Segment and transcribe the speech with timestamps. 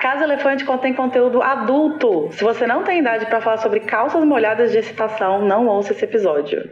[0.00, 2.28] Casa Elefante contém conteúdo adulto.
[2.30, 6.04] Se você não tem idade para falar sobre calças molhadas de excitação, não ouça esse
[6.04, 6.70] episódio.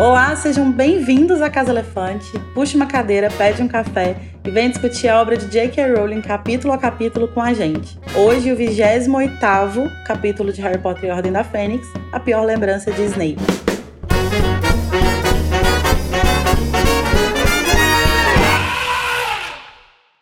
[0.00, 2.38] Olá, sejam bem-vindos à Casa Elefante.
[2.54, 5.94] Puxe uma cadeira, pede um café e vem discutir a obra de J.K.
[5.94, 7.98] Rowling capítulo a capítulo com a gente.
[8.14, 12.92] Hoje, o 28º capítulo de Harry Potter e a Ordem da Fênix, a pior lembrança
[12.92, 13.63] de Snape.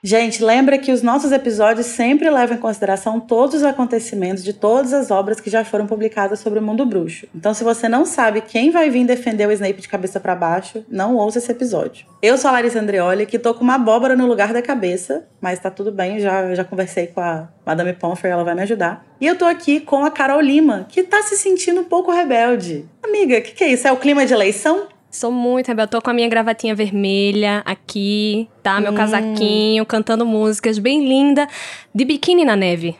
[0.05, 4.93] Gente, lembra que os nossos episódios sempre levam em consideração todos os acontecimentos de todas
[4.93, 7.29] as obras que já foram publicadas sobre o mundo bruxo.
[7.33, 10.85] Então, se você não sabe quem vai vir defender o Snape de cabeça para baixo,
[10.89, 12.05] não ouça esse episódio.
[12.21, 15.61] Eu sou a Larissa Andreoli, que tô com uma abóbora no lugar da cabeça, mas
[15.61, 19.07] tá tudo bem, já, já conversei com a Madame Pomfrey, ela vai me ajudar.
[19.21, 22.85] E eu tô aqui com a Carol Lima, que tá se sentindo um pouco rebelde.
[23.05, 23.87] Amiga, o que, que é isso?
[23.87, 24.89] É o clima de eleição?
[25.13, 25.91] Sou muito rebelde.
[25.91, 28.81] Tô com a minha gravatinha vermelha aqui, tá?
[28.81, 28.95] Meu hum.
[28.95, 31.47] casaquinho, cantando músicas bem linda,
[31.95, 32.97] de biquíni na neve.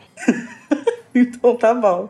[1.13, 2.07] então tá bom.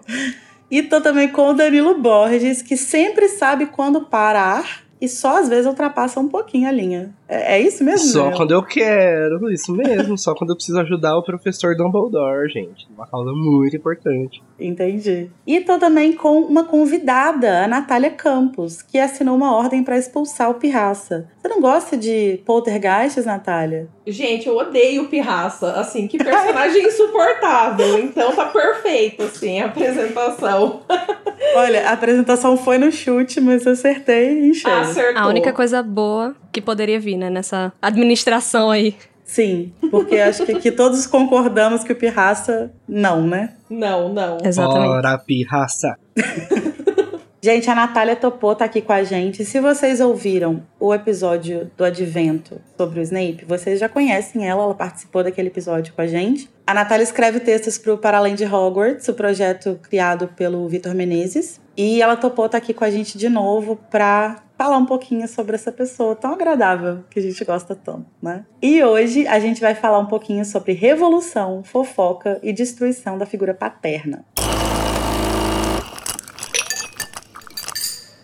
[0.69, 5.49] E tô também com o Danilo Borges, que sempre sabe quando parar e só às
[5.49, 7.13] vezes ultrapassa um pouquinho a linha.
[7.27, 8.07] É, é isso mesmo?
[8.07, 10.17] Só quando eu quero, isso mesmo.
[10.17, 12.87] só quando eu preciso ajudar o professor Dumbledore, gente.
[12.95, 14.41] Uma causa muito importante.
[14.57, 15.29] Entendi.
[15.45, 20.49] E tô também com uma convidada, a Natália Campos, que assinou uma ordem para expulsar
[20.49, 21.27] o Pirraça.
[21.37, 23.89] Você não gosta de poltergeists, Natália?
[24.05, 25.73] Gente, eu odeio Pirraça.
[25.73, 27.99] Assim, que personagem insuportável.
[27.99, 30.81] Então tá perfeito, assim, a apresentação.
[31.55, 34.75] Olha, a apresentação foi no chute, mas eu acertei em cheio.
[34.75, 35.21] Acertou.
[35.21, 38.95] A única coisa boa que poderia vir, né, nessa administração aí.
[39.23, 43.53] Sim, porque acho que aqui todos concordamos que o pirraça não, né?
[43.69, 44.37] Não, não.
[44.43, 44.89] Exatamente.
[44.89, 45.95] Ora, pirraça.
[47.43, 49.43] Gente, a Natália topou tá aqui com a gente.
[49.43, 54.73] Se vocês ouviram o episódio do Advento sobre o Snape, vocês já conhecem ela, ela
[54.73, 56.49] participou daquele episódio com a gente.
[56.65, 60.95] A Natália escreve textos para o Para Além de Hogwarts, o projeto criado pelo Vitor
[60.95, 61.59] Menezes.
[61.75, 65.55] E ela topou tá aqui com a gente de novo para falar um pouquinho sobre
[65.55, 68.45] essa pessoa tão agradável que a gente gosta tanto, né?
[68.61, 73.53] E hoje a gente vai falar um pouquinho sobre revolução, fofoca e destruição da figura
[73.53, 74.23] paterna.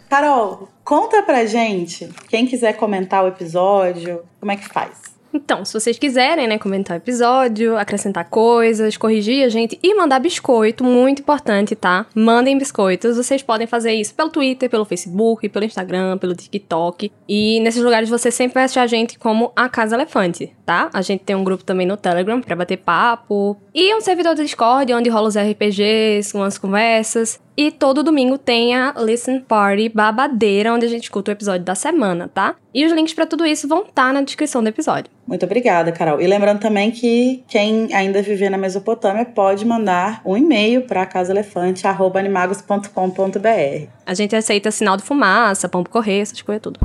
[0.09, 5.18] Carol, conta pra gente, quem quiser comentar o episódio, como é que faz?
[5.33, 10.19] Então, se vocês quiserem, né, comentar o episódio, acrescentar coisas, corrigir a gente e mandar
[10.19, 12.05] biscoito, muito importante, tá?
[12.15, 13.17] Mandem biscoitos.
[13.17, 17.11] Vocês podem fazer isso pelo Twitter, pelo Facebook, pelo Instagram, pelo TikTok.
[17.27, 20.89] E nesses lugares você sempre vai achar a gente como a Casa Elefante, tá?
[20.93, 23.57] A gente tem um grupo também no Telegram para bater papo.
[23.73, 27.39] E um servidor do Discord onde rola os RPGs, umas conversas.
[27.59, 31.75] E todo domingo tem a Listen Party babadeira, onde a gente escuta o episódio da
[31.75, 32.55] semana, tá?
[32.73, 35.09] E os links para tudo isso vão estar tá na descrição do episódio.
[35.27, 36.21] Muito obrigada, Carol.
[36.21, 43.87] E lembrando também que quem ainda viver na Mesopotâmia pode mandar um e-mail para casaelefante@animagos.com.br.
[44.05, 46.79] A gente aceita sinal de fumaça, pombo correr, essas coisas tudo.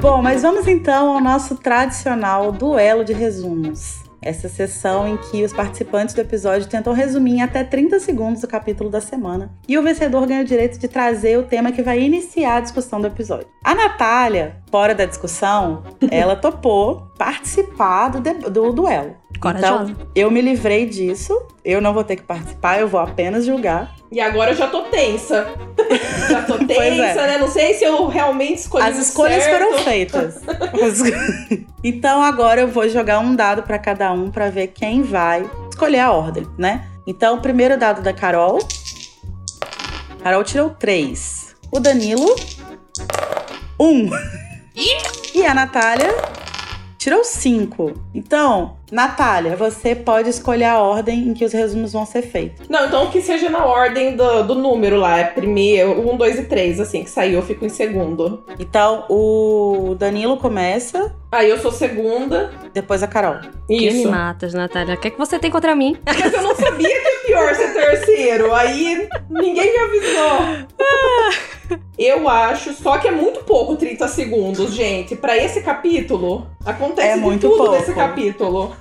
[0.00, 5.52] Bom, mas vamos então ao nosso tradicional duelo de resumos essa sessão em que os
[5.52, 9.50] participantes do episódio tentam resumir em até 30 segundos o capítulo da semana.
[9.68, 13.00] E o vencedor ganha o direito de trazer o tema que vai iniciar a discussão
[13.00, 13.46] do episódio.
[13.62, 19.14] A Natália, fora da discussão, ela topou participar do, do duelo.
[19.40, 19.92] Corajosa.
[19.92, 21.32] Então, eu me livrei disso.
[21.64, 23.94] Eu não vou ter que participar, eu vou apenas julgar.
[24.10, 25.46] E agora eu já tô tensa.
[26.30, 27.26] já tô tensa, é.
[27.26, 27.38] né?
[27.38, 29.64] Não sei se eu realmente escolhi As escolhas certo.
[29.64, 30.40] foram feitas.
[31.82, 36.00] então agora eu vou jogar um dado para cada um para ver quem vai escolher
[36.00, 36.86] a ordem, né?
[37.06, 38.58] Então, o primeiro dado da Carol.
[40.22, 41.54] Carol tirou três.
[41.70, 42.34] O Danilo.
[43.78, 44.10] Um.
[45.34, 46.08] E a Natália
[46.98, 47.92] tirou cinco.
[48.12, 52.68] Então, Natália, você pode escolher a ordem em que os resumos vão ser feitos.
[52.68, 55.18] Não, então que seja na ordem do, do número lá.
[55.18, 58.44] É primeiro, um, dois e três, assim, que saiu, eu fico em segundo.
[58.58, 61.14] Então, o Danilo começa.
[61.32, 62.52] Aí eu sou segunda.
[62.72, 63.36] Depois a Carol.
[63.68, 63.88] Isso.
[63.88, 64.94] Que me matas, Natália.
[64.94, 65.96] O que, é que você tem contra mim?
[66.06, 68.54] Mas eu não sabia que é pior ser terceiro.
[68.54, 70.66] Aí ninguém me avisou.
[71.98, 75.16] Eu acho, só que é muito pouco 30 segundos, gente.
[75.16, 77.72] Para esse capítulo, acontece é muito tudo pouco.
[77.72, 78.76] nesse capítulo.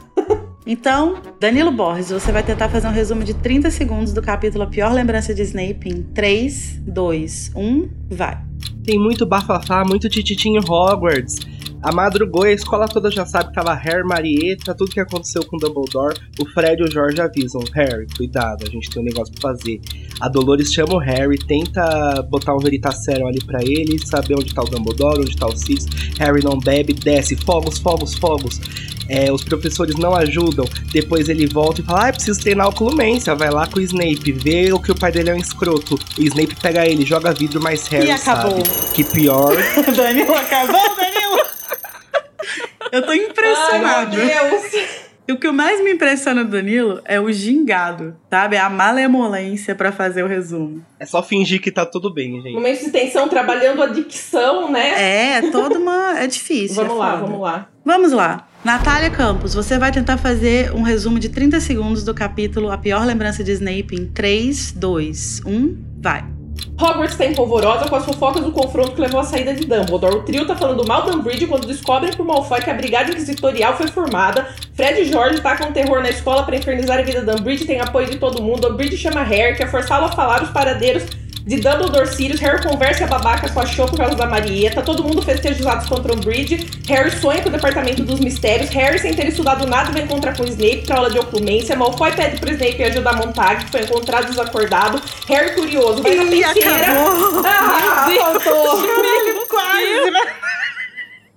[0.65, 4.67] Então, Danilo Borges, você vai tentar fazer um resumo de 30 segundos do capítulo A
[4.67, 8.41] Pior Lembrança de Snape em 3, 2, 1, vai.
[8.83, 11.35] Tem muito bafafá, muito tititinho Hogwarts.
[11.85, 15.45] A madrugou e a escola toda já sabe que tava Harry, Marieta, tudo que aconteceu
[15.45, 16.17] com o Dumbledore.
[16.39, 19.79] O Fred e o George avisam: Harry, cuidado, a gente tem um negócio pra fazer.
[20.19, 24.63] A Dolores chama o Harry, tenta botar um Veritaserum ali pra ele, saber onde tá
[24.63, 25.85] o Dumbledore, onde tá o Sirius.
[26.17, 28.59] Harry não bebe, desce, fogos, fogos, fogos.
[29.07, 30.65] É, os professores não ajudam.
[30.91, 33.35] Depois ele volta e fala: Ah, preciso treinar oclumência.
[33.35, 35.99] Vai lá com o Snape, vê o que o pai dele é um escroto.
[36.17, 38.65] O Snape pega ele, joga vidro, mas Harry E acabou.
[38.65, 39.53] sabe que pior.
[39.95, 41.44] Danilo acabou, Danilo!
[42.92, 44.15] Eu tô Ai, impressionado.
[44.15, 45.06] meu Deus.
[45.27, 48.57] E o que mais me impressiona do Danilo é o gingado, sabe?
[48.57, 50.86] A malemolência pra fazer o resumo.
[51.00, 52.53] É só fingir que tá tudo bem, gente.
[52.53, 54.94] Momento de tensão, trabalhando a dicção, né?
[54.95, 56.19] É, é toda uma.
[56.19, 56.75] É difícil.
[56.75, 57.69] vamos é lá, vamos lá.
[57.83, 58.48] Vamos lá.
[58.63, 63.03] Natália Campos, você vai tentar fazer um resumo de 30 segundos do capítulo A Pior
[63.03, 66.34] Lembrança de Snape em 3, 2, 1, vai.
[66.77, 70.18] Hogwarts está empolvorosa com as fofocas do confronto que levou à saída de Dumbledore.
[70.18, 73.77] O trio tá falando mal de Umbridge quando descobrem por Malfoy que a Brigada Inquisitorial
[73.77, 74.45] foi formada.
[74.74, 78.10] Fred e George tacam terror na escola para infernizar a vida da Umbridge, tem apoio
[78.10, 78.68] de todo mundo.
[78.68, 81.06] Umbridge chama Harry, quer forçá-lo a falar os paradeiros
[81.45, 82.39] de Dumbledore Sirius.
[82.39, 84.81] Harry conversa e a babaca com a Cho por causa da Marieta.
[84.81, 86.68] Todo mundo festeja os atos contra Umbridge.
[86.88, 88.69] Harry sonha com o Departamento dos Mistérios.
[88.71, 91.75] Harry, sem ter estudado nada, vai encontrar com o Snape pra aula de oclumência.
[91.75, 95.01] Malfoy pede pro Snape ajudar a Montag, que foi encontrado desacordado.
[95.27, 97.45] Harry curioso, vai na acabou!
[97.45, 98.88] Ah, faltou.
[99.48, 100.19] Quase, né?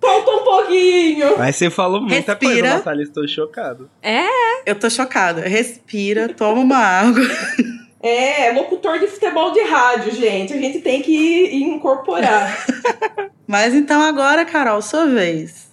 [0.00, 1.38] Faltou um pouquinho.
[1.38, 2.74] Mas você falou muita coisa, Respira.
[2.74, 3.90] Natália, estou chocado.
[4.64, 5.42] Eu tô chocada.
[5.42, 7.26] Respira, toma uma água.
[8.00, 10.52] É, locutor de futebol de rádio, gente.
[10.52, 12.64] A gente tem que incorporar.
[13.46, 15.68] Mas então agora, Carol, sua vez.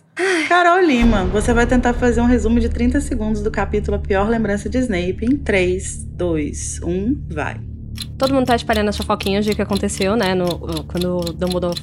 [0.47, 4.29] Carol Lima, você vai tentar fazer um resumo de 30 segundos do capítulo A Pior
[4.29, 7.59] Lembrança de Snape em 3, 2, 1, vai.
[8.17, 10.33] Todo mundo tá espalhando as fofoquinhas de o que aconteceu, né?
[10.33, 11.81] No, quando o Dumbledore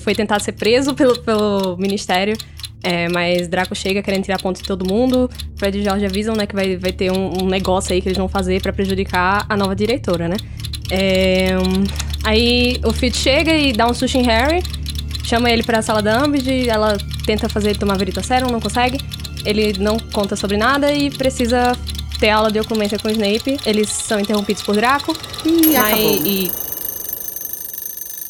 [0.00, 2.36] foi tentar ser preso pelo, pelo Ministério.
[2.82, 5.28] É, mas Draco chega querendo tirar ponto de todo mundo.
[5.56, 8.18] Fred e George avisam, né, que vai, vai ter um, um negócio aí que eles
[8.18, 10.36] vão fazer pra prejudicar a nova diretora, né?
[10.90, 11.48] É,
[12.24, 14.62] aí o Fitz chega e dá um susto em Harry,
[15.24, 16.96] chama ele pra sala da Umbridge, ela
[17.26, 18.98] tenta fazer ele tomar Veritaserum, não consegue.
[19.44, 21.76] Ele não conta sobre nada e precisa
[22.18, 23.58] ter aula de oclumência com o Snape.
[23.64, 25.16] Eles são interrompidos por Draco.
[25.44, 26.26] Mas- acabou.
[26.26, 26.50] e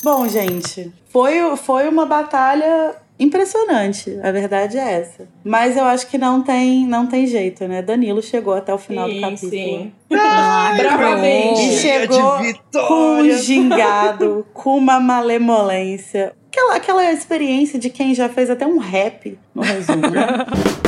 [0.03, 4.19] Bom, gente, foi, foi uma batalha impressionante.
[4.23, 5.29] A verdade é essa.
[5.45, 7.83] Mas eu acho que não tem, não tem jeito, né?
[7.83, 9.51] Danilo chegou até o final do sim, capítulo.
[9.51, 9.93] sim.
[10.13, 11.61] Ai, Bravamente.
[11.61, 16.35] E chegou de com um gingado, com uma malemolência.
[16.51, 20.47] Aquela, aquela experiência de quem já fez até um rap no resumo, né?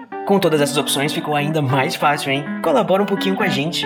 [0.31, 2.45] Com todas essas opções ficou ainda mais fácil, hein?
[2.63, 3.85] Colabora um pouquinho com a gente.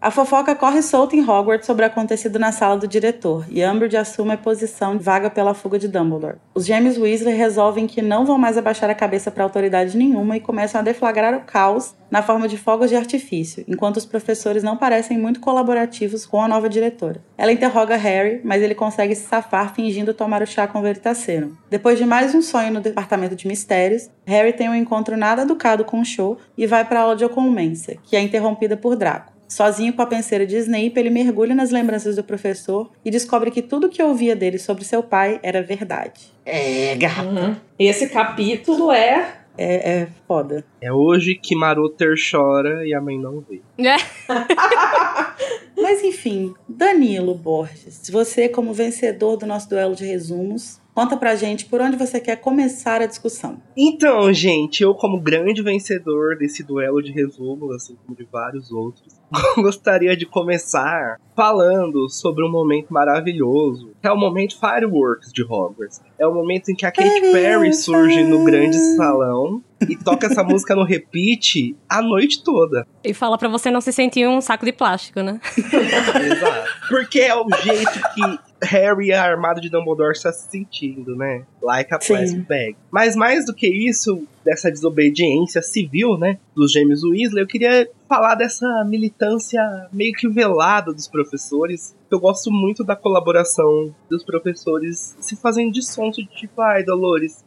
[0.00, 3.96] A fofoca corre solta em Hogwarts sobre o acontecido na sala do diretor, e Umbridge
[3.96, 6.36] assume a posição vaga pela fuga de Dumbledore.
[6.54, 10.40] Os gêmeos Weasley resolvem que não vão mais abaixar a cabeça para autoridade nenhuma e
[10.40, 14.76] começam a deflagrar o caos na forma de fogos de artifício, enquanto os professores não
[14.76, 17.20] parecem muito colaborativos com a nova diretora.
[17.36, 21.54] Ela interroga Harry, mas ele consegue se safar fingindo tomar o chá com Veritaserum.
[21.68, 25.84] Depois de mais um sonho no departamento de mistérios, Harry tem um encontro nada educado
[25.84, 29.37] com o show e vai para a aula de oclumência, que é interrompida por Draco.
[29.48, 33.62] Sozinho com a penseira de Snape, ele mergulha nas lembranças do professor e descobre que
[33.62, 36.32] tudo que ouvia dele sobre seu pai era verdade.
[36.44, 37.24] É, gata.
[37.24, 37.56] Uhum.
[37.78, 39.34] Esse capítulo é.
[39.60, 40.64] É, é foda.
[40.80, 43.60] É hoje que Maroter chora e a mãe não vê.
[43.76, 43.96] É.
[45.76, 51.64] Mas enfim, Danilo Borges, você como vencedor do nosso duelo de resumos, conta pra gente
[51.64, 53.60] por onde você quer começar a discussão.
[53.76, 59.17] Então, gente, eu como grande vencedor desse duelo de resumos, assim como de vários outros,
[59.56, 66.00] gostaria de começar falando sobre um momento maravilhoso, que é o momento Fireworks de Hogwarts.
[66.18, 70.42] É o momento em que a Katy Perry surge no grande salão e toca essa
[70.42, 72.86] música no repeat a noite toda.
[73.04, 75.40] E fala pra você não se sentir um saco de plástico, né?
[75.56, 76.70] Exato.
[76.88, 81.44] Porque é o jeito que Harry, armado de Dumbledore, está se sentindo, né?
[81.62, 82.14] Like a Sim.
[82.14, 82.76] plastic bag.
[82.90, 86.38] Mas mais do que isso, dessa desobediência civil, né?
[86.54, 89.60] Dos gêmeos Weasley, eu queria falar dessa militância
[89.92, 95.84] meio que velada dos professores Eu gosto muito da colaboração dos professores se fazendo de
[95.84, 97.44] sonso de tipo, ai, Dolores,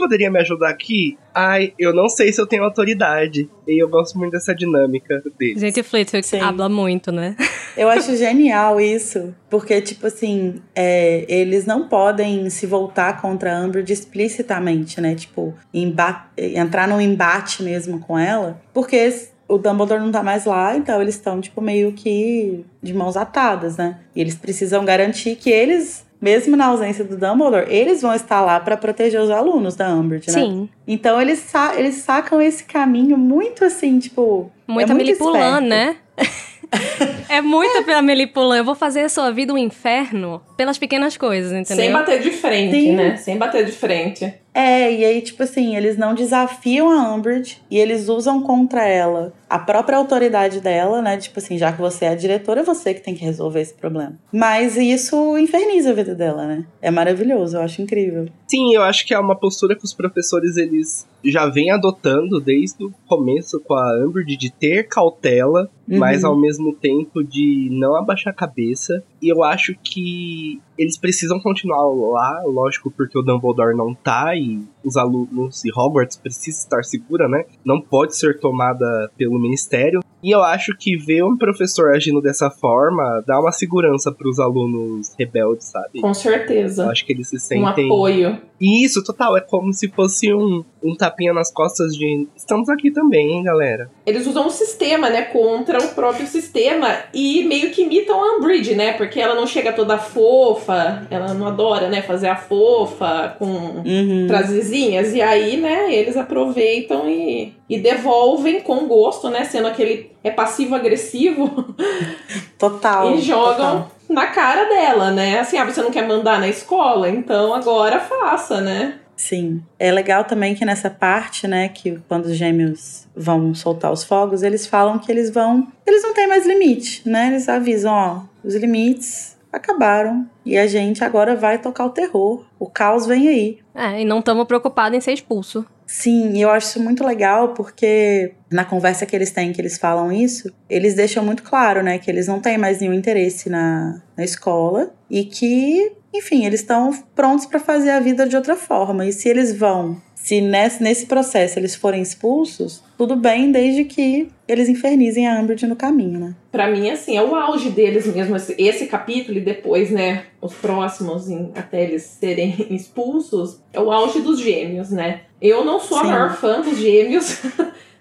[0.00, 1.16] poderia me ajudar aqui?
[1.34, 3.48] Ai, eu não sei se eu tenho autoridade.
[3.68, 5.60] E eu gosto muito dessa dinâmica deles.
[5.60, 6.40] Gente, Flitwick Sim.
[6.40, 7.36] habla muito, né?
[7.76, 13.60] Eu acho genial isso, porque, tipo assim, é, eles não podem se voltar contra a
[13.60, 15.14] Umbridge explicitamente, né?
[15.14, 19.12] Tipo, entrar num embate mesmo com ela, porque
[19.48, 23.76] o Dumbledore não tá mais lá, então eles estão, tipo, meio que de mãos atadas,
[23.76, 23.98] né?
[24.14, 28.60] E eles precisam garantir que eles, mesmo na ausência do Dumbledore, eles vão estar lá
[28.60, 30.40] pra proteger os alunos da Umbridge, né?
[30.40, 30.68] Sim.
[30.86, 34.50] Então eles, sa eles sacam esse caminho muito assim, tipo.
[34.68, 35.68] É muito Melipulã, esperto.
[35.68, 35.96] né?
[37.28, 38.58] é muita pela Melipulã.
[38.58, 41.84] Eu vou fazer a sua vida um inferno pelas pequenas coisas, entendeu?
[41.84, 42.92] Sem bater de frente, Sim.
[42.92, 43.16] né?
[43.16, 44.32] Sem bater de frente.
[44.52, 49.32] É, e aí, tipo assim, eles não desafiam a Umbridge e eles usam contra ela
[49.48, 51.16] a própria autoridade dela, né?
[51.16, 53.74] Tipo assim, já que você é a diretora, é você que tem que resolver esse
[53.74, 54.14] problema.
[54.32, 56.64] Mas isso inferniza a vida dela, né?
[56.82, 58.26] É maravilhoso, eu acho incrível.
[58.48, 62.84] Sim, eu acho que é uma postura que os professores eles já vêm adotando desde
[62.84, 65.98] o começo com a Umbridge de ter cautela, Uhum.
[65.98, 69.02] mas ao mesmo tempo de não abaixar a cabeça.
[69.20, 74.64] E eu acho que eles precisam continuar lá, lógico, porque o Dumbledore não tá e
[74.84, 77.44] os alunos e Hogwarts precisa estar segura, né?
[77.64, 80.00] Não pode ser tomada pelo ministério.
[80.22, 85.14] E eu acho que ver um professor agindo dessa forma dá uma segurança pros alunos
[85.18, 86.00] rebeldes, sabe?
[86.00, 86.90] Com Eu certeza.
[86.90, 88.38] acho que eles se Um sentem apoio.
[88.60, 89.34] isso, total.
[89.36, 92.28] É como se fosse um, um tapinha nas costas de.
[92.36, 93.90] Estamos aqui também, hein, galera?
[94.04, 98.74] Eles usam o sistema, né, contra o próprio sistema e meio que imitam a Umbridge,
[98.74, 98.92] né?
[98.92, 104.26] Porque ela não chega toda fofa, ela não adora, né, fazer a fofa com Uhum.
[104.70, 105.12] Frasezinhas.
[105.12, 109.44] E aí, né, eles aproveitam e, e devolvem com gosto, né?
[109.44, 111.74] Sendo aquele é passivo-agressivo
[112.56, 113.14] Total.
[113.14, 113.90] e jogam total.
[114.08, 115.40] na cara dela, né?
[115.40, 117.08] Assim, ah, você não quer mandar na escola?
[117.08, 118.94] Então agora faça, né?
[119.16, 119.62] Sim.
[119.78, 124.42] É legal também que nessa parte, né, que quando os gêmeos vão soltar os fogos,
[124.42, 125.68] eles falam que eles vão.
[125.86, 127.26] Eles não têm mais limite, né?
[127.26, 130.28] Eles avisam, ó, os limites acabaram.
[130.44, 132.44] E a gente agora vai tocar o terror.
[132.58, 133.58] O caos vem aí.
[133.74, 135.64] É, e não estamos preocupados em ser expulso.
[135.86, 140.10] Sim, eu acho isso muito legal porque na conversa que eles têm, que eles falam
[140.10, 144.24] isso, eles deixam muito claro, né, que eles não têm mais nenhum interesse na, na
[144.24, 149.06] escola e que, enfim, eles estão prontos para fazer a vida de outra forma.
[149.06, 154.28] E se eles vão, se nesse, nesse processo eles forem expulsos, tudo bem, desde que
[154.48, 156.34] eles infernizem a Umbridge no caminho, né?
[156.50, 160.52] Pra mim, assim, é o auge deles mesmo, esse, esse capítulo e depois, né, os
[160.54, 165.20] próximos, em- até eles serem expulsos, é o auge dos gêmeos, né?
[165.40, 166.08] Eu não sou a Sim.
[166.08, 167.38] maior fã dos gêmeos.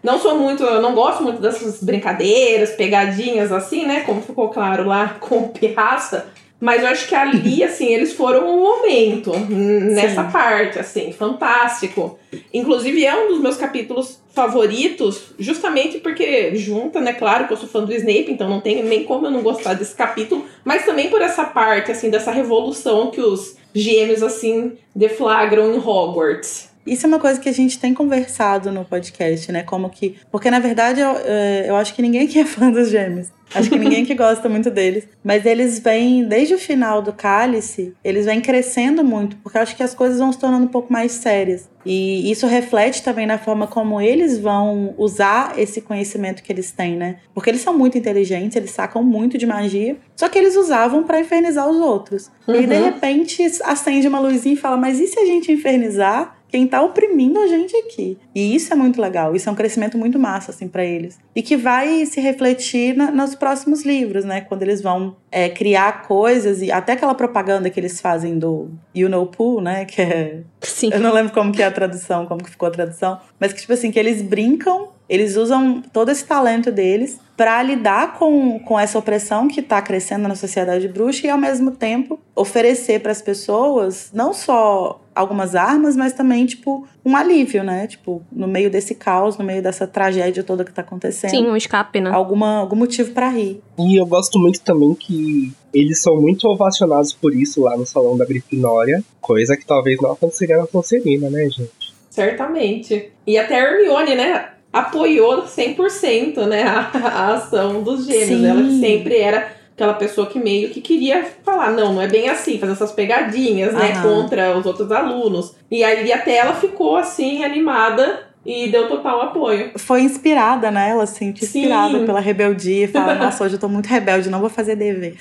[0.01, 4.01] Não sou muito, eu não gosto muito dessas brincadeiras, pegadinhas assim, né?
[4.01, 6.27] Como ficou claro lá com o Pirraça.
[6.61, 10.31] Mas eu acho que ali, assim, eles foram um momento nessa Sim.
[10.31, 12.19] parte, assim, fantástico.
[12.53, 17.13] Inclusive é um dos meus capítulos favoritos, justamente porque junta, né?
[17.13, 19.73] Claro que eu sou fã do Snape, então não tem nem como eu não gostar
[19.73, 25.73] desse capítulo, mas também por essa parte, assim, dessa revolução que os gêmeos, assim, deflagram
[25.73, 26.68] em Hogwarts.
[26.93, 29.63] Isso é uma coisa que a gente tem conversado no podcast, né?
[29.63, 30.15] Como que.
[30.31, 33.27] Porque, na verdade, eu, eh, eu acho que ninguém aqui é fã dos gêmeos.
[33.55, 35.07] Acho que ninguém que gosta muito deles.
[35.23, 39.75] Mas eles vêm, desde o final do cálice, eles vêm crescendo muito, porque eu acho
[39.75, 41.67] que as coisas vão se tornando um pouco mais sérias.
[41.83, 46.95] E isso reflete também na forma como eles vão usar esse conhecimento que eles têm,
[46.95, 47.15] né?
[47.33, 51.19] Porque eles são muito inteligentes, eles sacam muito de magia, só que eles usavam pra
[51.19, 52.29] infernizar os outros.
[52.47, 52.83] E aí, de Uhum.
[52.83, 57.39] repente, acende uma luzinha e fala: Mas e se a gente infernizar quem tá oprimindo
[57.39, 58.17] a gente aqui.
[58.35, 61.17] E isso é muito legal, isso é um crescimento muito massa, assim, para eles.
[61.35, 64.41] E que vai se refletir na- nos próximos livros, né?
[64.41, 69.07] Quando eles vão é, criar coisas, e até aquela propaganda que eles fazem do You
[69.09, 69.85] Know Pooh, né?
[69.89, 70.39] Que é.
[70.61, 70.89] Sim.
[70.91, 73.19] Eu não lembro como que é a tradução, como que ficou a tradução.
[73.39, 78.17] Mas que, tipo assim, que eles brincam, eles usam todo esse talento deles para lidar
[78.17, 82.99] com, com essa opressão que tá crescendo na sociedade bruxa e, ao mesmo tempo, oferecer
[82.99, 87.87] para as pessoas não só algumas armas, mas também, tipo, um alívio, né?
[87.87, 91.31] Tipo, no meio desse caos, no meio dessa tragédia toda que tá acontecendo.
[91.31, 92.09] Sim, um escape, né?
[92.09, 93.61] Alguma, algum motivo para rir.
[93.77, 98.17] E eu gosto muito também que eles são muito ovacionados por isso lá no Salão
[98.17, 101.93] da Grifinória, coisa que talvez não aconteceria na Sonserina, né, gente?
[102.09, 103.11] Certamente.
[103.27, 104.49] E até a Hermione, né?
[104.71, 108.27] Apoiou 100% né, a, a ação dos gêmeos.
[108.27, 108.45] Sim.
[108.45, 112.27] Ela que sempre era aquela pessoa que meio que queria falar, não, não é bem
[112.27, 114.01] assim, fazer essas pegadinhas, né, Aham.
[114.01, 115.55] contra os outros alunos.
[115.71, 119.71] E aí até ela ficou assim, animada e deu total apoio.
[119.77, 120.89] Foi inspirada, né?
[120.89, 121.59] Ela se sente Sim.
[121.59, 122.87] inspirada pela rebeldia.
[122.87, 125.17] Fala, nossa, hoje eu tô muito rebelde, não vou fazer dever.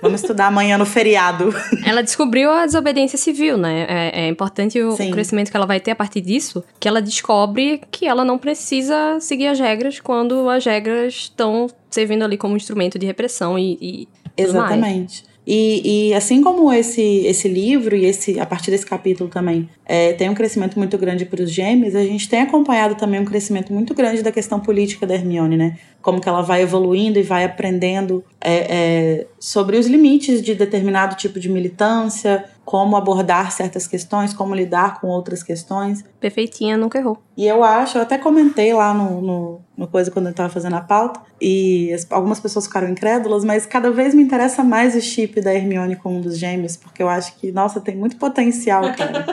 [0.00, 1.54] Vamos estudar amanhã no feriado.
[1.86, 3.86] Ela descobriu a desobediência civil, né?
[3.88, 5.10] É, é importante o, Sim.
[5.10, 8.36] o crescimento que ela vai ter a partir disso, que ela descobre que ela não
[8.36, 14.08] precisa seguir as regras quando as regras estão servindo ali como instrumento de repressão e,
[14.36, 15.24] e tudo mais.
[15.46, 20.12] E, e assim como esse, esse livro e esse a partir desse capítulo também é,
[20.12, 23.72] tem um crescimento muito grande para os gêmeos, a gente tem acompanhado também um crescimento
[23.72, 25.78] muito grande da questão política da Hermione, né?
[26.00, 31.16] Como que ela vai evoluindo e vai aprendendo é, é, sobre os limites de determinado
[31.16, 36.04] tipo de militância, como abordar certas questões, como lidar com outras questões.
[36.22, 37.18] Perfeitinha, nunca errou.
[37.36, 40.76] E eu acho, eu até comentei lá no, no, no coisa quando eu tava fazendo
[40.76, 45.00] a pauta, e as- algumas pessoas ficaram incrédulas, mas cada vez me interessa mais o
[45.00, 48.82] chip da Hermione com um dos gêmeos, porque eu acho que, nossa, tem muito potencial,
[48.96, 49.26] cara.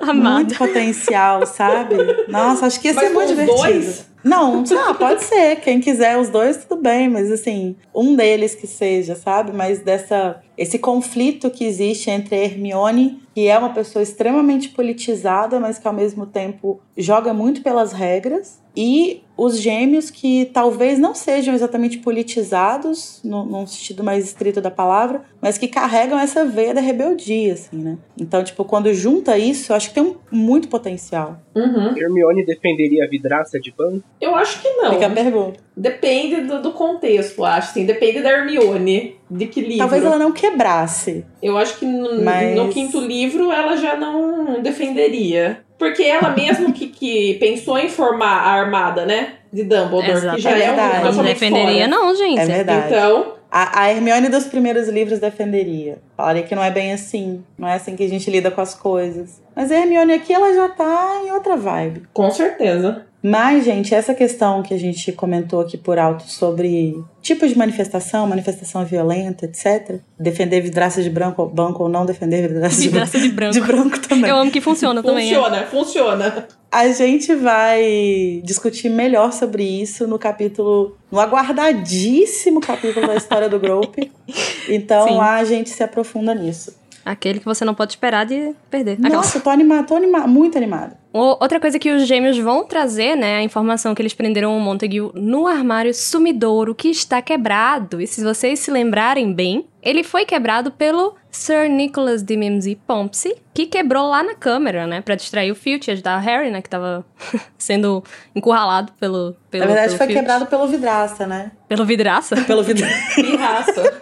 [0.00, 0.34] Amada.
[0.34, 1.94] muito potencial, sabe?
[2.28, 3.84] Nossa, acho que ia ser Mas muito com os divertido.
[3.84, 4.08] dois?
[4.24, 5.56] Não, ah, pode ser.
[5.60, 9.52] Quem quiser os dois, tudo bem, mas assim, um deles que seja, sabe?
[9.52, 10.40] Mas dessa.
[10.56, 15.86] Esse conflito que existe entre a Hermione, que é uma pessoa extremamente politizada, mas que
[15.86, 21.98] ao mesmo tempo joga muito pelas regras, e os gêmeos que talvez não sejam exatamente
[21.98, 27.54] politizados, no, num sentido mais estrito da palavra, mas que carregam essa veia da rebeldia,
[27.54, 27.98] assim, né?
[28.20, 31.40] Então, tipo, quando junta isso, eu acho que tem um, muito potencial.
[31.56, 31.96] Uhum.
[31.96, 34.04] Hermione defenderia a vidraça de banco?
[34.20, 34.92] Eu acho que não.
[34.92, 35.60] Fica a pergunta.
[35.76, 37.70] Depende do, do contexto, acho.
[37.70, 39.16] Assim, depende da Hermione.
[39.30, 39.78] De que livro.
[39.78, 41.24] Talvez ela não quebrasse.
[41.42, 45.64] Eu acho que no, Mas- no quinto livro ela já não defenderia.
[45.78, 49.34] Porque ela mesmo que, que pensou em formar a armada, né?
[49.52, 50.94] De Dumbledore, que já é um verdade.
[50.96, 51.88] Não totalmente defenderia, fora.
[51.88, 52.40] não, gente.
[52.40, 52.86] É verdade.
[52.88, 55.98] Então, A, a Hermione dos primeiros livros defenderia.
[56.16, 57.42] Falaria que não é bem assim.
[57.56, 59.40] Não é assim que a gente lida com as coisas.
[59.56, 62.02] Mas a Hermione aqui, ela já tá em outra vibe.
[62.12, 63.06] com certeza.
[63.22, 68.26] Mas, gente, essa questão que a gente comentou aqui por alto sobre tipos de manifestação,
[68.26, 70.00] manifestação violenta, etc.
[70.18, 73.06] Defender vidraça de branco, banco ou não defender vidraça de branco.
[73.06, 73.52] Vidraça de branco.
[73.52, 74.30] De branco também.
[74.30, 75.30] Eu amo que funciona também.
[75.32, 75.34] é.
[75.34, 76.48] Funciona, funciona.
[76.70, 83.58] A gente vai discutir melhor sobre isso no capítulo, no aguardadíssimo capítulo da história do
[83.58, 84.12] Grope.
[84.70, 85.14] Então Sim.
[85.16, 86.76] lá a gente se aprofunda nisso.
[87.02, 88.98] Aquele que você não pode esperar de perder.
[89.00, 90.94] Nossa, eu tô animada, tô animada, muito animada.
[91.18, 95.00] Outra coisa que os gêmeos vão trazer, né, a informação que eles prenderam o Montague
[95.14, 98.00] no armário sumidouro que está quebrado.
[98.00, 103.34] E se vocês se lembrarem bem, ele foi quebrado pelo Sir Nicholas de Mimsy Pompsy,
[103.54, 106.60] que quebrou lá na câmera, né, Pra distrair o Filch e ajudar o Harry, né,
[106.62, 107.04] que tava
[107.58, 108.02] sendo
[108.34, 110.20] encurralado pelo pelo Na verdade pelo foi Filch.
[110.20, 111.52] quebrado pelo vidraça, né?
[111.68, 112.36] pelo vidraça.
[112.46, 113.14] Pelo vidraça.
[113.14, 113.82] Pirraça.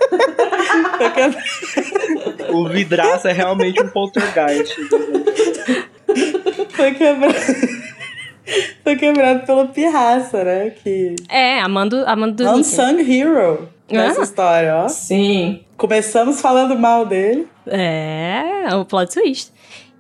[0.99, 1.47] foi quebrado.
[2.53, 4.77] O vidraça é realmente um poltergeist.
[6.77, 7.35] Foi quebrado.
[8.85, 10.71] Foi quebrado pelo pirraça, né?
[10.71, 11.17] Que.
[11.29, 12.59] É, amando amando do Nick.
[12.61, 14.25] Unsung hero nessa Ah.
[14.25, 14.89] história, ó.
[14.89, 15.65] Sim.
[15.77, 17.49] Começamos falando mal dele.
[17.67, 19.51] É, o plot twist.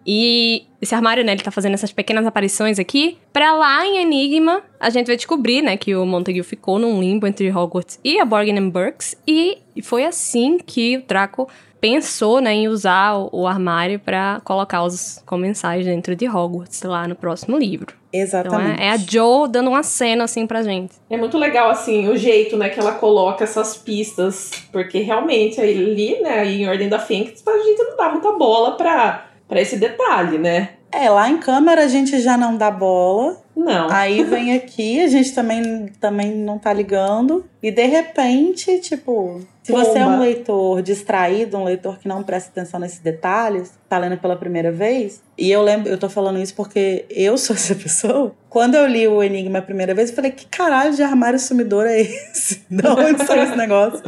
[0.08, 3.18] E esse armário, né, ele tá fazendo essas pequenas aparições aqui.
[3.32, 7.26] Pra lá em Enigma, a gente vai descobrir, né, que o Montague ficou num limbo
[7.26, 9.16] entre Hogwarts e a Borgin and Burkes.
[9.26, 11.48] E foi assim que o Draco
[11.80, 17.06] pensou, né, em usar o, o armário pra colocar os comensais dentro de Hogwarts lá
[17.06, 17.94] no próximo livro.
[18.12, 18.80] Então Exatamente.
[18.80, 20.94] é, é a Jo dando uma cena, assim, pra gente.
[21.10, 24.50] É muito legal, assim, o jeito, né, que ela coloca essas pistas.
[24.72, 29.26] Porque realmente ali, né, em Ordem da Fênix, a gente não dá muita bola pra,
[29.46, 30.70] pra esse detalhe, né?
[30.90, 33.36] É, lá em câmera a gente já não dá bola.
[33.56, 33.90] Não.
[33.90, 37.46] Aí vem aqui, a gente também, também não tá ligando.
[37.62, 42.50] E de repente, tipo, se você é um leitor distraído, um leitor que não presta
[42.50, 46.54] atenção nesses detalhes, tá lendo pela primeira vez, e eu lembro, eu tô falando isso
[46.54, 48.32] porque eu sou essa pessoa.
[48.50, 51.86] Quando eu li o Enigma a primeira vez, eu falei, que caralho de armário sumidor
[51.86, 52.64] é esse?
[52.70, 54.02] De onde saiu esse negócio?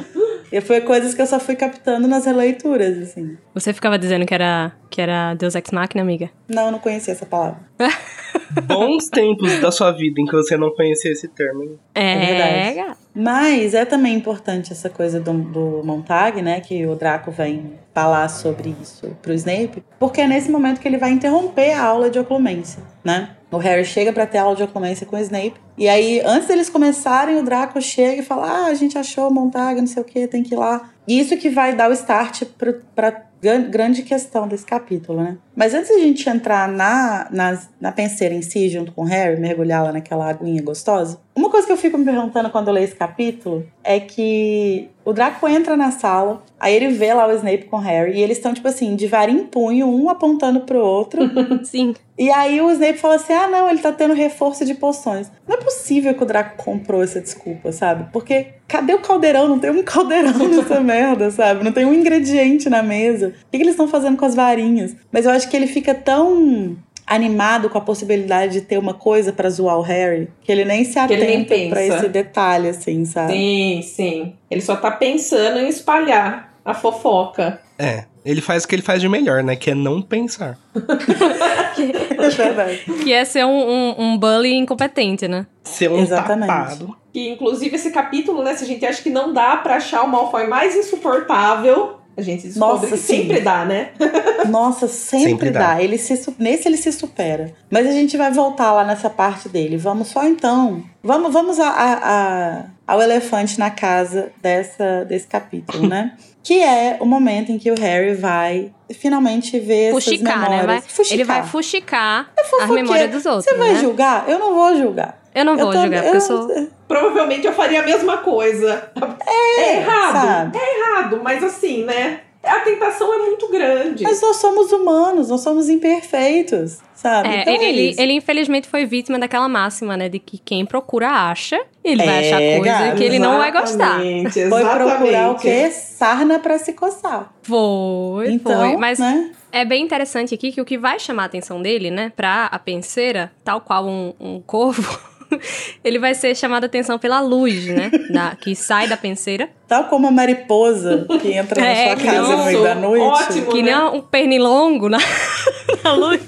[0.50, 3.37] E foi coisas que eu só fui captando nas releituras, assim.
[3.52, 6.30] Você ficava dizendo que era, que era Deus Ex Machina, amiga?
[6.48, 7.58] Não, eu não conhecia essa palavra.
[8.64, 11.62] Bons tempos da sua vida em que você não conhecia esse termo.
[11.62, 11.78] hein?
[11.94, 12.26] É,
[12.74, 12.96] verdade.
[13.20, 16.61] Mas é também importante essa coisa do, do Montag, né?
[16.61, 19.83] Que o Draco vem falar sobre isso pro Snape.
[19.98, 23.31] Porque é nesse momento que ele vai interromper a aula de oclumência, né?
[23.50, 25.54] O Harry chega pra ter aula de oclumência com o Snape.
[25.76, 29.35] E aí, antes deles começarem, o Draco chega e fala: Ah, a gente achou o
[29.35, 30.90] Montag, não sei o que, tem que ir lá.
[31.07, 35.38] E isso que vai dar o start pro, pra gran- grande questão desse capítulo, né?
[35.57, 39.40] Mas antes da gente entrar na, na, na penseira em si, junto com o Harry,
[39.40, 42.85] mergulhar lá naquela aguinha gostosa, Uma coisa que eu fico me perguntando quando eu leio
[42.85, 47.66] esse capítulo é que o Draco entra na sala, aí ele vê lá o Snape
[47.66, 50.81] com o Harry, e eles estão, tipo assim, de varinha em punho, um apontando pro
[50.81, 51.20] outro.
[51.62, 51.94] Sim.
[52.18, 55.31] E aí o Snape fala assim: ah, não, ele tá tendo reforço de poções.
[55.46, 58.11] Não é possível que o Draco comprou essa desculpa, sabe?
[58.12, 59.46] Porque cadê o caldeirão?
[59.46, 61.62] Não tem um caldeirão nessa merda, sabe?
[61.62, 63.29] Não tem um ingrediente na mesa.
[63.29, 64.96] O que, que eles estão fazendo com as varinhas?
[65.12, 66.77] Mas eu acho que ele fica tão
[67.09, 70.85] animado com a possibilidade de ter uma coisa pra zoar o Harry, que ele nem
[70.85, 71.97] se atenta pra pensa.
[71.97, 73.33] esse detalhe, assim, sabe?
[73.33, 74.35] Sim, sim.
[74.51, 77.61] Ele só tá pensando em espalhar a fofoca.
[77.79, 79.57] É, ele faz o que ele faz de melhor, né?
[79.57, 80.59] Que é não pensar.
[82.18, 83.03] É.
[83.03, 85.47] Que é ser um, um, um bully incompetente, né?
[85.62, 86.49] Ser um Exatamente.
[86.49, 86.97] tapado.
[87.12, 88.55] Que, inclusive, esse capítulo, né?
[88.55, 92.46] Se a gente acha que não dá pra achar o Malfoy mais insuportável, a gente
[92.48, 93.90] descobre Nossa, sempre dá, né?
[94.48, 95.74] Nossa, sempre, Sempre dá.
[95.74, 95.83] dá.
[95.83, 97.52] Ele se, nesse ele se supera.
[97.70, 99.76] Mas a gente vai voltar lá nessa parte dele.
[99.76, 100.83] Vamos só então.
[101.02, 106.16] Vamos, vamos a, a- a- ao elefante na casa dessa, desse capítulo, né?
[106.42, 110.48] que é o momento em que o Harry vai finalmente ver essas Fuxicar, né?
[110.62, 110.66] memórias.
[110.66, 111.14] Vai- Fuxicar.
[111.14, 112.74] Ele vai fuxicar as Fofoqueiro.
[112.83, 113.44] memórias dos outros.
[113.44, 113.81] Você vai né?
[113.81, 114.24] julgar?
[114.28, 115.17] Eu não vou julgar.
[115.35, 116.69] Eu não vou tô- julgar, porque eu sou.
[116.87, 118.91] Provavelmente eu faria a mesma coisa.
[119.27, 120.12] É, errado.
[120.12, 120.59] sabe?
[120.59, 122.21] É errado, mas assim, né?
[122.43, 124.05] A tentação é muito grande.
[124.05, 127.29] Mas nós somos humanos, nós somos imperfeitos, sabe?
[127.29, 128.01] É, então é ele, isso.
[128.01, 130.09] ele infelizmente foi vítima daquela máxima, né?
[130.09, 133.51] De que quem procura acha, ele vai É, achar coisa gata, que ele não vai
[133.53, 134.01] gostar.
[134.05, 135.69] Exatamente, Foi procurar o quê?
[135.71, 137.35] Sarna pra se coçar.
[137.43, 138.77] Foi, Então, foi.
[138.77, 139.33] Mas né?
[139.51, 142.12] é bem interessante aqui que o que vai chamar a atenção dele, né?
[142.17, 144.99] Pra a penseira, tal qual um, um corvo,
[145.85, 147.91] ele vai ser chamado a atenção pela luz, né?
[148.11, 149.49] Da, que sai da penseira.
[149.67, 153.03] Tal como a mariposa que entra na É, sua casa no meio da noite.
[153.05, 153.47] Ótimo.
[153.47, 153.85] Que nem né?
[153.85, 154.99] um pernilongo na,
[155.85, 156.21] na luz.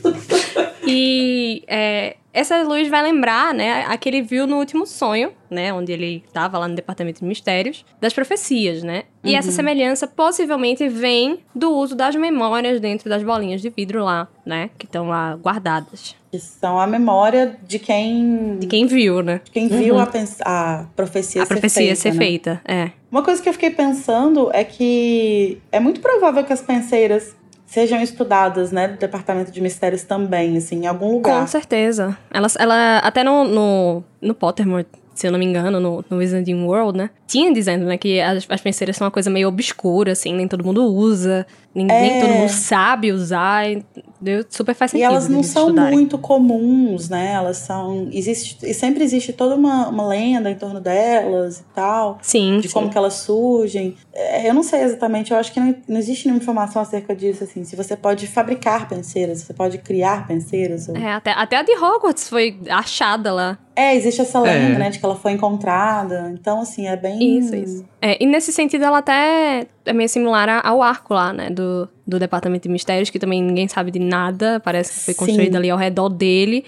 [0.87, 5.73] E é, essa luz vai lembrar, né, a que ele viu no último sonho, né,
[5.73, 9.03] onde ele estava lá no departamento de mistérios, das profecias, né?
[9.23, 14.29] E essa semelhança possivelmente vem do uso das memórias dentro das bolinhas de vidro lá,
[14.47, 16.15] né, que estão lá guardadas.
[16.31, 19.41] Que são a memória de quem, De quem viu, né?
[19.45, 22.01] de quem viu a, pens- a profecia a ser profecia feita.
[22.01, 22.17] ser né?
[22.19, 22.91] feita, é.
[23.11, 27.35] Uma coisa que eu fiquei pensando é que é muito provável que as penseiras
[27.71, 31.41] sejam estudadas, né, do departamento de mistérios também, assim, em algum lugar.
[31.41, 32.19] Com certeza.
[32.29, 36.65] Ela, ela até no, no, no Pottermore, se eu não me engano, no, no Wizarding
[36.65, 37.11] World, né?
[37.29, 40.65] Tinha dizendo, né, que as, as penseiras são uma coisa meio obscura, assim, nem todo
[40.65, 42.21] mundo usa, nem, nem É.
[42.21, 43.71] todo mundo sabe usar.
[43.71, 43.85] e
[44.21, 45.07] Deu, super faz E sentido.
[45.11, 45.95] elas não eles são estudarem.
[45.95, 47.33] muito comuns, né?
[47.33, 48.09] Elas são.
[48.13, 52.19] Existe, e sempre existe toda uma, uma lenda em torno delas e tal.
[52.21, 52.75] Sim, de sim.
[52.75, 53.97] como que elas surgem.
[54.13, 57.45] É, eu não sei exatamente, eu acho que não, não existe nenhuma informação acerca disso,
[57.45, 57.65] assim.
[57.65, 60.87] Se você pode fabricar penseiras, se você pode criar penseiras.
[60.89, 63.59] ou- É, até, até a de Hogwarts foi achada lá.
[63.75, 64.79] É, existe essa lenda, É.
[64.79, 66.31] né, de que ela foi encontrada.
[66.35, 67.39] Então, assim, é bem...
[67.39, 67.85] Isso, isso.
[68.03, 71.49] É, e nesse sentido, ela até é meio similar ao arco lá, né?
[71.61, 74.59] Do, do Departamento de Mistérios, que também ninguém sabe de nada.
[74.65, 75.19] Parece que foi Sim.
[75.27, 76.65] construído ali ao redor dele.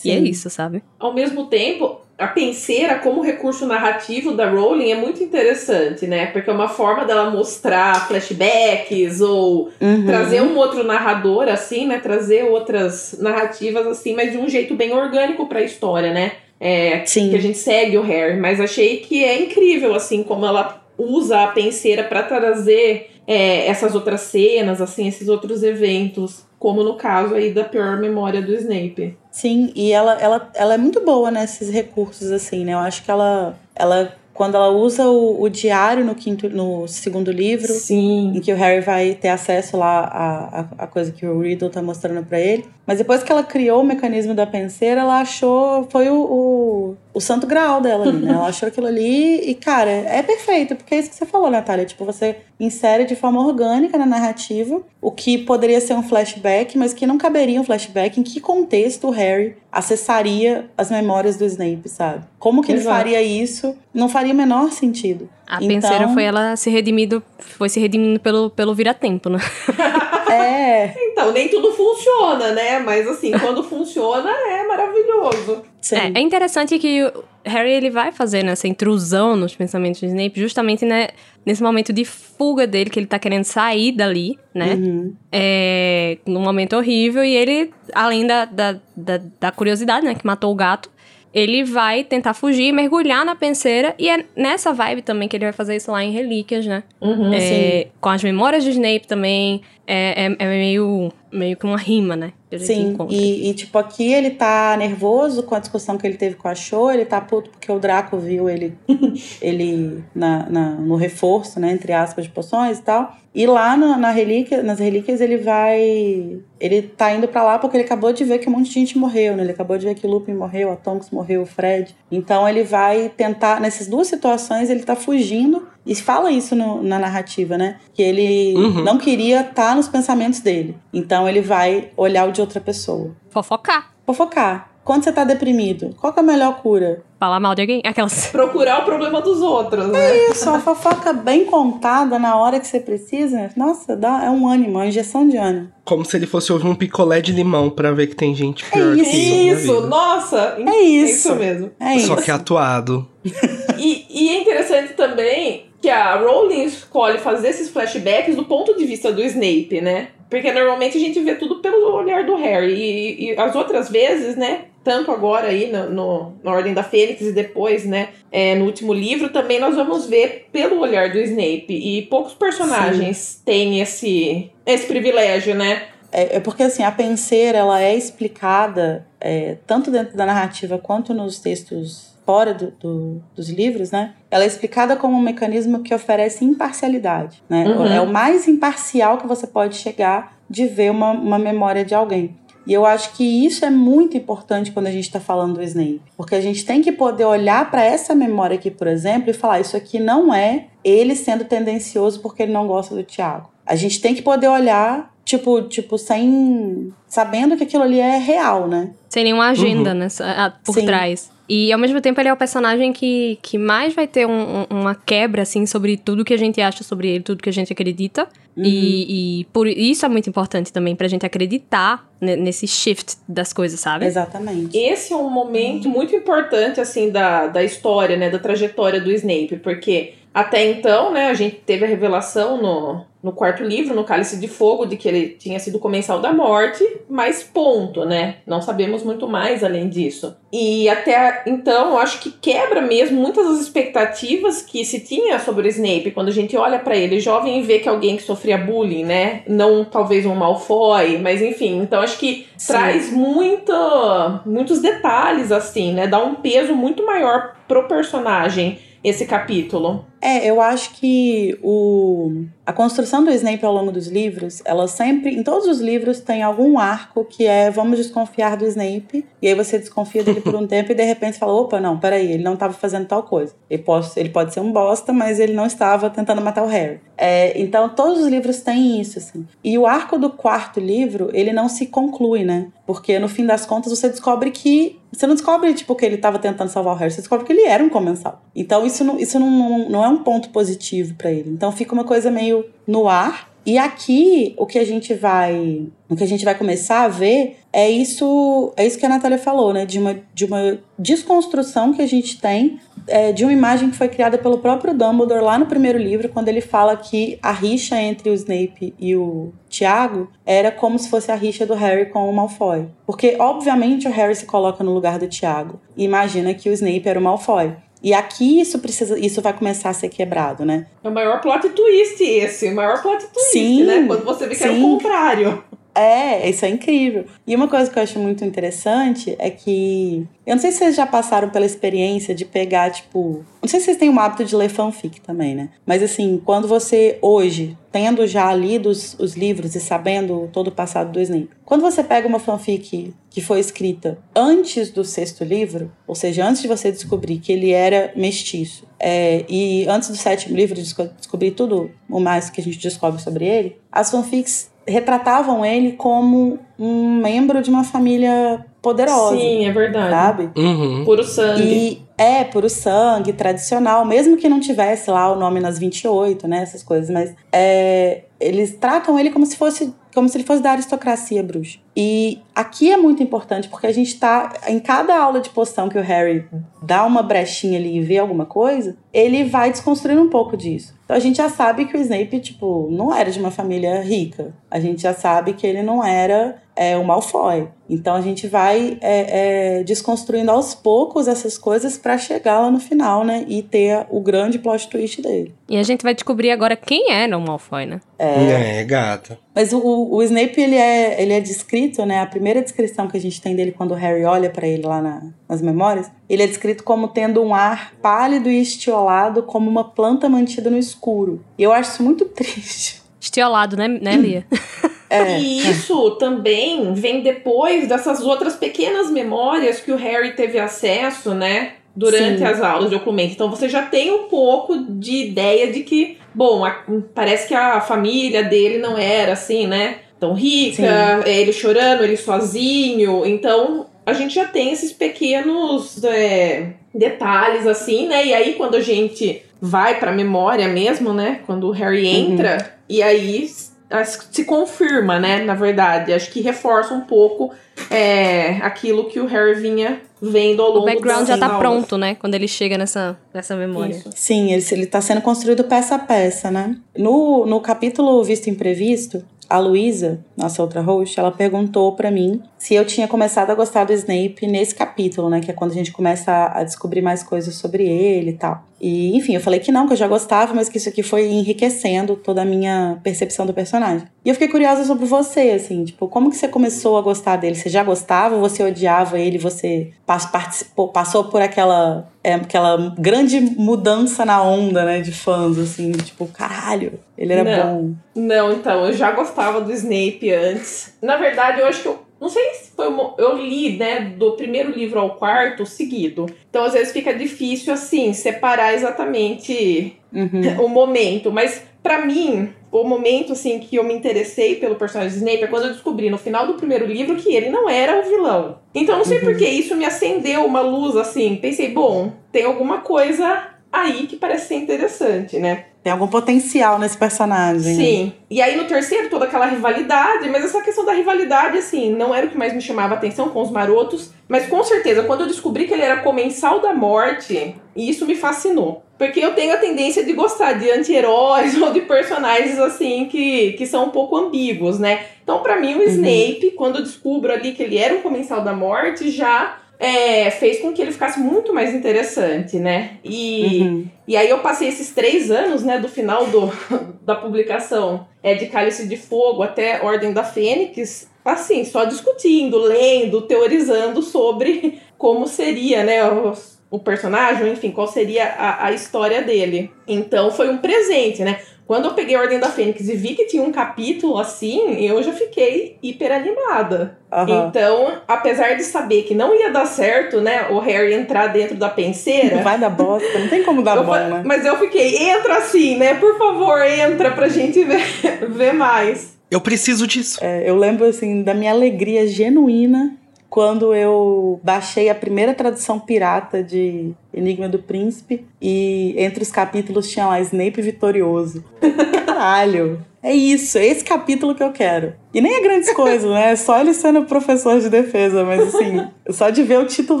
[0.04, 0.24] E é Sim.
[0.24, 0.82] isso, sabe?
[1.00, 6.26] Ao mesmo tempo, a penseira como recurso narrativo da Rowling é muito interessante, né?
[6.26, 10.04] Porque é uma forma dela mostrar flashbacks ou Uhum.
[10.04, 11.98] trazer um outro narrador, assim, né?
[11.98, 16.32] Trazer outras narrativas, assim, mas de um jeito bem orgânico pra história, né?
[16.60, 17.30] É, Sim.
[17.30, 21.42] que a gente segue o Harry, mas achei que é incrível, assim, como ela usa
[21.42, 27.34] a penseira pra trazer é, essas outras cenas, assim, esses outros eventos, como no caso
[27.34, 29.16] aí da pior memória do Snape.
[29.30, 32.72] Sim, e ela, ela, ela é muito boa nesses recursos, assim, né?
[32.72, 37.30] Eu acho que ela, ela quando ela usa o, o diário no, quinto, no segundo
[37.30, 38.32] livro, Sim.
[38.34, 41.70] em que o Harry vai ter acesso lá à, à, à coisa que o Riddle
[41.70, 42.66] tá mostrando pra ele.
[42.84, 45.86] Mas depois que ela criou o mecanismo da penseira, ela achou.
[45.88, 48.32] Foi o, o, o santo grau dela ali, né?
[48.32, 51.84] Ela achou aquilo ali e, cara, é perfeito, porque é isso que você falou, Natália.
[51.84, 56.92] Tipo, você insere de forma orgânica na narrativa o que poderia ser um flashback, mas
[56.92, 58.18] que não caberia um flashback.
[58.18, 62.24] Em que contexto o Harry acessaria as memórias do Snape, sabe?
[62.38, 62.96] Como que ele Exato.
[62.96, 63.76] faria isso?
[63.94, 65.28] Não faria o menor sentido.
[65.46, 69.38] A Então- penseira foi ela se redimindo, foi se redimindo pelo, pelo vira-tempo, né?
[70.42, 70.94] É.
[70.96, 72.78] Então, nem tudo funciona, né?
[72.78, 75.62] Mas assim, quando funciona, é maravilhoso.
[75.92, 80.40] É, é interessante que o Harry ele vai fazer nessa intrusão nos pensamentos de Snape
[80.40, 81.08] justamente né,
[81.44, 84.74] nesse momento de fuga dele, que ele tá querendo sair dali, né?
[84.74, 85.14] Uhum.
[85.30, 90.50] É, num momento horrível, e ele, além da, da, da, da curiosidade, né, que matou
[90.50, 90.90] o gato,
[91.34, 95.52] ele vai tentar fugir, mergulhar na penseira, e é nessa vibe também que ele vai
[95.52, 96.84] fazer isso lá em Relíquias, né?
[97.00, 97.32] Uhum.
[97.34, 102.16] É, com as memórias de Snape também, é, é, é meio, meio que uma rima,
[102.16, 102.32] né?
[102.66, 106.46] Sim, e, e, tipo, aqui ele tá nervoso com a discussão que ele teve com
[106.48, 108.74] a Show, ele tá puto porque o Draco viu ele,
[109.42, 113.16] ele na, na- no reforço, né, entre aspas, de poções e tal.
[113.34, 116.38] E lá na, na relíquia, nas relíquias ele vai.
[116.60, 118.96] Ele tá indo pra lá porque ele acabou de ver que um monte de gente
[118.96, 119.42] morreu, né?
[119.42, 121.96] Ele acabou de ver que o Lupin morreu, a Tonks morreu, o Fred.
[122.12, 123.60] Então ele vai tentar.
[123.60, 125.66] Nessas duas situações ele tá fugindo.
[125.86, 127.76] E fala isso no- na narrativa, né?
[127.92, 128.82] Que ele Uhum.
[128.82, 130.76] não queria estar nos pensamentos dele.
[130.92, 133.10] Então ele vai olhar o de outra pessoa.
[133.30, 133.92] Fofocar.
[134.06, 134.70] Fofocar.
[134.84, 137.02] Quando você tá deprimido, qual que é a melhor cura?
[137.18, 137.80] Falar mal de alguém.
[137.86, 138.26] Aquelas.
[138.32, 140.28] Procurar o problema dos outros, né?
[140.28, 143.50] Isso, uma fofoca bem contada na hora que você precisa.
[143.56, 145.68] Nossa, dá, é um ânimo, uma injeção de ânimo.
[145.86, 148.92] Como se ele fosse ouvir um picolé de limão pra ver que tem gente pior
[148.92, 150.56] É que ele na Isso, nossa!
[150.66, 151.14] É isso.
[151.28, 151.70] isso mesmo.
[151.80, 152.08] É isso.
[152.08, 153.08] Só que atuado.
[153.76, 158.86] E, e é interessante também que a Rowling escolhe fazer esses flashbacks do ponto de
[158.86, 160.08] vista do Snape, né?
[160.30, 162.72] Porque normalmente a gente vê tudo pelo olhar do Harry.
[162.74, 164.62] E, e as outras vezes, né?
[164.82, 168.08] Tanto agora aí no, no- na Ordem da Fênix e depois, né?
[168.32, 171.66] é, no último livro, também nós vamos ver pelo olhar do Snape.
[171.74, 175.82] E poucos personagens têm esse, esse privilégio, né?
[176.10, 181.12] É, é porque assim, a penseira ela é explicada é, tanto dentro da narrativa quanto
[181.12, 184.14] nos textos fora do- do- dos livros, né?
[184.30, 187.64] Ela é explicada como um mecanismo que oferece imparcialidade, né?
[187.66, 187.86] Uhum.
[187.86, 192.36] É o mais imparcial que você pode chegar de ver uma, uma memória de alguém.
[192.66, 196.00] E eu acho que isso é muito importante quando a gente está falando do Snape.
[196.16, 199.60] Porque a gente tem que poder olhar para essa memória aqui, por exemplo, e falar:
[199.60, 203.50] isso aqui não é ele sendo tendencioso porque ele não gosta do Tiago.
[203.66, 206.90] A gente tem que poder olhar, tipo, tipo, sem.
[207.06, 208.92] sabendo que aquilo ali é real, né?
[209.10, 210.08] Sem nenhuma agenda, né?
[210.20, 210.86] a- Por Sim.
[210.86, 211.30] trás.
[211.48, 214.66] E ao mesmo tempo ele é o personagem que, que mais vai ter um- um-
[214.70, 217.72] uma quebra, assim, sobre tudo que a gente acha sobre ele, tudo que a gente
[217.72, 218.26] acredita.
[218.56, 218.64] Uhum.
[218.64, 223.52] E, e por isso é muito importante também pra gente acreditar ne- nesse shift das
[223.52, 224.06] coisas, sabe?
[224.06, 224.76] Exatamente.
[224.78, 228.30] Esse é um momento muito importante, assim, da, da história, né?
[228.30, 233.32] Da trajetória do Snape, porque até então, né, a gente teve a revelação no, no
[233.32, 237.44] quarto livro, no Cálice de Fogo, de que ele tinha sido comensal da morte, mas
[237.44, 238.38] ponto, né?
[238.44, 240.36] Não sabemos muito mais além disso.
[240.52, 245.68] E até então, eu acho que quebra mesmo muitas das expectativas que se tinha sobre
[245.68, 248.58] o Snape, quando a gente olha pra ele jovem e vê que alguém que sofria
[248.58, 249.42] bullying, né?
[249.46, 251.78] Não talvez um Malfoy, mas enfim.
[251.78, 252.72] Então acho que Sim.
[252.72, 256.08] traz muita, muitos detalhes, assim, né?
[256.08, 260.06] Dá um peso muito maior pro personagem esse capítulo.
[260.24, 265.36] É, eu acho que o, a construção do Snape ao longo dos livros, ela sempre,
[265.36, 269.54] em todos os livros, tem algum arco que é vamos desconfiar do Snape, e aí
[269.54, 272.54] você desconfia dele por um tempo e de repente fala, opa, não, peraí, ele não
[272.54, 273.54] estava fazendo tal coisa.
[273.68, 277.00] Ele pode, ele pode ser um bosta, mas ele não estava tentando matar o Harry.
[277.18, 279.46] É, então todos os livros têm isso, assim.
[279.62, 282.68] E o arco do quarto livro, ele não se conclui, né?
[282.86, 284.98] Porque no fim das contas você descobre que.
[285.14, 287.62] Você não descobre, tipo, que ele estava tentando salvar o Harry, você descobre que ele
[287.62, 288.42] era um comensal.
[288.54, 291.50] Então isso não, isso não, não, não é um ponto positivo pra ele.
[291.50, 293.52] Então fica uma coisa meio no ar.
[293.66, 297.56] E aqui o que a gente vai, o que a gente vai começar a ver
[297.72, 299.86] é isso, é isso que a Natália falou, né?
[299.86, 304.08] De uma, de uma desconstrução que a gente tem é, de uma imagem que foi
[304.08, 308.30] criada pelo próprio Dumbledore lá no primeiro livro, quando ele fala que a rixa entre
[308.30, 312.32] o Snape e o Tiago era como se fosse a rixa do Harry com o
[312.32, 312.88] Malfoy.
[313.06, 317.08] Porque, obviamente, o Harry se coloca no lugar do Tiago e imagina que o Snape
[317.08, 317.74] era o Malfoy.
[318.02, 320.86] E aqui isso precisa, isso vai começar a ser quebrado, né?
[321.02, 324.04] É o maior plot twist esse, o maior plot twist, Sim, né?
[324.06, 324.82] Quando você vê que era o sim.
[324.82, 325.64] contrário.
[325.94, 327.24] É, isso é incrível.
[327.46, 330.26] E uma coisa que eu acho muito interessante é que.
[330.44, 333.44] Eu não sei se vocês já passaram pela experiência de pegar, tipo.
[333.62, 335.70] Não sei se vocês têm o hábito de ler fanfic também, né?
[335.86, 340.72] Mas assim, quando você, hoje, tendo já lido os, os livros e sabendo todo o
[340.72, 345.90] passado do Snape, quando você pega uma fanfic que foi escrita antes do sexto livro,
[346.06, 350.56] ou seja, antes de você descobrir que ele era mestiço, é, e antes do sétimo
[350.56, 355.64] livro desco- descobrir tudo o mais que a gente descobre sobre ele, as fanfics retratavam
[355.64, 360.10] ele como um membro de uma família poderosa, Sim, é verdade.
[360.10, 360.50] sabe?
[360.56, 361.04] Uhum.
[361.04, 361.62] Puro sangue.
[361.62, 366.62] E é puro sangue, tradicional, mesmo que não tivesse lá o nome nas 28, né,
[366.62, 370.70] essas coisas, mas é, eles tratam ele como se fosse como se ele fosse da
[370.70, 371.80] aristocracia bruxa.
[371.96, 375.98] E aqui é muito importante porque a gente tá em cada aula de poção que
[375.98, 376.46] o Harry
[376.80, 380.93] dá uma brechinha ali e vê alguma coisa, ele vai desconstruindo um pouco disso.
[381.04, 384.54] Então a gente já sabe que o Snape, tipo, não era de uma família rica.
[384.70, 387.68] A gente já sabe que ele não era é o Malfoy.
[387.88, 392.80] Então a gente vai é, é, desconstruindo aos poucos essas coisas para chegar lá no
[392.80, 393.44] final, né?
[393.46, 395.54] E ter o grande plot twist dele.
[395.68, 398.00] E a gente vai descobrir agora quem era o Malfoy, né?
[398.18, 399.38] É, é gata.
[399.54, 402.20] Mas o, o Snape, ele é, ele é descrito, né?
[402.20, 405.00] A primeira descrição que a gente tem dele quando o Harry olha para ele lá
[405.00, 409.84] na, nas memórias, ele é descrito como tendo um ar pálido e estiolado, como uma
[409.84, 411.44] planta mantida no escuro.
[411.58, 413.03] E eu acho isso muito triste.
[413.24, 414.46] Estiolado, né, né Lia?
[415.10, 415.38] É.
[415.38, 421.74] E isso também vem depois dessas outras pequenas memórias que o Harry teve acesso, né?
[421.94, 422.44] Durante Sim.
[422.44, 423.32] as aulas de Ocumento.
[423.32, 426.82] Então você já tem um pouco de ideia de que, bom, a-
[427.14, 429.98] parece que a família dele não era assim, né?
[430.18, 433.24] Tão rica, é, ele chorando, ele sozinho.
[433.24, 438.26] Então a gente já tem esses pequenos é, detalhes, assim, né?
[438.26, 441.40] E aí quando a gente vai pra memória mesmo, né?
[441.46, 443.48] Quando o Harry entra, e aí
[443.90, 445.42] as- se confirma, né?
[445.44, 447.52] Na verdade, acho que reforça um pouco
[447.90, 451.58] é, aquilo que o Harry vinha vendo ao O longo background das já tá aulas.
[451.60, 452.14] pronto, né?
[452.14, 453.92] Quando ele chega nessa, nessa memória.
[453.94, 454.10] Isso.
[454.14, 456.76] Sim, ele, ele tá sendo construído peça a peça, né?
[456.96, 462.74] No, no capítulo Visto Imprevisto, a Luísa, nossa outra host, ela perguntou pra mim se
[462.74, 465.40] eu tinha começado a gostar do Snape nesse capítulo, né?
[465.40, 468.64] Que é quando a gente começa a, a descobrir mais coisas sobre ele e tal.
[468.86, 471.26] E, enfim, eu falei que não, que eu já gostava, mas que isso aqui foi
[471.26, 474.06] enriquecendo toda a minha percepção do personagem.
[474.22, 477.54] E eu fiquei curiosa sobre você, assim, tipo, como que você começou a gostar dele?
[477.54, 484.22] Você já gostava, você odiava ele, você participou, passou por aquela, é, aquela grande mudança
[484.26, 487.76] na onda, né, de fãs, assim, tipo, caralho, ele era Não.
[487.78, 487.94] bom.
[488.14, 490.92] Não, então, eu já gostava do Snape antes.
[491.00, 492.04] Na verdade, eu acho que eu.
[492.20, 492.88] Não sei se foi.
[492.88, 496.26] uma- Eu li, né, do primeiro livro ao quarto seguido.
[496.48, 500.64] Então, às vezes fica difícil, assim, separar exatamente Uhum.
[500.64, 501.30] o momento.
[501.30, 505.66] Mas, pra mim, o momento, assim, que eu me interessei pelo personagem Snape é quando
[505.66, 508.58] eu descobri no final do primeiro livro que ele não era o vilão.
[508.74, 509.24] Então, não sei Uhum.
[509.24, 511.36] por que isso me acendeu uma luz, assim.
[511.36, 515.66] Pensei, bom, tem alguma coisa aí que parece ser interessante, né?
[515.84, 517.76] Tem algum potencial nesse personagem.
[517.76, 517.84] né?
[517.84, 518.12] Sim.
[518.30, 522.26] E aí no terceiro, toda aquela rivalidade, mas essa questão da rivalidade, assim, não era
[522.26, 524.10] o que mais me chamava a atenção com os marotos.
[524.26, 528.82] Mas com certeza, quando eu descobri que ele era comensal da morte, isso me fascinou.
[528.96, 533.66] Porque eu tenho a tendência de gostar de anti-heróis ou de personagens, assim, que, que
[533.66, 535.04] são um pouco ambíguos, né?
[535.22, 538.54] Então, pra mim, o Snape, quando eu descubro ali que ele era um comensal da
[538.54, 542.98] morte, já é, fez com que ele ficasse muito mais interessante, né?
[543.04, 543.60] E.
[543.60, 543.86] Uhum.
[544.06, 546.52] E aí eu passei esses três anos, né, do final do,
[547.00, 553.22] da publicação é, de Cálice de Fogo até Ordem da Fênix, assim, só discutindo, lendo,
[553.22, 556.34] teorizando sobre como seria, né, o,
[556.70, 559.70] o personagem, enfim, qual seria a, a história dele.
[559.88, 561.40] Então foi um presente, né?
[561.66, 565.12] Quando eu peguei Ordem da Fênix e vi que tinha um capítulo assim, eu já
[565.12, 566.98] fiquei hiper animada.
[567.10, 567.46] Aham.
[567.48, 571.68] Então, apesar de saber que não ia dar certo, né, o Harry entrar dentro da
[571.70, 574.22] penseira, Não vai dar bosta, não tem como dar bom, né?
[574.24, 575.94] Mas eu fiquei, entra assim, né?
[575.94, 577.82] Por favor, entra pra gente ver,
[578.28, 579.14] ver mais.
[579.30, 580.18] Eu preciso disso.
[580.22, 582.96] É, eu lembro, assim, da minha alegria genuína
[583.34, 589.90] quando eu baixei a primeira tradução pirata de Enigma do Príncipe e entre os capítulos
[589.90, 591.44] tinha lá Snape vitorioso.
[592.06, 592.80] Caralho!
[593.02, 594.94] É isso, é esse capítulo que eu quero.
[595.14, 596.32] E nem é grandes coisas, né?
[596.32, 600.00] É só ele sendo professor de defesa, mas assim, só de ver o título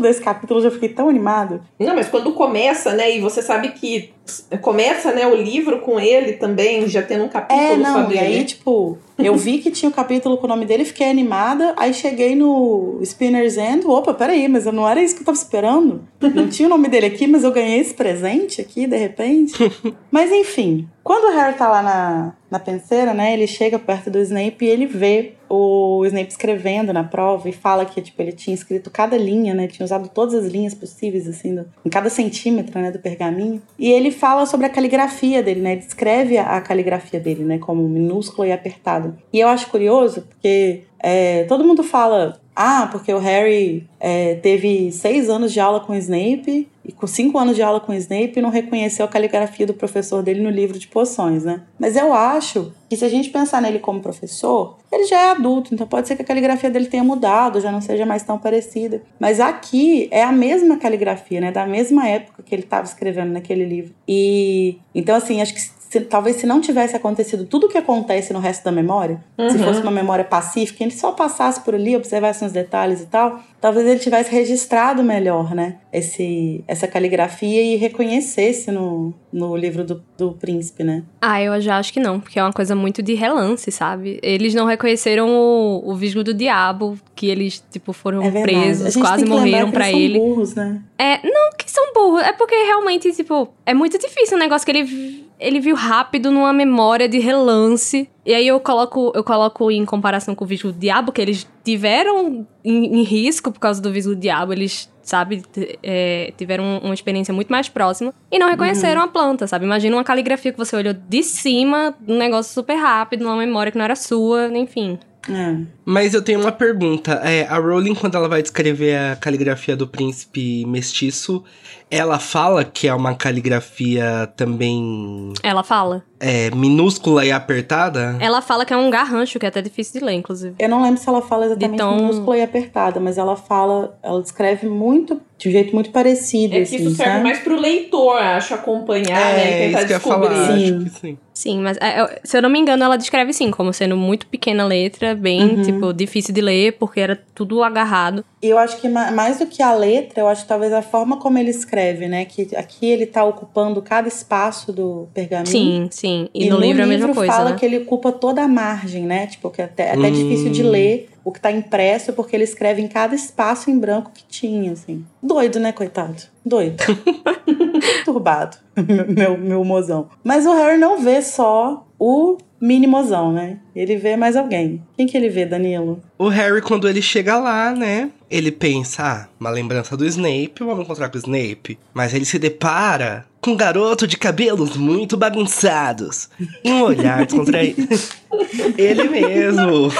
[0.00, 1.62] desse capítulo eu já fiquei tão animado.
[1.78, 3.16] Não, mas quando começa, né?
[3.16, 4.12] E você sabe que
[4.60, 8.18] começa, né, o livro com ele também, já tendo um capítulo É, não, e dele.
[8.20, 11.92] aí, tipo, eu vi que tinha o capítulo com o nome dele, fiquei animada, aí
[11.92, 16.02] cheguei no Spinner's End, opa, peraí, mas eu não era isso que eu tava esperando.
[16.20, 19.52] Não tinha o nome dele aqui, mas eu ganhei esse presente aqui, de repente.
[20.10, 24.18] Mas enfim, quando o Harry tá lá na, na penseira, né, ele chega perto do
[24.20, 25.03] Snape e ele vê
[25.48, 29.66] o Snape escrevendo na prova e fala que, tipo, ele tinha escrito cada linha, né,
[29.66, 33.62] tinha usado todas as linhas possíveis, assim, do- em cada centímetro, né, do pergaminho.
[33.78, 37.86] E ele fala sobre a caligrafia dele, né, descreve a, a caligrafia dele, né, como
[37.88, 39.16] minúsculo e apertado.
[39.32, 44.92] E eu acho curioso porque é, todo mundo fala, ah, porque o Harry é, teve
[44.92, 47.94] seis anos de aula com o Snape e com cinco anos de aula com o
[47.94, 51.62] Snape não reconheceu a caligrafia do professor dele no livro de poções, né?
[51.78, 55.74] Mas eu acho que se a gente pensar nele como professor, ele já é adulto,
[55.74, 59.02] então pode ser que a caligrafia dele tenha mudado, já não seja mais tão parecida.
[59.18, 61.50] Mas aqui é a mesma caligrafia, né?
[61.50, 63.94] Da mesma época que ele estava escrevendo naquele livro.
[64.06, 65.60] E então, assim, acho que
[65.94, 69.18] se se- talvez se não tivesse acontecido tudo o que acontece no resto da memória,
[69.50, 69.64] se Uhum.
[69.64, 73.86] fosse uma memória pacífica, ele só passasse por ali, observasse uns detalhes e tal, talvez
[73.86, 75.76] ele tivesse registrado melhor, né?
[75.92, 81.02] Esse, essa caligrafia e reconhecesse no, no livro do, do príncipe, né?
[81.20, 84.20] Ah, eu já acho que não, porque é uma coisa muito de relance, sabe?
[84.22, 89.24] Eles não reconheceram o, o Visgo do Diabo, que eles, tipo, foram É presos, quase
[89.24, 90.18] morreram eles ele.
[90.18, 90.80] São burros, né?
[90.96, 94.70] É, não que são burros, é porque realmente, tipo, é muito difícil um negócio que
[94.70, 98.08] ele, ele viu rápido numa memória de relance.
[98.24, 101.44] E aí eu coloco, eu coloco em comparação com o Visgo do Diabo, que eles
[101.64, 105.42] tiveram em, em risco por causa do Visgo do Diabo, eles, sabe,
[105.82, 109.64] é, tiveram uma experiência muito mais próxima e não reconheceram a planta, sabe?
[109.64, 113.78] Imagina uma caligrafia que você olhou de cima, um negócio super rápido, numa memória que
[113.78, 114.98] não era sua, enfim.
[115.28, 115.56] É.
[115.84, 117.12] Mas eu tenho uma pergunta.
[117.24, 121.42] É, a Rowling, quando ela vai descrever a caligrafia do príncipe mestiço,
[121.90, 126.02] ela fala que é uma caligrafia também Ela fala.
[126.18, 128.16] é, minúscula e apertada?
[128.20, 130.54] Ela fala que é um garrancho, que é até difícil de ler, inclusive.
[130.58, 134.20] Eu não lembro se ela fala exatamente tão- minúscula e apertada, mas ela fala, ela
[134.22, 137.22] descreve muito, de um jeito muito parecido, É que assim, isso serve sabe?
[137.24, 139.50] mais pro leitor, acho, acompanhar, né?
[139.52, 140.28] E tentar isso que descobrir.
[140.28, 140.64] falar, Sim.
[140.64, 141.18] acho que sim.
[141.34, 144.64] Sim, mas é, se eu não me engano, ela descreve sim, como sendo muito pequena
[144.64, 145.62] letra, bem, Uhum.
[145.62, 148.24] tipo, difícil de ler, porque era tudo agarrado.
[148.40, 150.80] E eu acho que ma- mais do que a letra, eu acho que talvez a
[150.80, 151.73] forma como ele escreve,
[152.08, 152.24] né?
[152.24, 155.46] Que aqui ele tá ocupando cada espaço do pergaminho.
[155.46, 156.28] Sim, sim.
[156.34, 157.56] E, E, no, livro é a mesma coisa, fala né?
[157.58, 159.26] que ele ocupa toda a margem, né?
[159.26, 160.12] Tipo, que até, até Hum.
[160.12, 164.10] difícil de ler o que tá impresso, porque ele escreve em cada espaço em branco
[164.14, 165.04] que tinha, assim.
[165.22, 166.22] Doido, né, coitado?
[166.44, 166.76] Doido.
[168.04, 168.56] Turbado.
[169.08, 170.08] meu, meu mozão.
[170.22, 173.58] Mas o Harry não vê só o mini mozão, né?
[173.76, 174.82] Ele vê mais alguém.
[174.96, 176.02] Quem que ele vê, Danilo?
[176.18, 178.10] O Harry, quando ele chega lá, né?
[178.30, 181.78] Ele pensa, ah, uma lembrança do Snape, vamos encontrar com o Snape.
[181.92, 186.30] Mas ele se depara com um garoto de cabelos muito bagunçados.
[186.64, 187.86] Um olhar descontraído.
[188.78, 189.92] ele mesmo.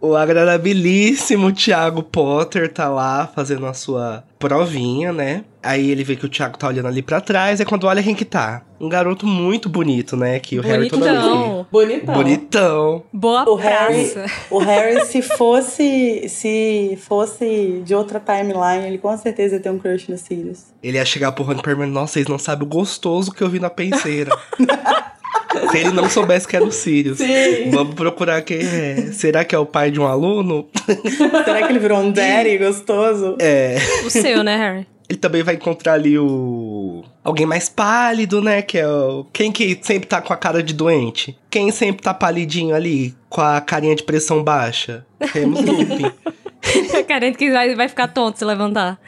[0.00, 5.44] O agradabilíssimo Thiago Potter tá lá fazendo a sua provinha, né?
[5.60, 8.14] Aí ele vê que o Thiago tá olhando ali pra trás, é quando olha quem
[8.14, 8.62] que tá.
[8.80, 10.38] Um garoto muito bonito, né?
[10.38, 11.28] Que o Harry toda vez que...
[11.28, 11.66] Bonitão.
[11.72, 12.14] Bonitão.
[12.14, 13.02] Bonitão.
[13.12, 14.30] Boa O Harry- praça.
[14.52, 19.78] O Harry, se fosse se fosse de outra timeline, ele com certeza ia ter um
[19.80, 20.66] crush no Sirius.
[20.80, 23.48] Ele ia chegar pro Rony e perguntar, nossa, vocês não sabem o gostoso que eu
[23.50, 24.30] vi na penseira.
[25.70, 27.18] Se ele não soubesse que era o Sirius.
[27.18, 27.70] Sim.
[27.70, 29.10] Vamos procurar quem é.
[29.12, 30.68] Será que é o pai de um aluno?
[31.44, 33.36] Será que ele virou um daddy gostoso?
[33.38, 33.76] É.
[34.04, 34.86] O seu, né, Harry?
[35.08, 37.02] Ele também vai encontrar ali o.
[37.24, 38.60] Alguém mais pálido, né?
[38.60, 39.24] Que é o.
[39.32, 41.38] Quem que sempre tá com a cara de doente?
[41.48, 45.06] Quem sempre tá palidinho ali, com a carinha de pressão baixa?
[45.32, 46.12] Temos Lupin.
[47.08, 49.00] Carente que vai, vai ficar tonto se levantar.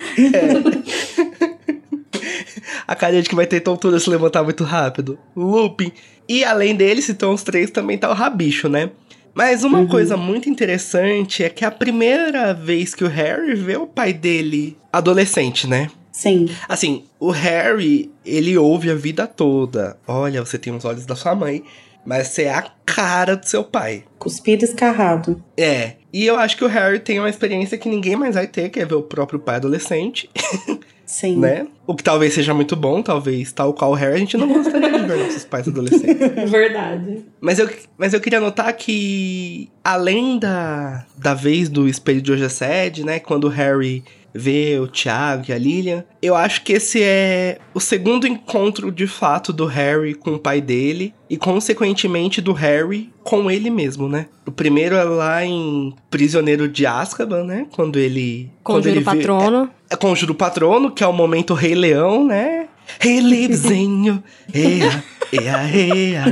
[2.91, 5.16] A de que vai ter tontura se levantar muito rápido.
[5.36, 5.93] Lupin.
[6.28, 8.91] E além dele, se estão os três, também tá o Rabicho, né?
[9.32, 13.76] Mas uma coisa muito interessante é que é a primeira vez que o Harry vê
[13.76, 15.88] o pai dele adolescente, né?
[16.11, 16.49] Sim.
[16.68, 19.97] Assim, o Harry, ele ouve a vida toda.
[20.05, 21.62] Olha, você tem os olhos da sua mãe,
[22.05, 24.03] mas você é a cara do seu pai.
[24.18, 25.41] Cuspido escarrado.
[25.57, 25.93] É.
[26.12, 28.80] E eu acho que o Harry tem uma experiência que ninguém mais vai ter, que
[28.80, 30.28] é ver o próprio pai adolescente,
[31.11, 31.38] Sim.
[31.38, 31.66] né?
[31.88, 34.92] O que talvez seja muito bom, talvez, tal qual o Harry, a gente não gostaria
[34.92, 36.30] de ver nossos pais adolescentes.
[36.48, 37.24] Verdade.
[37.40, 42.44] Mas eu, mas eu queria notar que, além da, da vez do espelho de hoje
[42.44, 43.18] é sede, né?
[43.18, 44.04] Quando o Harry
[44.35, 49.07] vê o Thiago e a Lilian, eu acho que esse é o segundo encontro de
[49.07, 54.26] fato do Harry com o pai dele e, consequentemente, do Harry com ele mesmo, né?
[54.47, 57.66] O primeiro é lá em Prisioneiro de Azkaban, né?
[57.72, 58.51] Quando ele.
[58.64, 59.70] quando Conjuro ele o patrono.
[59.89, 62.66] é Conjuro o Patrono, que é o momento Rei Leão, né?
[63.05, 64.22] He lives in you,
[64.55, 66.24] ea, ea, ea,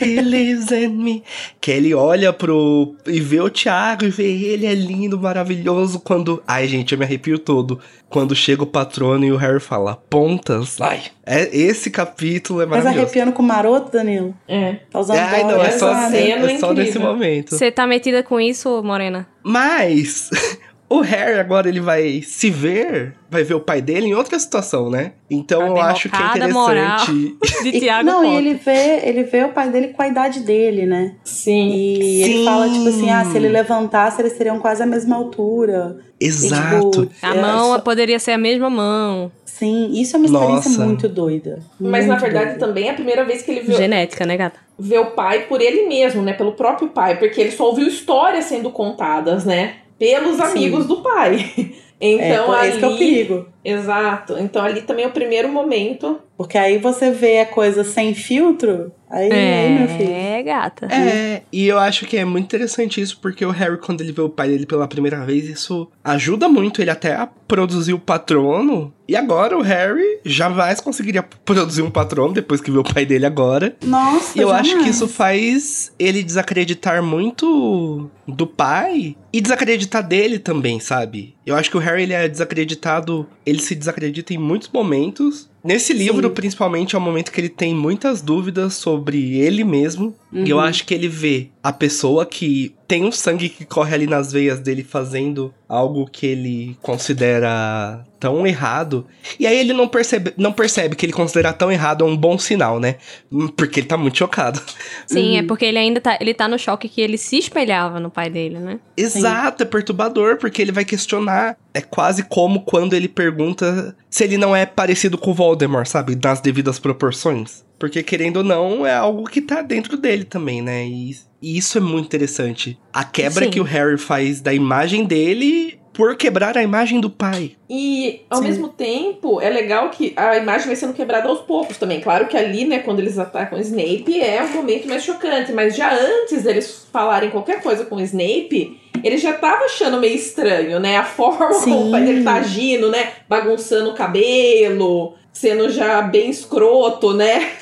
[0.00, 1.22] he lives in me.
[1.60, 2.94] Que ele olha pro...
[3.06, 6.42] e vê o Thiago e vê ele, é lindo, maravilhoso, quando...
[6.46, 7.80] Ai, gente, eu me arrepio todo.
[8.08, 11.02] Quando chega o patrono e o Harry fala, pontas, ai.
[11.24, 13.06] É, esse capítulo é Mas maravilhoso.
[13.06, 14.34] arrepiando com o maroto, Danilo?
[14.48, 14.76] É.
[14.90, 17.56] Tá usando Ai, não, droga, é só, é, é só nesse momento.
[17.56, 19.26] Você tá metida com isso, Morena?
[19.42, 20.30] Mas
[20.96, 24.90] o Harry agora ele vai se ver, vai ver o pai dele em outra situação,
[24.90, 25.12] né?
[25.30, 27.36] Então eu acho que é interessante.
[27.62, 28.38] De E- Tiago não, e Potter.
[28.38, 31.14] ele vê, ele vê o pai dele com a idade dele, né?
[31.24, 31.70] Sim.
[31.74, 32.22] E Sim.
[32.32, 35.96] ele fala, tipo assim, ah, se ele levantasse, eles seriam quase a mesma altura.
[36.20, 36.90] E, Exato.
[37.06, 39.30] tipo, A é, mão só- poderia ser a mesma mão.
[39.44, 40.84] Sim, isso é uma experiência Nossa.
[40.84, 41.60] muito doida.
[41.78, 42.66] Mas muito na verdade doida.
[42.66, 44.58] também é a primeira vez que ele vê, Genética, né, gata?
[44.78, 46.32] vê o pai por ele mesmo, né?
[46.32, 47.16] Pelo próprio pai.
[47.18, 49.74] Porque ele só ouviu histórias sendo contadas, né?
[50.02, 50.42] Pelos Sim.
[50.42, 51.52] amigos do pai.
[52.04, 52.68] Então é, ali.
[52.70, 53.46] esse é o perigo.
[53.64, 54.36] Exato.
[54.36, 56.20] Então ali também é o primeiro momento.
[56.42, 60.12] Porque aí você vê a coisa sem filtro, aí, aí meu filho.
[60.12, 60.86] É, gata.
[60.92, 64.22] É, e eu acho que é muito interessante isso, porque o Harry, quando ele vê
[64.22, 68.92] o pai dele pela primeira vez, isso ajuda muito ele até a produzir o patrono.
[69.08, 73.26] E agora o Harry jamais conseguiria produzir um patrono depois que vê o pai dele
[73.26, 73.76] agora.
[73.84, 74.96] Nossa, E eu acho que jamais.
[74.96, 81.36] isso faz ele desacreditar muito do pai e desacreditar dele também, sabe?
[81.46, 85.51] Eu acho que o Harry ele é desacreditado, ele se desacredita em muitos momentos.
[85.64, 86.34] Nesse livro, Sim.
[86.34, 90.14] principalmente, é o momento que ele tem muitas dúvidas sobre ele mesmo.
[90.32, 90.62] E eu Uhum.
[90.64, 94.58] acho que ele vê a pessoa que tem um sangue que corre ali nas veias
[94.58, 99.06] dele fazendo algo que ele considera tão errado.
[99.38, 102.36] E aí ele não percebe, não percebe que ele considera tão errado é um bom
[102.36, 102.96] sinal, né?
[103.30, 104.60] Hum, Porque ele tá muito chocado.
[105.06, 108.10] Sim, é porque ele ainda tá, ele tá no choque que ele se espelhava no
[108.10, 108.78] pai dele, né?
[108.96, 111.56] Exato, é perturbador, porque ele vai questionar.
[111.72, 116.18] É quase como quando ele pergunta se ele não é parecido com o Voldemort, sabe?
[116.22, 117.64] Nas devidas proporções.
[117.82, 120.86] Porque, querendo ou não, é algo que tá dentro dele também, né?
[120.86, 122.78] E, e isso é muito interessante.
[122.92, 123.50] A quebra Sim.
[123.50, 127.56] que o Harry faz da imagem dele por quebrar a imagem do pai.
[127.68, 128.44] E, ao Sim.
[128.44, 132.00] mesmo tempo, é legal que a imagem vai sendo quebrada aos poucos também.
[132.00, 135.50] Claro que ali, né, quando eles atacam o Snape, é um momento mais chocante.
[135.50, 140.14] Mas já antes deles falarem qualquer coisa com o Snape, ele já tava achando meio
[140.14, 140.98] estranho, né?
[140.98, 141.88] A forma como Sim.
[141.88, 143.10] o pai dele tá agindo, né?
[143.28, 147.54] Bagunçando o cabelo, sendo já bem escroto, né?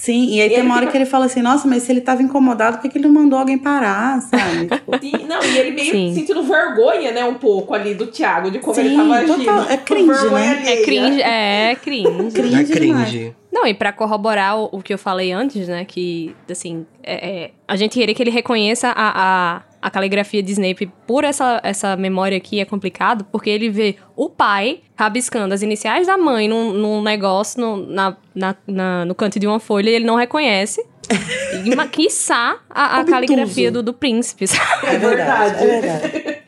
[0.00, 1.92] Sim, e aí E tem uma hora fica- que ele fala assim, nossa, mas se
[1.92, 4.66] ele tava incomodado, por que, que ele não mandou alguém parar, sabe?
[4.72, 6.14] Tipo, Sim, não, e ele meio Sim.
[6.14, 9.36] sentindo vergonha, né, um pouco ali do Thiago, de como Sim, ele tava agindo.
[9.36, 9.64] total.
[9.68, 10.48] É cringe, né?
[10.48, 10.70] alheia.
[10.70, 12.30] É cringe, é cringe.
[12.32, 13.08] Cringe é demais.
[13.10, 13.36] cringe.
[13.52, 15.84] Não, e pra corroborar o, o que eu falei antes, né?
[15.84, 19.12] Que, assim, é- é, a gente querer que ele reconheça a,
[19.56, 23.96] a, a caligrafia de Snape por essa, essa memória aqui é complicado, porque ele vê
[24.16, 29.14] o pai rabiscando as iniciais da mãe num, num negócio, no, na, na, na- no
[29.14, 30.84] canto de uma folha, e ele não reconhece.
[31.64, 34.86] E, ma- quiçá, a, a caligrafia do, do príncipe, sabe?
[34.86, 36.38] É verdade, é verdade.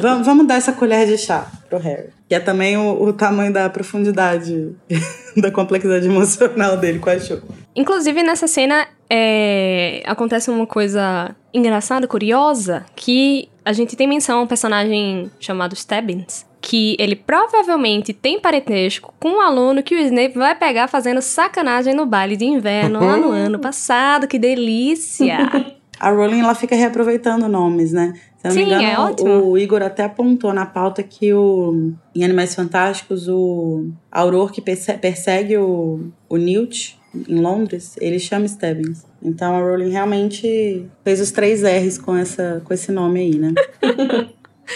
[0.00, 2.08] vamos, vamos dar essa colher de chá pro Harry.
[2.26, 4.74] Que é também o, o tamanho da profundidade
[5.36, 7.42] da complexidade emocional dele com a Cho.
[7.76, 14.42] Inclusive, nessa cena, é, acontece uma coisa engraçada, curiosa, que a gente tem menção a
[14.42, 20.36] um personagem chamado Stebbins, que ele provavelmente tem parentesco com um aluno que o Snape
[20.36, 24.26] vai pegar fazendo sacanagem no baile de inverno lá no ano passado.
[24.26, 25.38] Que delícia!
[26.00, 28.12] A Rowling, ela fica reaproveitando nomes, né?
[28.36, 29.50] Se não Sim, me engano, é ótimo.
[29.50, 34.92] o Igor até apontou na pauta que o, em Animais Fantásticos, o Auror que perse-
[34.96, 39.04] persegue o, o Newt em Londres, ele chama Stebbins.
[39.22, 43.54] Então a Rowling realmente fez os três R's com, essa, com esse nome aí, né?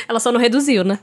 [0.09, 0.99] Ela só não reduziu, né?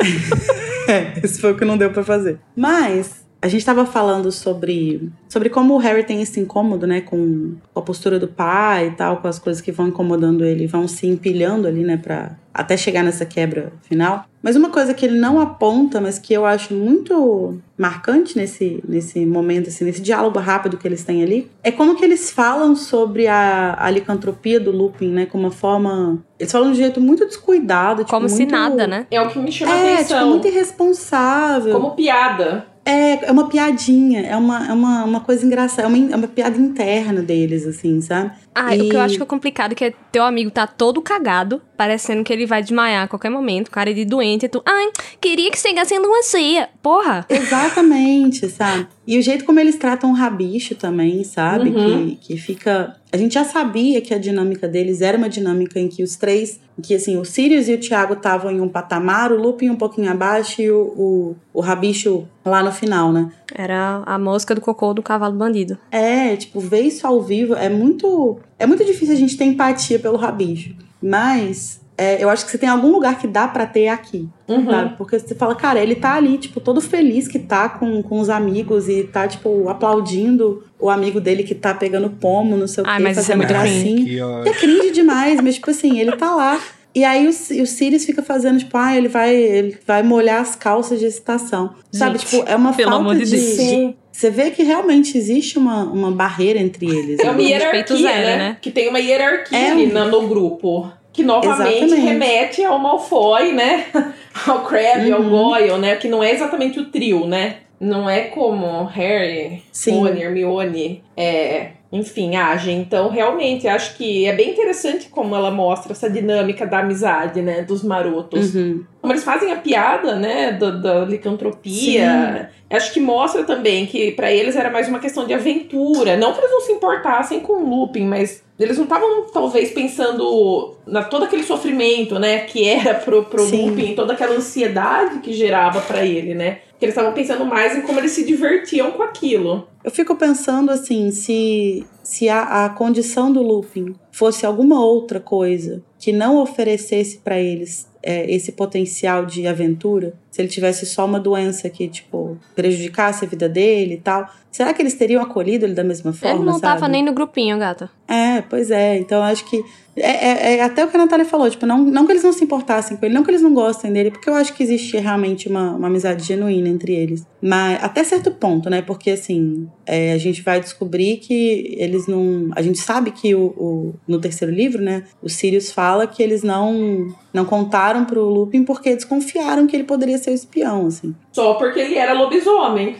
[0.86, 2.38] É, esse foi o que não deu pra fazer.
[2.54, 7.52] Mas a gente tava falando sobre, sobre como o Harry tem esse incômodo, né, com
[7.74, 11.06] a postura do pai e tal, com as coisas que vão incomodando ele, vão se
[11.06, 14.24] empilhando ali, né, pra até chegar nessa quebra final.
[14.42, 19.26] Mas uma coisa que ele não aponta, mas que eu acho muito marcante nesse, nesse
[19.26, 23.26] momento, assim, nesse diálogo rápido que eles têm ali, é como que eles falam sobre
[23.26, 26.18] a, a licantropia do Lupin, né, como uma forma...
[26.38, 29.06] Eles falam de um jeito muito descuidado, tipo, Como se muito- nada, né?
[29.10, 30.28] É o que me chama a É, tipo, atenção.
[30.30, 31.72] muito irresponsável.
[31.74, 32.72] Como piada.
[32.84, 36.28] É, é uma piadinha, é uma, é uma, uma coisa engraçada, é uma, é uma
[36.28, 38.32] piada interna deles, assim, sabe?
[38.54, 41.00] Ah, o que eu E- acho que é complicado é que teu amigo tá todo
[41.00, 44.90] cagado, parecendo que ele vai desmaiar a qualquer momento, cara de doente, e tu, ai,
[45.20, 46.68] queria que chegasse em lua cheia.
[46.82, 47.26] Porra!
[47.28, 48.86] Exatamente, sabe?
[49.06, 51.70] E o jeito como eles tratam o rabicho também, sabe?
[51.70, 52.16] Uhum.
[52.16, 52.96] Que, que fica.
[53.12, 56.58] A gente já sabia que a dinâmica deles era uma dinâmica em que os três.
[56.78, 59.76] em que assim, o Sirius e o Thiago estavam em um patamar, o Lupin um
[59.76, 63.30] pouquinho abaixo e o, o, o rabicho lá no final, né?
[63.54, 65.78] Era a mosca do cocô do cavalo bandido.
[65.90, 68.38] É, tipo, ver isso ao vivo é muito.
[68.64, 70.74] É muito difícil a gente ter empatia pelo rabicho.
[71.02, 74.28] Mas é, eu acho que você tem algum lugar que dá pra ter aqui.
[74.48, 74.64] Uhum.
[74.64, 74.96] Sabe?
[74.96, 78.28] Porque você fala, cara, ele tá ali, tipo, todo feliz que tá com, com os
[78.28, 82.86] amigos e tá, tipo, aplaudindo o amigo dele que tá pegando pomo, não sei o
[82.86, 84.04] Ai, quê, mas isso é fazendo muito gracinha.
[84.04, 86.60] Que ó- É cringe demais, mas, tipo assim, ele tá lá.
[86.94, 90.54] E aí o, o Sirius fica fazendo, tipo, ah, ele vai, ele vai molhar as
[90.56, 91.74] calças de excitação.
[91.92, 92.18] Sabe?
[92.18, 93.94] Gente, Tipo, é uma pelo falta amor de de.
[94.16, 97.18] Você vê que realmente existe uma, uma barreira entre eles.
[97.18, 97.42] É uma né?
[97.42, 98.36] hierarquia, zero, né?
[98.36, 98.56] né?
[98.60, 100.88] Que tem uma hierarquia É ali um- na- no grupo.
[101.12, 102.00] Que novamente Exatamente.
[102.06, 103.86] remete ao Malfoy, né?
[104.46, 105.30] ao Crabbe, ao Uhum.
[105.30, 105.96] Goyle, né?
[105.96, 107.56] Que não é exatamente o trio, né?
[107.84, 109.98] Não é como Harry, Sim.
[109.98, 112.80] Rony, Hermione, é, enfim, agem.
[112.80, 117.62] Então, realmente, acho que é bem interessante como ela mostra essa dinâmica da amizade, né,
[117.62, 118.54] dos marotos.
[118.54, 118.84] Uhum.
[119.00, 122.50] Como eles fazem a piada, né, da, da licantropia.
[122.70, 126.16] Acho que mostra também que pra eles era mais uma questão de aventura.
[126.16, 130.76] Não que eles não se importassem com o Lupin, mas eles não estavam, talvez, pensando
[130.86, 133.70] na todo aquele sofrimento, né, que era pro, pro Sim.
[133.70, 136.58] Lupin, toda aquela ansiedade que gerava pra ele, né.
[136.78, 139.68] Que eles estavam pensando mais em como eles se divertiam com aquilo.
[139.82, 145.82] Eu fico pensando assim, se, se a, a condição do Lupin fosse alguma outra coisa
[145.98, 151.20] que não oferecesse pra eles é, esse potencial de aventura, se ele tivesse só uma
[151.20, 155.74] doença que, tipo, prejudicasse a vida dele e tal, será que eles teriam acolhido ele
[155.74, 156.34] da mesma forma?
[156.38, 156.62] Ele não sabe?
[156.80, 157.88] tava nem no grupinho, gata.
[158.08, 158.98] É, pois é.
[158.98, 159.62] Então eu acho que.
[159.96, 162.32] É, é- é até o que a Natália falou, tipo, não, não que eles não
[162.32, 164.96] se importassem com ele, não que eles não gostem dele, porque eu acho que existe
[164.96, 167.24] realmente uma, uma amizade genuína entre eles.
[167.40, 168.82] Mas até certo ponto, né?
[168.82, 172.50] Porque assim, é, a gente vai descobrir que eles não.
[172.56, 175.04] A gente sabe que o, o- no terceiro livro, né?
[175.22, 180.18] O Sirius fala que eles não, não contaram pro Lupin porque desconfiaram que ele poderia
[180.24, 181.14] ser espião, assim.
[181.32, 182.96] Só porque ele era lobisomem.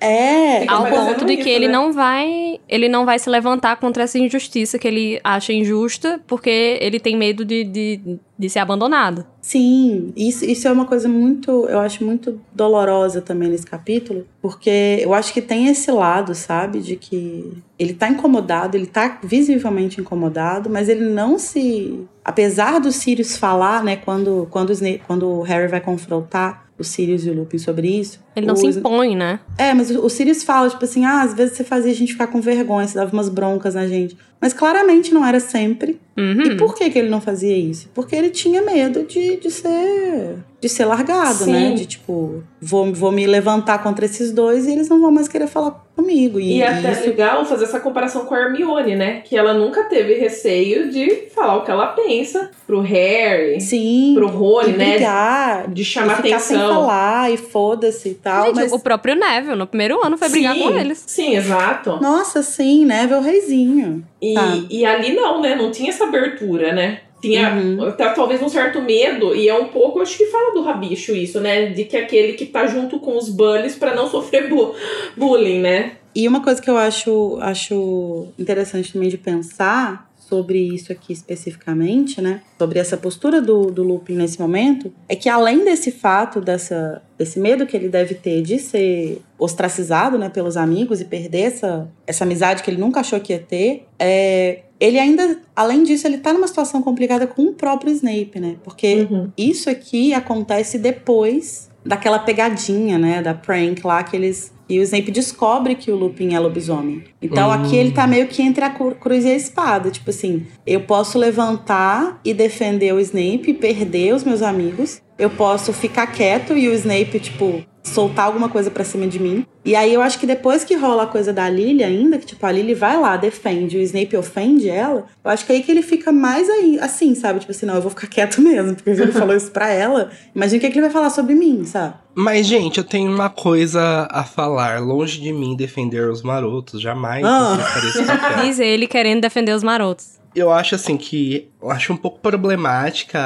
[0.00, 0.66] É.
[0.70, 1.72] Ao ponto de isso, que ele né?
[1.72, 2.60] não vai.
[2.68, 7.16] Ele não vai se levantar contra essa injustiça que ele acha injusta, porque ele tem
[7.16, 9.26] medo de, de, de ser abandonado.
[9.40, 14.98] Sim, isso, isso é uma coisa muito, eu acho muito dolorosa também nesse capítulo, porque
[15.00, 20.00] eu acho que tem esse lado, sabe, de que ele tá incomodado, ele tá visivelmente
[20.00, 22.06] incomodado, mas ele não se.
[22.22, 24.72] Apesar do Sirius falar, né, quando, quando,
[25.06, 28.20] quando o Harry vai confrontar o Sirius e o Lupin sobre isso.
[28.38, 29.40] Ele não o se impõe, né?
[29.56, 32.28] é, mas o Sirius fala, tipo assim, ah, às vezes você fazia a gente ficar
[32.28, 34.16] com vergonha, você dava umas broncas na gente.
[34.40, 36.00] Mas claramente não era sempre.
[36.16, 36.42] Uhum.
[36.42, 37.88] E por que, que ele não fazia isso?
[37.92, 41.52] Porque ele tinha medo de, de ser de ser largado, Sim.
[41.52, 41.72] né?
[41.72, 45.46] De tipo, vou, vou me levantar contra esses dois e eles não vão mais querer
[45.46, 46.40] falar comigo.
[46.40, 49.20] E, E, é até isso, legal fazer essa comparação com a Hermione, né?
[49.20, 54.26] Que ela nunca teve receio de falar o que ela pensa pro Harry, sim, pro
[54.26, 54.90] Rony, de né?
[54.94, 56.74] brigar, De chamar de ficar sem atenção.
[56.74, 58.27] falar e foda-se e tal.
[58.46, 61.04] Gente, mas, o próprio Neville, no primeiro ano, foi brigar Sim, com eles.
[61.06, 61.98] Sim, exato.
[62.00, 62.86] nossa, sim?
[62.86, 64.04] Ver o reizinho.
[64.20, 64.66] E, Sabe?
[64.70, 65.54] e ali não, né?
[65.54, 67.00] Não tinha essa abertura, né?
[67.20, 67.82] Tinha Uhum.
[67.88, 71.40] até, talvez um certo medo, e é um pouco, acho que fala do rabicho isso,
[71.40, 71.66] né?
[71.66, 74.72] De que aquele que tá junto com os bullies pra não sofrer bu-
[75.16, 75.92] bullying, né?
[76.14, 82.20] E uma coisa que eu acho, acho interessante também de pensar sobre isso aqui especificamente,
[82.20, 82.42] né?
[82.58, 87.40] Sobre essa postura do, do Lupin nesse momento, é que além desse fato, dessa, desse
[87.40, 92.24] medo que ele deve ter de ser ostracizado né, pelos amigos e perder essa, essa
[92.24, 96.32] amizade que ele nunca achou que ia ter, é, ele ainda, além disso, ele tá
[96.32, 98.56] numa situação complicada com o próprio Snape, né?
[98.62, 99.30] Porque Uhum.
[99.36, 103.20] isso aqui acontece depois daquela pegadinha, né?
[103.22, 104.52] Da prank lá que eles.
[104.68, 107.02] E o Snape descobre que o Lupin é lobisomem.
[107.22, 107.52] Então Hum.
[107.52, 109.90] aqui ele tá meio que entre a cru- cruz e a espada.
[109.90, 115.00] Tipo assim, eu posso levantar e defender o Snape e perder os meus amigos.
[115.18, 119.44] Eu posso ficar quieto e o Snape, tipo, soltar alguma coisa pra cima de mim.
[119.64, 122.44] E aí eu acho que depois que rola a coisa da Lily ainda, que tipo,
[122.46, 125.82] a Lily vai lá, defende, o Snape ofende ela, eu acho que aí que ele
[125.82, 127.40] fica mais aí, assim, sabe?
[127.40, 130.10] Tipo assim, não, eu vou ficar quieto mesmo, porque se ele falou isso pra ela,
[130.34, 131.94] imagina o que, é que ele vai falar sobre mim, sabe?
[132.14, 134.80] Mas, gente, eu tenho uma coisa a falar.
[134.80, 137.24] Longe de mim defender os marotos, jamais.
[137.24, 137.56] Ah.
[138.42, 140.17] Diz ele querendo defender os marotos.
[140.38, 141.48] Eu acho assim que.
[141.60, 143.18] Eu acho um pouco problemática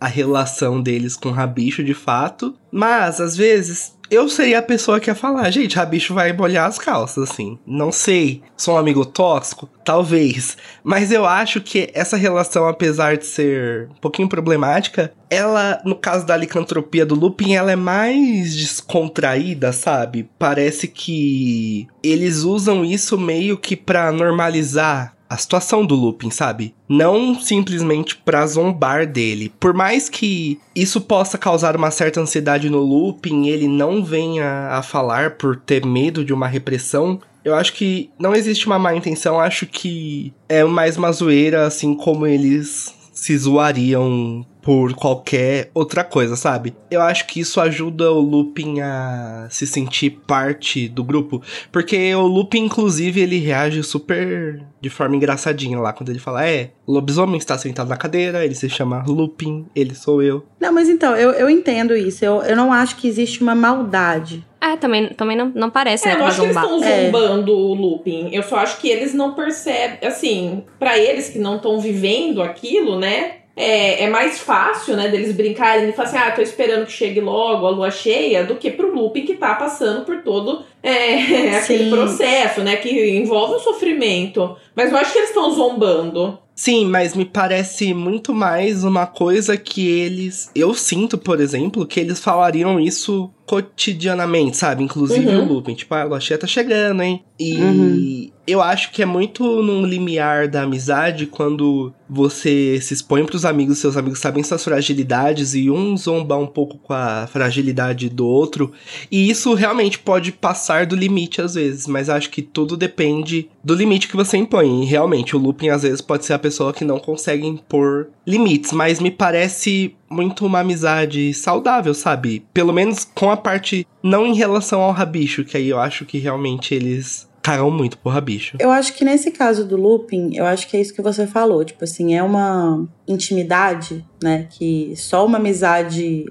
[0.00, 2.54] a- relação deles com o Rabicho, de fato.
[2.72, 6.78] Mas, às vezes, eu seria a pessoa que ia falar, gente, Rabicho vai molhar as
[6.78, 7.58] calças, assim.
[7.66, 8.42] Não sei.
[8.56, 9.68] Sou um amigo tóxico?
[9.84, 10.56] Talvez.
[10.82, 16.26] Mas eu acho que essa relação, apesar de ser um pouquinho problemática, ela, no caso
[16.26, 20.28] da licantropia do Lupin, ela é mais descontraída, sabe?
[20.38, 26.74] Parece que eles usam isso meio que pra normalizar a situação do Lupin, sabe?
[26.88, 29.52] Não simplesmente pra zombar dele.
[29.60, 34.82] Por mais que isso possa causar uma certa ansiedade no Lupin, ele não venha a
[34.82, 37.20] falar por ter medo de uma repressão.
[37.44, 41.94] Eu acho que não existe uma má intenção, acho que é mais uma zoeira, assim
[41.94, 46.74] como eles se zoariam por qualquer outra coisa, sabe?
[46.90, 52.26] Eu acho que isso ajuda o Lupin a se sentir parte do grupo, porque o
[52.26, 57.36] Lupin, inclusive, ele reage super de forma engraçadinha lá, quando ele fala, é, o lobisomem
[57.36, 60.46] está sentado na cadeira, ele se chama Lupin, ele sou eu.
[60.58, 62.24] Não, mas então, eu, eu entendo isso.
[62.24, 64.42] Eu, eu não acho que existe uma maldade.
[64.60, 67.04] É, também, também não, não parece, É, né, eu acho que eles estão É.
[67.06, 68.28] zombando o Lupin.
[68.32, 70.06] Eu só acho que eles não percebem.
[70.06, 73.36] Assim, pra eles que não estão vivendo aquilo, né?
[73.56, 77.20] é, é mais fácil, né, deles brincarem e falar assim, ah, tô esperando que chegue
[77.20, 81.90] logo a lua cheia, do que pro Lupin que tá passando por todo é, aquele
[81.90, 84.56] processo, né, que envolve um sofrimento.
[84.74, 86.38] Mas eu acho que eles estão zombando.
[86.54, 90.50] Sim, mas me parece muito mais uma coisa que eles.
[90.54, 94.82] Eu sinto, por exemplo, que eles falariam isso cotidianamente, sabe?
[94.84, 95.42] Inclusive Uhum.
[95.44, 95.74] o Lupin.
[95.74, 97.22] Tipo, ah, a Lua Cheia tá chegando, hein?
[97.38, 98.30] E Uhum.
[98.46, 103.78] eu acho que é muito num limiar da amizade quando você se expõe pros amigos,
[103.78, 108.72] seus amigos sabem suas fragilidades e um zombar um pouco com a fragilidade do outro.
[109.10, 113.74] E isso realmente pode passar do limite às vezes, mas acho que tudo depende do
[113.74, 114.82] limite que você impõe.
[114.82, 118.72] E realmente, o Lupin às vezes pode ser a pessoa que não consegue impor limites,
[118.72, 122.44] mas me parece muito uma amizade saudável, sabe?
[122.52, 126.18] Pelo menos com a parte não em relação ao Rabicho, que aí eu acho que
[126.18, 128.56] realmente eles cagam muito pro Rabicho.
[128.60, 131.64] Eu acho que nesse caso do Lupin, eu acho que é isso que você falou.
[131.64, 134.46] Tipo assim, é uma intimidade, né?
[134.50, 136.26] Que só uma amizade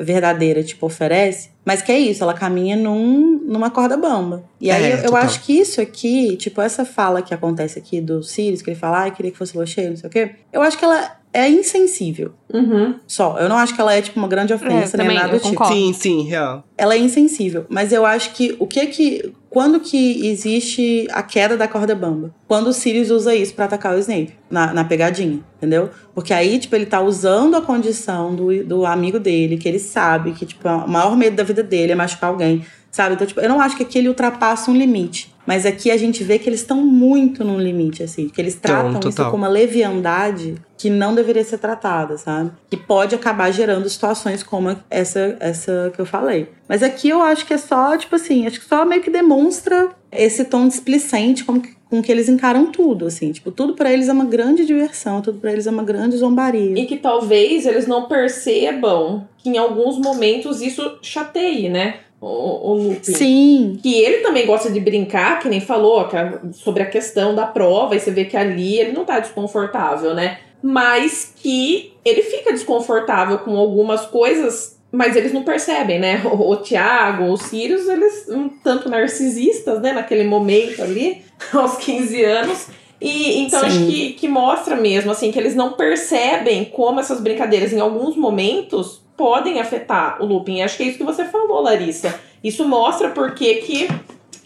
[0.00, 1.50] verdadeira, tipo, oferece.
[1.64, 4.44] Mas que é isso, ela caminha num, numa corda bamba.
[4.60, 8.00] E aí É, eu, eu acho que isso aqui, tipo, essa fala que acontece aqui
[8.00, 10.30] do Sirius, que ele fala, ah, queria que fosse lua cheia, não sei o quê.
[10.52, 12.32] Eu acho que ela é insensível.
[12.52, 12.94] Uhum.
[13.06, 13.38] Só.
[13.38, 15.50] Eu não acho que ela é, tipo, uma grande ofensa, nem também, nada tipo.
[15.50, 15.74] concordo.
[15.74, 16.64] Sim, sim, real.
[16.78, 17.66] ela é insensível.
[17.68, 19.32] Mas eu acho que o que que.
[19.50, 22.34] Quando que existe a queda da corda bamba?
[22.46, 25.88] Quando o Sirius usa isso pra atacar o Snape, na, na pegadinha, entendeu?
[26.14, 30.32] Porque aí, tipo, ele tá usando a condição do, do amigo dele, que ele sabe
[30.32, 33.14] que, tipo, o maior medo da vida dele é machucar alguém, sabe?
[33.14, 35.34] Então, tipo, eu não acho que aqui ele ultrapassa um limite.
[35.46, 38.28] Mas aqui a gente vê que eles estão muito num limite, assim.
[38.28, 39.30] Que eles tratam isso total.
[39.30, 42.50] com uma leviandade que não deveria ser tratada, sabe?
[42.68, 46.48] Que pode acabar gerando situações como essa, essa que eu falei.
[46.68, 49.90] Mas aqui eu acho que é só, tipo assim, acho que só meio que demonstra
[50.12, 53.32] esse tom displicente como que, com que eles encaram tudo, assim.
[53.32, 56.78] Tipo, tudo pra eles é uma grande diversão, tudo pra eles é uma grande zombaria.
[56.78, 62.00] E que talvez eles não percebam que em alguns momentos isso chateie, né?
[62.26, 63.12] O, o Lupin.
[63.12, 66.08] Sim, Que ele também gosta de brincar, que nem falou,
[66.52, 70.38] sobre a questão da prova, e você vê que ali ele não tá desconfortável, né?
[70.60, 76.22] Mas que ele fica desconfortável com algumas coisas, mas eles não percebem, né?
[76.24, 79.92] O, o Tiago, os Sirius, eles um tanto narcisistas, né?
[79.92, 81.22] Naquele momento ali,
[81.54, 82.66] aos 15 anos.
[83.00, 83.66] E então Sim.
[83.66, 88.16] acho que, que mostra mesmo, assim, que eles não percebem como essas brincadeiras, em alguns
[88.16, 90.62] momentos, podem afetar o Lupin.
[90.62, 92.18] Acho que é isso que você falou, Larissa.
[92.42, 93.88] Isso mostra porque que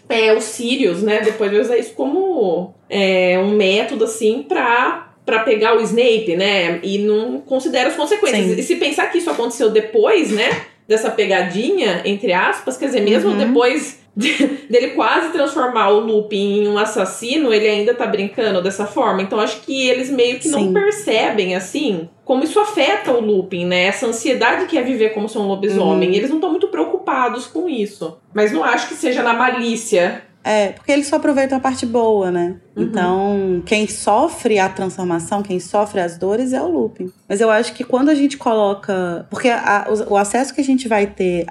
[0.09, 5.39] é, os Sirius, né, depois vai usar isso como é, um método, assim, pra, pra
[5.39, 8.45] pegar o Snape, né, e não considera as consequências.
[8.55, 8.59] Sim.
[8.59, 13.29] E se pensar que isso aconteceu depois, né, dessa pegadinha, entre aspas, quer dizer, mesmo
[13.31, 13.37] Uhum.
[13.37, 14.00] depois de-
[14.69, 19.21] dele quase transformar o Lupin em um assassino, ele ainda tá brincando dessa forma.
[19.21, 20.73] Então acho que eles meio que não Sim.
[20.73, 23.83] percebem, assim, como isso afeta o Lupin, né?
[23.83, 26.09] Essa ansiedade que é viver como ser um lobisomem.
[26.09, 26.15] Uhum.
[26.15, 28.17] Eles não estão muito preocupados com isso.
[28.33, 30.23] Mas não acho que seja na malícia.
[30.43, 32.55] É, porque eles só aproveitam a parte boa, né?
[32.75, 32.83] Uhum.
[32.83, 37.11] Então, quem sofre a transformação, quem sofre as dores é o Lupin.
[37.29, 39.27] Mas eu acho que quando a gente coloca.
[39.29, 41.45] Porque a- o, o acesso que a gente vai ter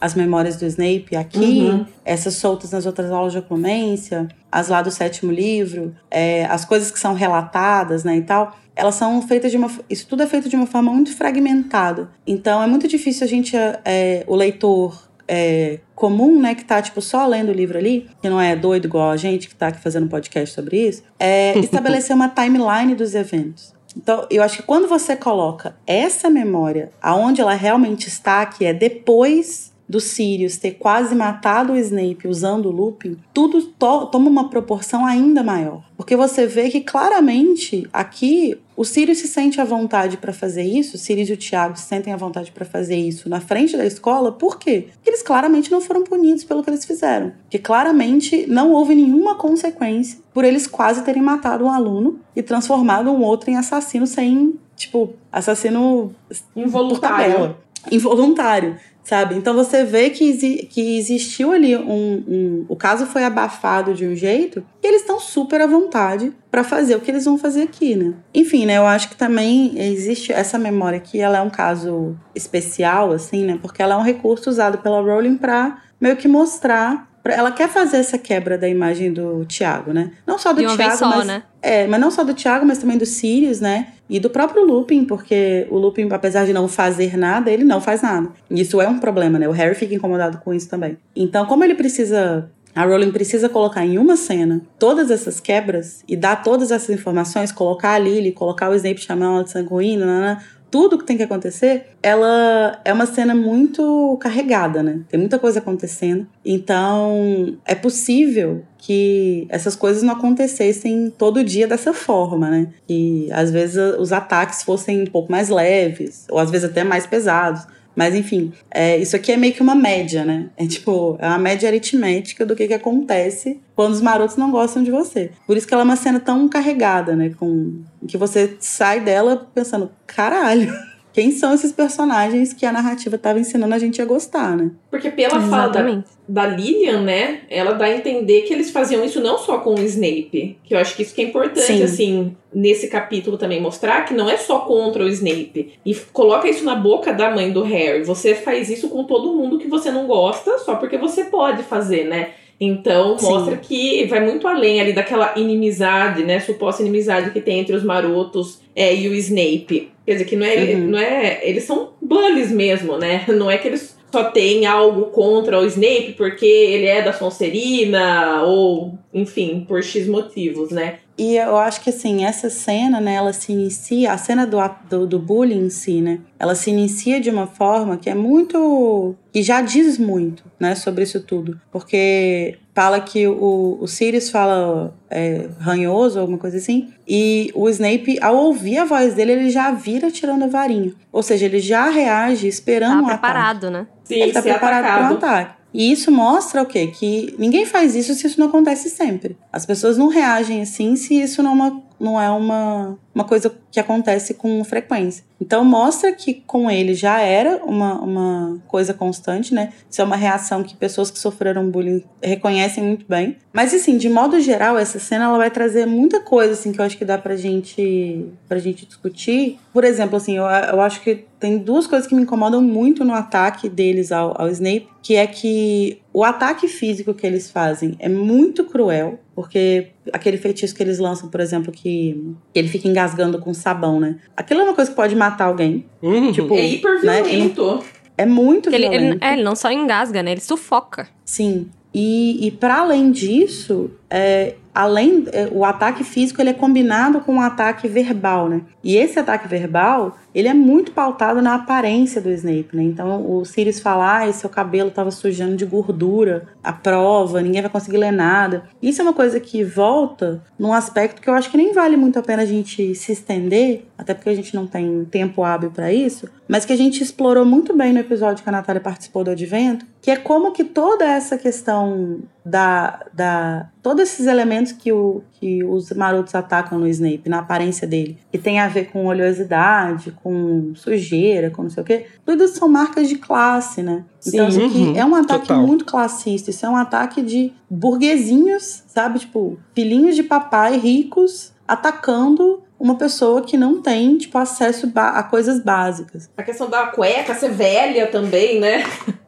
[0.00, 1.86] às memórias do Snape aqui, Uhum.
[2.04, 6.90] essas soltas nas outras aulas de oclumência, as lá do sétimo livro, é, as coisas
[6.90, 8.54] que são relatadas, né, e tal.
[8.74, 9.70] Elas são feitas de uma.
[9.88, 12.08] Isso tudo é feito de uma forma muito fragmentada.
[12.26, 13.54] Então é muito difícil a gente,
[13.84, 18.28] é, o leitor é, comum, né, que tá, tipo, só lendo o livro ali, que
[18.28, 21.56] não é doido igual a gente que tá aqui fazendo um podcast sobre isso, é
[21.60, 23.72] estabelecer uma timeline dos eventos.
[23.96, 28.72] Então, eu acho que quando você coloca essa memória aonde ela realmente está, que é
[28.72, 34.48] depois do Sirius ter quase matado o Snape usando o Lupin, tudo to- toma uma
[34.48, 35.84] proporção ainda maior.
[35.98, 40.96] Porque você vê que claramente aqui o Sirius se sente à vontade para fazer isso,
[40.96, 43.84] o Sirius e o Tiago se sentem à vontade para fazer isso na frente da
[43.84, 44.86] escola, por quê?
[44.94, 47.32] Porque eles claramente não foram punidos pelo que eles fizeram.
[47.50, 53.10] Que claramente não houve nenhuma consequência por eles quase terem matado um aluno e transformado
[53.10, 56.14] um outro em assassino sem, tipo, assassino
[56.56, 57.56] Involuntário.
[57.90, 59.34] Involuntário, sabe?
[59.34, 60.32] Então você vê que,
[60.66, 65.18] que existiu ali um, um- O caso foi abafado de um jeito que eles estão
[65.18, 68.14] super à vontade pra fazer o que eles vão fazer aqui, né?
[68.34, 68.78] Enfim, né?
[68.78, 73.58] Eu acho que também existe essa memória aqui, ela é um caso especial, assim, né?
[73.60, 77.10] Porque ela é um recurso usado pela Rowling pra meio que mostrar.
[77.24, 80.10] Ela quer fazer essa quebra da imagem do Tiago, né?
[80.26, 81.42] Não só do De uma Tiago, só, mas né?
[81.60, 83.88] é, mas não só do Thiago, mas também do Sirius, né?
[84.10, 88.02] E do próprio Lupin, porque o Lupin, apesar de não fazer nada, ele não faz
[88.02, 88.28] nada.
[88.50, 89.48] Isso é um problema, né?
[89.48, 90.98] O Harry fica incomodado com isso também.
[91.14, 96.16] Então, como ele precisa A Rowling precisa colocar em uma cena todas essas quebras e
[96.16, 100.42] dar todas essas informações, colocar a Lily, colocar o Snape chamando ela de sanguíneo, nanana,
[100.72, 105.00] tudo que tem que acontecer, ela é uma cena muito carregada, né?
[105.06, 106.26] Tem muita coisa acontecendo.
[106.42, 112.68] Então, é possível que essas coisas não acontecessem todo dia dessa forma, né?
[112.88, 117.06] Que às vezes os ataques fossem um pouco mais leves, ou às vezes até mais
[117.06, 117.66] pesados.
[117.94, 120.48] Mas enfim, é, isso aqui é meio que uma média, né?
[120.56, 124.82] É tipo, é uma média aritmética do que, que acontece quando os marotos não gostam
[124.82, 125.30] de você.
[125.46, 127.32] Por isso que ela é uma cena tão carregada, né?
[127.38, 130.72] Com, que você sai dela pensando, caralho,
[131.12, 134.70] quem são esses personagens que a narrativa estava ensinando a gente a gostar, né?
[134.90, 139.20] Porque pela fala da, da Lilian, né, ela dá a entender que eles faziam isso
[139.20, 141.82] não só com o Snape, que eu acho que isso que é importante, Sim.
[141.82, 145.74] assim, nesse capítulo também mostrar que não é só contra o Snape.
[145.84, 148.04] E coloca isso na boca da mãe do Harry.
[148.04, 152.04] Você faz isso com todo mundo que você não gosta, só porque você pode fazer,
[152.04, 152.30] né?
[152.64, 153.26] Então Sim.
[153.26, 156.38] mostra que vai muito além ali daquela inimizade, né?
[156.38, 159.91] Suposta inimizade que tem entre os marotos é, e o Snape.
[160.06, 160.86] Quer dizer, que não é, Uhum.
[160.88, 161.40] não é.
[161.48, 163.24] Eles são bullies mesmo, né?
[163.28, 168.42] Não é que eles só têm algo contra o Snape porque ele é da Sonserina,
[168.42, 170.98] ou, enfim, por X motivos, né?
[171.16, 175.06] E eu acho que assim, essa cena, né, ela se inicia, a cena do, do,
[175.06, 176.20] do bullying em si, né?
[176.38, 179.14] Ela se inicia de uma forma que é muito.
[179.32, 181.60] que já diz muito, né, sobre isso tudo.
[181.70, 188.18] Porque fala que o, o Sirius fala é, ranhoso, alguma coisa assim, e o Snape,
[188.22, 190.92] ao ouvir a voz dele, ele já vira tirando a varinha.
[191.12, 193.18] Ou seja, ele já reage esperando Tá um ataque.
[193.20, 193.86] preparado, né?
[194.04, 195.62] Sim, Ele tá preparado para um ataque.
[195.74, 196.88] E isso mostra o quê?
[196.88, 199.38] Que ninguém faz isso se isso não acontece sempre.
[199.50, 203.54] As pessoas não reagem assim se isso não é uma, não é uma, uma coisa
[203.70, 205.24] que acontece com frequência.
[205.40, 209.72] Então mostra que com ele já era uma, uma coisa constante, né?
[209.88, 213.36] Isso é uma reação que pessoas que sofreram bullying reconhecem muito bem.
[213.52, 216.84] Mas assim, de modo geral, essa cena ela vai trazer muita coisa assim que eu
[216.84, 219.58] acho que dá pra gente pra gente discutir.
[219.72, 223.14] Por exemplo, assim, eu, eu acho que tem duas coisas que me incomodam muito no
[223.14, 228.08] ataque deles ao, ao Snape, que é que o ataque físico que eles fazem é
[228.08, 233.38] muito cruel, porque aquele feitiço que eles lançam, por exemplo, que, que ele fica engasgando
[233.38, 234.16] com sabão, né?
[234.36, 235.86] Aquilo é uma coisa que pode matar alguém.
[236.02, 236.30] Uhum.
[236.32, 237.22] Tipo, É hiper né?
[237.22, 237.82] violento.
[238.16, 239.24] É muito Ele, ele, violento.
[239.24, 240.32] é, ele não só engasga, né?
[240.32, 241.08] Ele sufoca.
[241.24, 241.68] Sim.
[241.94, 247.36] E, e para além disso, é, além é, o ataque físico ele é combinado com
[247.36, 248.62] o ataque verbal, né?
[248.82, 252.82] E esse ataque verbal ele é muito pautado na aparência do Snape, né?
[252.82, 257.70] Então o Sirius fala, ah, seu cabelo estava sujando de gordura, a prova, ninguém vai
[257.70, 258.64] conseguir ler nada.
[258.80, 262.18] Isso é uma coisa que volta num aspecto que eu acho que nem vale muito
[262.18, 265.92] a pena a gente se estender, até porque a gente não tem tempo hábil para
[265.92, 269.30] isso, mas que a gente explorou muito bem no episódio que a Natália participou do
[269.30, 275.22] Advento, que é como que toda essa questão da, da todos esses elementos que, o,
[275.34, 280.10] que os marotos atacam no Snape, na aparência dele, que tem a ver com oleosidade,
[280.22, 284.04] com sujeira, com não sei o quê, tudo são marcas de classe, né?
[284.26, 284.58] Então, Sim.
[284.58, 285.66] isso aqui Uhum, é um ataque total.
[285.66, 289.18] muito classista, isso é um ataque de burguesinhos, sabe?
[289.20, 295.62] Tipo, filhinhos de papai ricos atacando uma pessoa que não tem, tipo, acesso a coisas
[295.62, 296.28] básicas.
[296.36, 298.82] A questão da cueca ser velha também, né?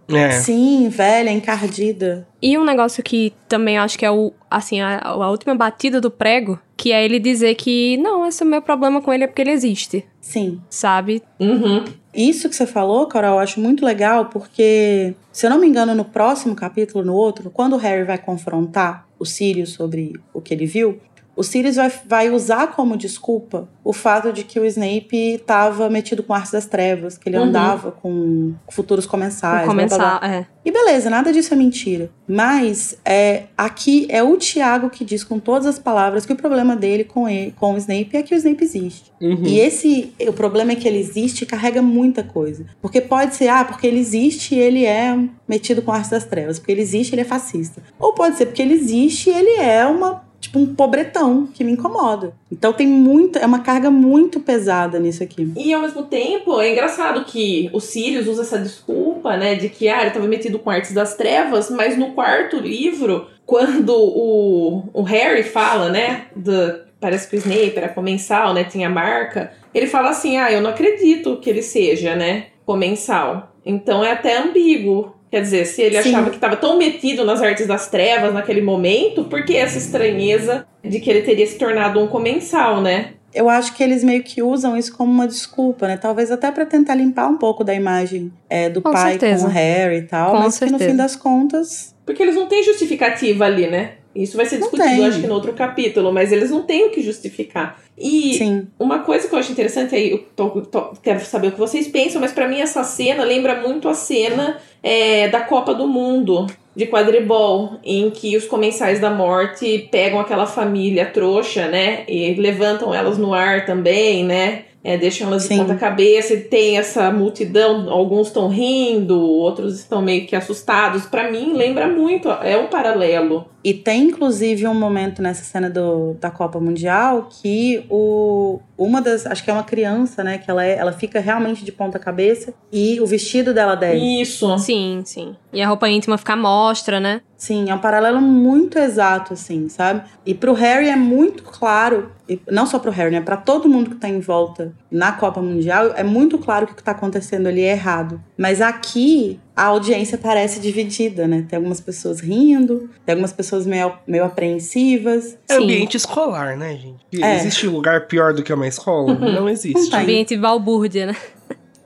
[0.09, 0.31] É.
[0.33, 2.27] Sim, velha, encardida.
[2.43, 6.11] E um negócio que também acho que é o, assim, a, a última batida do
[6.11, 9.27] prego, que é ele dizer que não, esse é o meu problema com ele é
[9.27, 10.61] porque ele existe, Sim.
[10.69, 11.23] sabe?
[11.41, 11.85] Uhum.
[12.15, 15.95] Isso que você falou, Carol, eu acho muito legal, porque, se eu não me engano,
[15.95, 20.53] no próximo capítulo, no outro, quando o Harry vai confrontar o Sirius sobre o que
[20.53, 21.01] ele viu,
[21.37, 26.22] o Sirius vai, vai usar como desculpa o fato de que o Snape estava metido
[26.22, 27.45] com artes das trevas, que ele Uhum.
[27.45, 29.68] andava com futuros comensais.
[29.68, 30.18] O blá, blá, blá.
[30.20, 30.47] comensal, é.
[30.64, 32.11] E beleza, nada disso é mentira.
[32.26, 36.74] Mas é, aqui é o Tiago que diz com todas as palavras que o problema
[36.74, 39.12] dele com, ele, com o Snape é que o Snape existe.
[39.20, 39.43] Uhum.
[39.45, 42.64] E esse, o problema é que ele existe e carrega muita coisa.
[42.80, 46.59] Porque pode ser, ah, porque ele existe e ele é metido com artes das trevas.
[46.59, 47.82] Porque ele existe e ele é fascista.
[47.99, 51.73] Ou pode ser porque ele existe e ele é uma, tipo, um pobretão que me
[51.73, 52.33] incomoda.
[52.51, 55.53] Então tem muita, é uma carga muito pesada nisso aqui.
[55.57, 59.89] E ao mesmo tempo, é engraçado que o Sirius usa essa desculpa, né, de que
[59.89, 65.03] ah, ele estava metido com artes das trevas, mas no quarto livro, quando o, o
[65.03, 70.11] Harry fala, né, do, parece que o Snape era comensal, né, tinha marca, ele fala
[70.11, 73.55] assim, ah, eu não acredito que ele seja, né, comensal.
[73.65, 75.14] Então é até ambíguo.
[75.35, 76.11] Quer dizer, se ele Sim.
[76.11, 80.64] achava que estava tão metido nas artes das trevas naquele momento, por que essa estranheza
[80.80, 83.14] de que ele teria se tornado um comensal, né?
[83.35, 85.97] eu acho que eles meio que usam isso como uma desculpa, né?
[85.97, 89.43] Talvez até para tentar limpar um pouco da imagem é, do Com pai certeza.
[89.43, 90.91] com o Harry e tal, Com mas que no certeza.
[90.93, 91.97] fim das contas.
[92.07, 93.95] Porque eles não têm justificativa ali, né?
[94.15, 97.03] Isso vai ser discutido, acho que no outro capítulo, mas eles não têm o que
[97.03, 97.79] justificar.
[97.99, 98.67] E Sim.
[98.79, 101.89] uma coisa que eu acho interessante aí, eu tô- tô- quero saber o que vocês
[101.89, 106.47] pensam, mas pra mim essa cena lembra muito a cena é, da Copa do Mundo
[106.77, 112.05] de quadribol, em que os comensais da morte pegam aquela família trouxa, né?
[112.09, 114.65] E levantam elas no ar também, né?
[114.83, 115.59] É, deixam elas de Sim.
[115.59, 121.07] ponta cabeça e tem essa multidão, alguns estão rindo, outros estão meio que assustados.
[121.07, 123.47] Pra mim, lembra muito, é um paralelo.
[123.65, 129.25] E tem inclusive um momento nessa cena do, da Copa Mundial que o uma das,
[129.25, 132.53] acho que é uma criança, né, que ela é, ela fica realmente de ponta cabeça
[132.73, 134.21] e o vestido dela desce.
[134.21, 134.59] Isso.
[134.59, 135.37] Sim, sim.
[135.53, 137.21] E a roupa íntima fica à mostra, né?
[137.37, 140.03] Sim, é um paralelo muito exato, assim, sabe?
[140.27, 143.21] E pro Harry é muito claro, e não só pro Harry, né?
[143.21, 146.77] Pra todo mundo que tá em volta na Copa Mundial, é muito claro que o
[146.77, 148.23] que tá acontecendo ali é errado.
[148.39, 151.45] Mas aqui a audiência parece dividida, né?
[151.49, 155.37] Tem algumas pessoas rindo, tem algumas pessoas meio, meio apreensivas.
[155.49, 155.65] É Sim.
[155.65, 157.25] ambiente escolar, né, gente?
[157.25, 157.35] É.
[157.35, 159.15] Existe lugar pior do que uma escola?
[159.19, 159.75] Não existe.
[159.75, 160.01] Não tem.
[160.01, 161.17] Ambiente balbúrdia, né?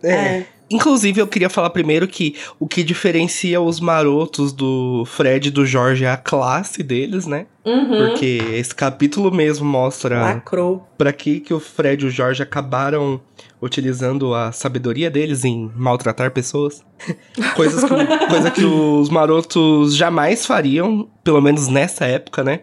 [0.03, 0.45] É.
[0.71, 5.65] Inclusive, eu queria falar primeiro que o que diferencia os marotos do Fred e do
[5.65, 7.47] Jorge é a classe deles, né?
[7.65, 7.89] Uhum.
[7.89, 10.87] Porque esse capítulo mesmo mostra Lacrou.
[10.97, 13.21] pra que que o Fred e o Jorge acabaram
[13.61, 16.85] utilizando a sabedoria deles em maltratar pessoas.
[17.55, 22.61] Coisas que, coisa que os marotos jamais fariam, pelo menos nessa época, né?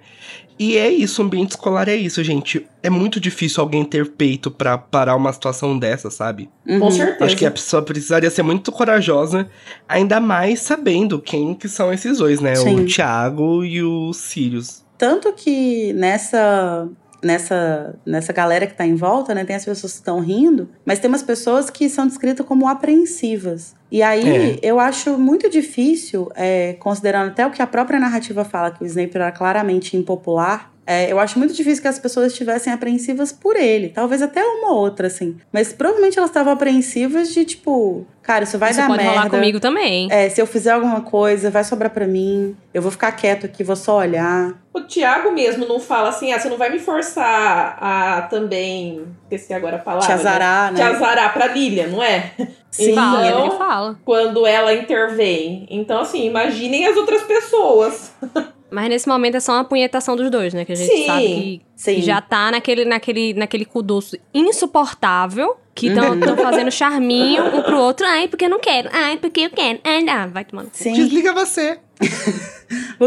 [0.58, 2.66] E é isso, o ambiente escolar é isso, gente.
[2.82, 6.50] É muito difícil alguém ter peito pra parar uma situação dessa, sabe?
[6.66, 6.92] Com Uhum.
[6.92, 7.26] certeza.
[7.26, 9.50] Acho que a pessoa precisaria ser muito corajosa,
[9.88, 12.56] ainda mais sabendo quem que são esses dois, né?
[12.56, 12.76] Sim.
[12.82, 14.84] O Thiago e o Sirius.
[14.98, 16.88] Tanto que nessa
[17.26, 21.00] nessa nessa galera que tá em volta, né, tem as pessoas que estão rindo, mas
[21.00, 23.76] tem umas pessoas que são descritas como apreensivas.
[23.92, 28.72] E aí eu acho muito difícil, é, considerando até o que a própria narrativa fala,
[28.72, 30.72] que o Snape era claramente impopular.
[30.88, 33.90] É, eu acho muito difícil que as pessoas estivessem apreensivas por ele.
[33.90, 35.38] Talvez até uma ou outra, assim.
[35.52, 39.18] Mas provavelmente elas estavam apreensivas de tipo, cara, isso vai Isso dar pode merda.
[39.18, 40.08] rolar comigo também.
[40.12, 42.56] É, se eu fizer alguma coisa, vai sobrar pra mim.
[42.74, 44.54] Eu vou ficar quieto aqui, vou só olhar.
[44.74, 49.54] O Thiago mesmo não fala assim, ah, você não vai me forçar a também, esqueci
[49.54, 50.06] agora a palavra.
[50.06, 50.84] Te azarar, Te né?
[50.84, 52.32] azarar pra Lilia, não é?
[52.70, 53.98] Sim, fala, Então- ele fala.
[54.04, 55.66] Quando ela intervém.
[55.72, 58.12] Então, assim, imaginem as outras pessoas.
[58.72, 60.66] Mas nesse momento é só uma punhetação dos dois, né?
[60.66, 62.02] Que a gente Sim, sabe que, sim.
[62.02, 65.58] já tá naquele, naquele, naquele cu doce insuportável.
[65.74, 66.38] Que estão Uhum.
[66.38, 68.06] fazendo charminho um pro outro.
[68.08, 68.90] Ai, porque eu não quero.
[68.94, 69.78] Ai, porque eu quero.
[69.84, 70.70] Ai, não, vai tomando.
[70.72, 70.94] Sim.
[70.94, 71.78] Desliga você.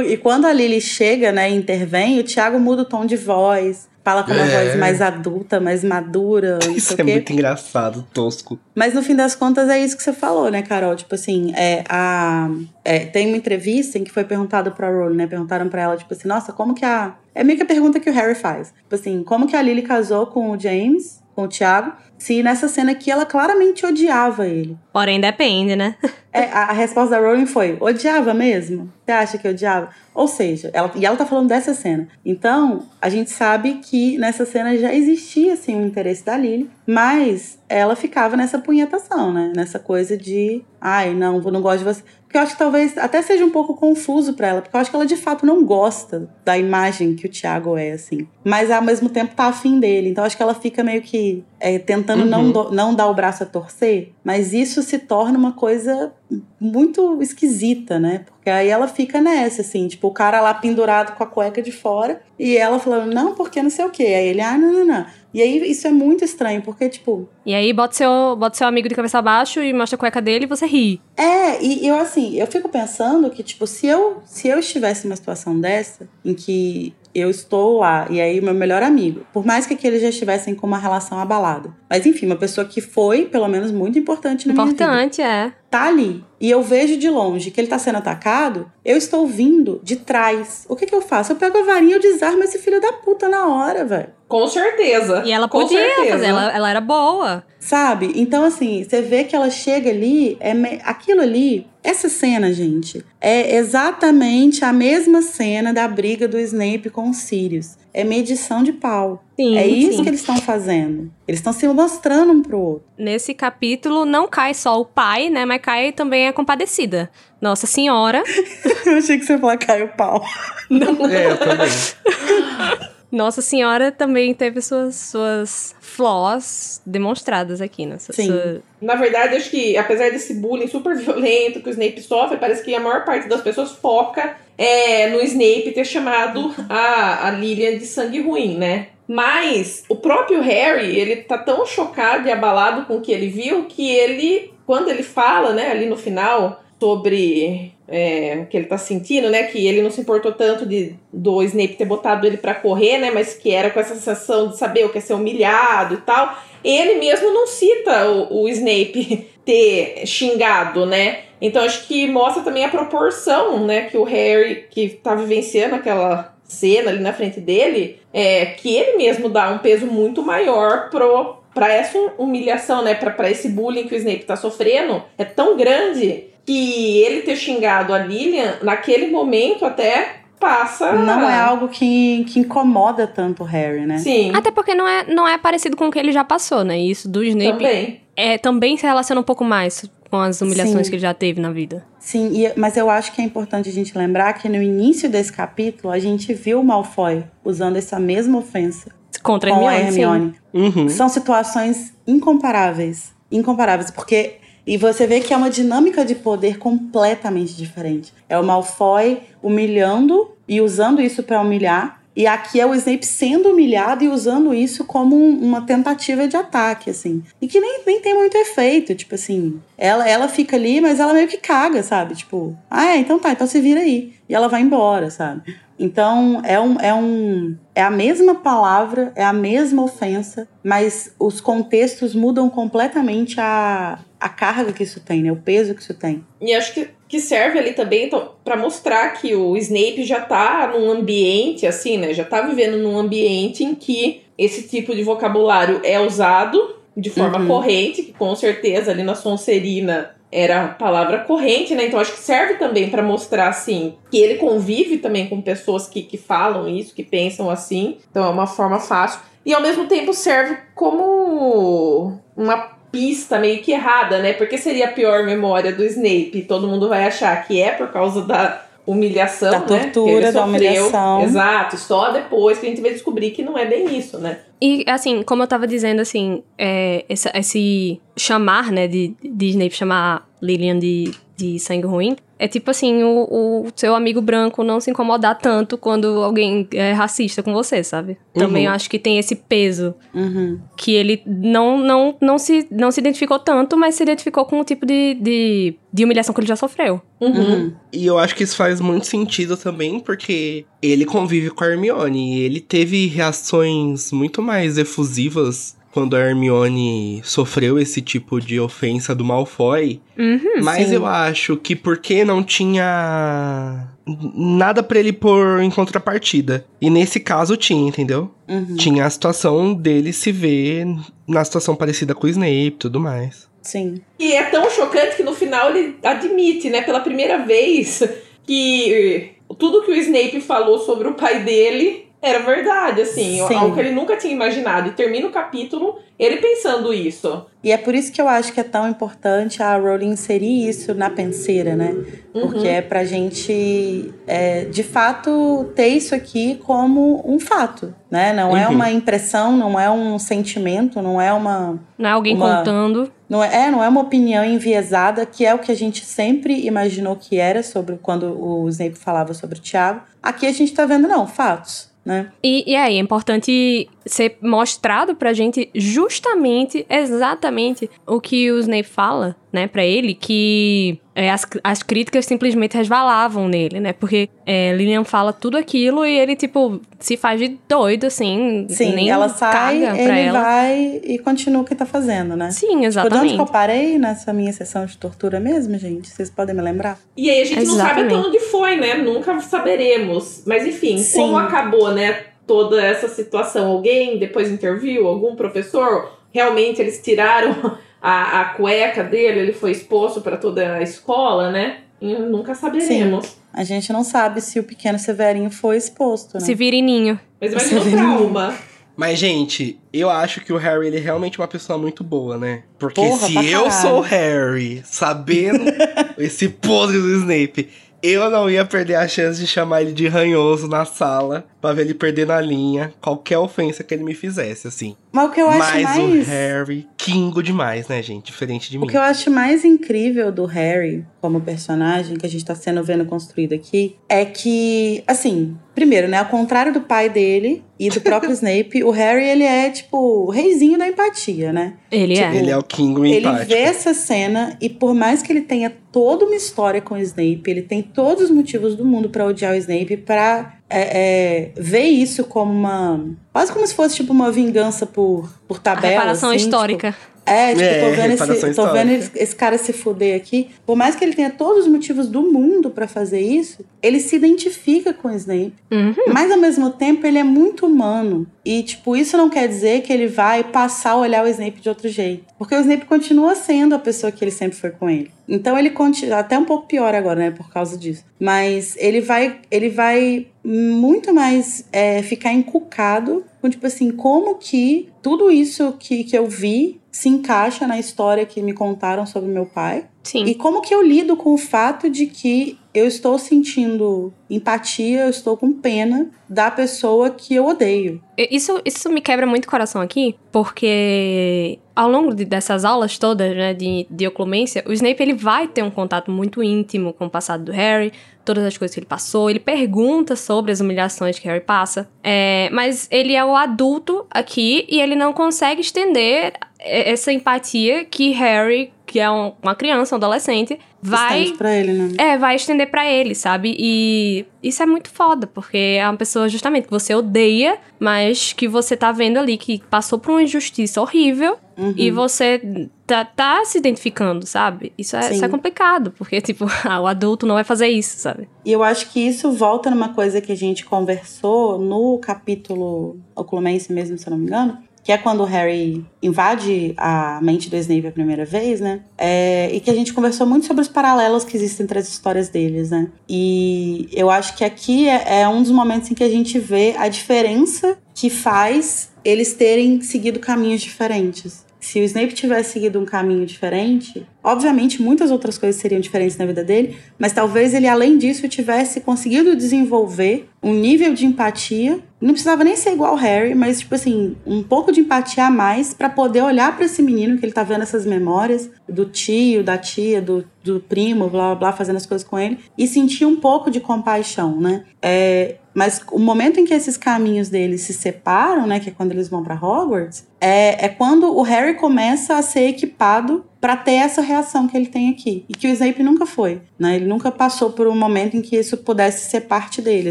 [0.07, 3.89] E quando a Lily chega, né, e intervém, o Thiago muda o tom de voz,
[4.09, 4.65] fala com uma É.
[4.65, 8.59] voz mais adulta, mais madura, Isso é muito engraçado, tosco.
[8.75, 10.97] Mas no fim das contas é isso que você falou, né, Carol?
[10.97, 12.49] Tipo assim, é, a,
[12.83, 15.27] é, tem uma entrevista em que foi perguntado pra Rowling, né?
[15.27, 17.15] Perguntaram pra ela, tipo assim, nossa, como que a.
[17.35, 18.73] É meio que a pergunta que o Harry faz.
[18.83, 22.69] Tipo assim, como que a Lily casou com o James, com o Thiago, se nessa
[22.69, 24.77] cena aqui ela claramente odiava ele.
[24.93, 25.97] Porém, depende, né?
[26.31, 28.93] É, a, a resposta da Rowling foi: odiava mesmo?
[29.05, 29.89] Você acha que odiava?
[30.15, 32.07] Ou seja, ela, e ela tá falando dessa cena.
[32.25, 37.59] Então, a gente sabe que nessa cena já existia, assim, o interesse da Lily, mas
[37.69, 39.53] ela ficava nessa punhetação, né?
[39.57, 42.03] Nessa coisa de, ai, não, eu não gosto de você.
[42.29, 44.91] Porque eu acho que talvez até seja um pouco confuso pra ela, porque eu acho
[44.91, 48.29] que ela de fato não gosta da imagem que o Thiago é, assim.
[48.45, 50.11] Mas ao mesmo tempo tá afim dele.
[50.11, 52.53] Então acho que ela fica meio que é, tentando não, Uhum.
[52.53, 56.13] do- não dar o braço a torcer, mas isso se torna uma coisa
[56.61, 58.25] muito esquisita, né?
[58.27, 61.71] Porque aí ela fica nessa, assim, tipo, o cara lá pendurado com a cueca de
[61.71, 64.05] fora e ela falando, não, porque não sei o quê.
[64.05, 65.07] Aí ele, ah, não, não, não.
[65.33, 68.89] E aí isso é muito estranho, porque, tipo, E aí bota seu, bota seu amigo
[68.89, 71.01] de cabeça abaixo e mostra a cueca dele e você ri.
[71.17, 75.17] É, e eu assim, eu fico pensando que, tipo, se eu, se eu estivesse numa
[75.17, 79.75] situação dessa, em que eu estou lá, e aí meu melhor amigo, por mais que
[79.75, 83.71] aqueles já estivessem com uma relação abalada, mas enfim, uma pessoa que foi, pelo menos,
[83.71, 85.53] muito importante na minha vida, Importante, é.
[85.71, 89.81] tá ali, e eu vejo de longe que ele tá sendo atacado, eu estou vindo
[89.83, 90.65] de trás.
[90.69, 91.33] O que que eu faço?
[91.33, 94.18] Eu pego a varinha e eu desarmo esse filho da puta na hora, velho.
[94.29, 95.23] Com certeza.
[95.25, 96.11] E ela Com podia certeza.
[96.11, 97.43] fazer, ela, ela era boa.
[97.59, 98.13] Sabe?
[98.15, 103.03] Então, assim, você vê que ela chega ali, é me- aquilo ali, essa cena, gente,
[103.21, 107.77] é exatamente a mesma cena da briga do Snape com o Sirius.
[107.95, 109.25] É medição de pau.
[109.35, 110.03] Sim, é isso sim.
[110.03, 111.11] que eles estão fazendo.
[111.27, 112.85] Eles estão se mostrando um pro outro.
[112.99, 115.45] Nesse capítulo não cai só o pai, né?
[115.47, 117.11] Mas cai também a compadecida.
[117.41, 118.23] Nossa Senhora.
[118.87, 120.23] Eu achei que você ia falar caiu o pau.
[120.71, 121.69] É, eu também.
[123.11, 127.99] Nossa Senhora também teve suas, suas flaws demonstradas aqui, né?
[127.99, 128.27] Sua- Sim.
[128.27, 132.63] sua- Na verdade, acho que apesar desse bullying super violento que o Snape sofre, parece
[132.63, 137.79] que a maior parte das pessoas foca é, no Snape ter chamado a, a Lilian
[137.79, 138.89] de sangue ruim, né?
[139.07, 143.65] Mas o próprio Harry, ele tá tão chocado e abalado com o que ele viu
[143.65, 148.79] que ele, quando ele fala, né, ali no final, sobre é, o que ele tá
[148.79, 149.45] sentindo, né?
[149.45, 153.11] Que ele não se importou tanto de do Snape ter botado ele pra correr, né?
[153.11, 156.37] Mas que era com essa sensação de saber o que é ser humilhado e tal.
[156.63, 161.21] Ele mesmo não cita o, o Snape ter xingado, né?
[161.41, 163.83] Então acho que mostra também a proporção, né?
[163.83, 168.97] Que o Harry, que tá vivenciando aquela cena ali na frente dele, é que ele
[168.97, 173.95] mesmo dá um peso muito maior pro para essa humilhação, né, para esse bullying que
[173.95, 179.67] o Snape tá sofrendo, é tão grande que ele ter xingado a Lilian naquele momento
[179.67, 183.99] até passa Não é algo que, que incomoda tanto o Harry, né?
[183.99, 184.33] Sim.
[184.35, 186.79] Até porque não é, não é parecido com o que ele já passou, né?
[186.79, 188.01] E Isso do Snape Também.
[188.17, 190.91] é, também se relaciona um pouco mais com as humilhações Sim.
[190.91, 191.85] que ele já teve na vida.
[191.99, 195.31] Sim, e- mas eu acho que é importante a gente lembrar que no início desse
[195.31, 198.91] capítulo a gente viu o Malfoy usando essa mesma ofensa
[199.23, 200.01] Contra a Hermione, sim.
[200.01, 200.35] Hermione.
[200.55, 200.89] Uhum.
[200.89, 203.13] São situações incomparáveis.
[203.31, 204.37] Incomparáveis, porque.
[204.69, 208.13] E você vê que é uma dinâmica de poder completamente diferente.
[208.29, 212.03] É o Malfoy humilhando e usando isso pra humilhar.
[212.15, 216.37] E aqui é o Snape sendo humilhado e usando isso como um- uma tentativa de
[216.37, 217.23] ataque, assim.
[217.41, 218.95] E que nem, nem tem muito efeito.
[218.95, 222.15] Tipo assim, ela, ela fica ali, mas ela meio que caga, sabe?
[222.15, 224.13] Tipo, ah, é, então tá, então se vira aí.
[224.29, 225.43] E ela vai embora, sabe?
[225.79, 231.41] Então, é, um, é, um, é a mesma palavra, é a mesma ofensa, mas os
[231.41, 235.31] contextos mudam completamente a, a carga que isso tem, né?
[235.31, 236.25] O peso que isso tem.
[236.41, 240.73] E acho que, que serve ali também então, para mostrar que o Snape já tá
[240.75, 242.13] num ambiente assim, né?
[242.13, 247.39] Já tá vivendo num ambiente em que esse tipo de vocabulário é usado de forma
[247.39, 247.47] Uhum.
[247.47, 251.87] corrente, que com certeza ali na Sonserina era a palavra corrente, né?
[251.87, 256.03] Então acho que serve também para mostrar assim que ele convive também com pessoas que,
[256.03, 257.99] que falam isso, que pensam assim.
[258.11, 259.21] Então é uma forma fácil.
[259.45, 264.33] E ao mesmo tempo serve como uma pista meio que errada, né?
[264.33, 266.47] Porque seria a pior memória do Snape.
[266.47, 269.67] Todo mundo vai achar que é por causa da humilhação, Da né?
[269.67, 271.23] tortura, da humilhação.
[271.23, 271.77] Exato.
[271.77, 274.39] Só depois que a gente vai descobrir que não é bem isso, né?
[274.61, 279.75] E, assim, como eu tava dizendo, assim, é, esse, esse chamar, né, de, de Snape
[279.75, 284.81] chamar Lilian de, de sangue ruim, é tipo assim, o, o seu amigo branco não
[284.81, 288.17] se incomodar tanto quando alguém é racista com você, sabe?
[288.35, 288.71] Também Uhum.
[288.71, 290.59] eu acho que tem esse peso Uhum.
[290.77, 294.65] que ele não, não, não, se, não se identificou tanto, mas se identificou com o
[294.65, 297.01] tipo de, de, de humilhação que ele já sofreu.
[297.21, 297.31] Uhum.
[297.33, 297.73] Uhum.
[297.93, 302.37] E eu acho que isso faz muito sentido também, porque ele convive com a Hermione.
[302.37, 309.17] E ele teve reações muito mais efusivas quando a Hermione sofreu esse tipo de ofensa
[309.17, 310.01] do Malfoy.
[310.17, 310.63] Uhum.
[310.63, 310.95] Mas sim.
[310.95, 313.89] eu acho que porque não tinha
[314.33, 316.65] nada pra ele pôr em contrapartida.
[316.81, 318.31] E nesse caso tinha, entendeu?
[318.47, 318.77] Uhum.
[318.77, 320.87] Tinha a situação dele se ver
[321.27, 323.49] na situação parecida com o Snape e tudo mais.
[323.61, 324.01] Sim.
[324.21, 328.05] E é tão chocante que no final ele admite, né, pela primeira vez,
[328.47, 333.55] que tudo que o Snape falou sobre o pai dele era verdade, assim, Sim.
[333.55, 334.89] algo que ele nunca tinha imaginado.
[334.89, 337.47] E termina o capítulo ele pensando isso.
[337.63, 340.93] E é por isso que eu acho que é tão importante a Rowling inserir isso
[340.95, 341.95] na penseira, né?
[342.33, 342.67] Porque Uhum.
[342.67, 348.33] é pra gente, é, de fato, ter isso aqui como um fato, né?
[348.33, 348.75] Não é Uhum.
[348.75, 351.79] uma impressão, não é um sentimento, não é uma...
[351.97, 353.13] Não é alguém Uma- contando.
[353.29, 356.67] Não é, é, não é uma opinião enviesada, que é o que a gente sempre
[356.67, 360.01] imaginou que era sobre quando o Snape falava sobre o Tiago.
[360.23, 362.33] Aqui a gente tá vendo, não, fatos, né?
[362.43, 368.83] E, e aí, é importante ser mostrado pra gente justamente, exatamente o que o Snape
[368.85, 374.73] fala, né, pra ele, que é, as, as críticas simplesmente resvalavam nele, né, porque é,
[374.75, 379.29] Lilian fala tudo aquilo e ele, tipo, se faz de doido, assim, Sim, nem ela
[379.29, 380.41] sai, caga pra ele ela.
[380.43, 382.51] vai e continua o que tá fazendo, né?
[382.51, 383.35] Sim, Tipo, de onde exatamente.
[383.35, 386.09] que eu parei nessa minha sessão de tortura mesmo, gente?
[386.09, 386.99] Vocês podem me lembrar?
[387.17, 388.15] E aí a gente não sabe Exatamente.
[388.15, 388.95] até onde foi, né?
[388.95, 390.43] Nunca saberemos.
[390.47, 391.19] Mas enfim, Sim.
[391.19, 392.25] como acabou, né?
[392.49, 393.71] Toda essa situação.
[393.71, 396.19] Alguém depois interviu, algum professor?
[396.33, 401.83] Realmente eles tiraram a, a cueca dele, ele foi exposto para toda a escola, né?
[402.01, 403.37] E nunca saberemos.
[403.53, 406.41] A gente não sabe se o pequeno Severinho foi exposto, né?
[406.41, 407.19] Se vire ninho.
[407.41, 408.55] Mas imagina o trauma.
[408.97, 412.65] Mas, gente, eu acho que o Harry, ele é realmente uma pessoa muito boa, né?
[412.81, 413.71] Porque Porra, se eu caralho.
[413.71, 415.65] sou o Harry, sabendo
[416.19, 417.69] esse podre do Snape,
[418.03, 421.83] eu não ia perder a chance de chamar ele de ranhoso na sala pra ver
[421.83, 424.97] ele perdendo a linha, qualquer ofensa que ele me fizesse, assim.
[425.13, 425.99] Mas o que eu acho Mas mais.
[426.29, 428.27] o Harry, kingo demais, né, gente?
[428.27, 428.87] Diferente de O mim.
[428.87, 433.05] que eu acho mais incrível do Harry como personagem, que a gente tá sendo vendo
[433.07, 438.31] construído aqui, é que, assim, primeiro, né, ao contrário do pai dele e do próprio
[438.33, 441.75] Snape, o Harry, ele é, tipo, o reizinho da empatia, né?
[441.91, 442.37] Ele é.
[442.37, 443.49] Ele é o kingo Ele empático.
[443.49, 447.43] vê essa cena e por mais que ele tenha toda uma história com o Snape,
[447.47, 451.85] ele tem todos os motivos do mundo pra odiar o Snape, pra é, é, ver
[451.85, 453.01] isso como uma...
[453.33, 455.95] Quase como se fosse, tipo, uma vingança por, por A tabela.
[455.95, 456.97] reparação assim, tipo, histórica.
[457.29, 460.49] É, tipo, É, tô vendo, reparação esse, tô vendo esse, esse cara se fuder aqui.
[460.67, 464.17] Por mais que ele tenha todos os motivos do mundo pra fazer isso, ele se
[464.17, 465.55] identifica com o Snape.
[465.71, 465.95] Uhum.
[466.13, 468.27] Mas ao mesmo tempo ele é muito humano.
[468.45, 471.69] E, tipo, isso não quer dizer que ele vai passar a olhar o Snape de
[471.69, 472.25] outro jeito.
[472.39, 475.11] Porque o Snape continua sendo a pessoa que ele sempre foi com ele.
[475.29, 476.19] Então ele continua.
[476.19, 477.31] Até um pouco pior agora, né?
[477.31, 478.05] Por causa disso.
[478.19, 479.39] Mas ele vai.
[479.51, 486.05] Ele vai muito mais é, ficar encucado com, tipo assim, como que tudo isso que,
[486.05, 489.87] que eu vi se encaixa na história que me contaram sobre meu pai.
[490.03, 490.25] Sim.
[490.25, 495.11] E como que eu lido com o fato de que eu estou sentindo empatia, eu
[495.11, 498.03] estou com pena da pessoa que eu odeio.
[498.17, 503.35] Isso, isso me quebra muito o coração aqui, porque ao longo de- dessas aulas todas,
[503.37, 507.11] né, de, de oclumência, o Snape ele vai ter um contato muito íntimo com o
[507.11, 507.93] passado do Harry,
[508.25, 512.49] todas as coisas que ele passou, ele pergunta sobre as humilhações que Harry passa, é,
[512.53, 516.33] mas ele é o adulto aqui e ele não consegue estender
[516.69, 521.73] essa empatia que Harry, que é um- uma criança, um adolescente, vai Estende pra ele,
[521.73, 521.89] né?
[521.99, 523.55] é, vai estender pra ele, sabe?
[523.59, 528.49] E isso é muito foda, porque é uma pessoa justamente que você odeia, mas que
[528.49, 531.75] você tá vendo ali que passou por uma injustiça horrível Uhum.
[531.77, 534.73] e você tá, tá se identificando, sabe?
[534.79, 538.29] Isso é, isso é complicado, porque, tipo, ah, o adulto não vai fazer isso, sabe?
[538.45, 543.73] E eu acho que isso volta numa coisa que a gente conversou no capítulo Oclumense
[543.73, 544.59] mesmo, se eu não me engano.
[544.89, 548.81] Que é quando o Harry invade a mente do Snape a primeira vez, né?
[548.97, 552.31] É, e que a gente conversou muito sobre os paralelos que existem entre as histórias
[552.31, 552.89] deles, né?
[553.07, 556.75] E eu acho que aqui é, é um dos momentos em que a gente vê
[556.79, 561.45] a diferença que faz eles terem seguido caminhos diferentes.
[561.61, 566.27] Se o Snape tivesse seguido um caminho diferente, obviamente muitas outras coisas seriam diferentes na
[566.27, 571.81] vida dele, mas talvez ele, além disso, tivesse conseguido desenvolver um nível de empatia.
[572.01, 575.31] Não precisava nem ser igual ao Harry, mas, tipo assim, um pouco de empatia a
[575.31, 579.43] mais pra poder olhar pra esse menino que ele tá vendo essas memórias do tio,
[579.43, 583.05] da tia, do, do primo, blá blá blá, fazendo as coisas com ele, e sentir
[583.05, 584.65] um pouco de compaixão, né?
[584.81, 588.93] É, mas o momento em que esses caminhos deles se separam, né, que é quando
[588.93, 593.73] eles vão pra Hogwarts, é, é quando o Harry começa a ser equipado pra ter
[593.73, 595.25] essa reação que ele tem aqui.
[595.29, 596.77] E que o Snape nunca foi, né?
[596.77, 599.91] Ele nunca passou por um momento em que isso pudesse ser parte dele,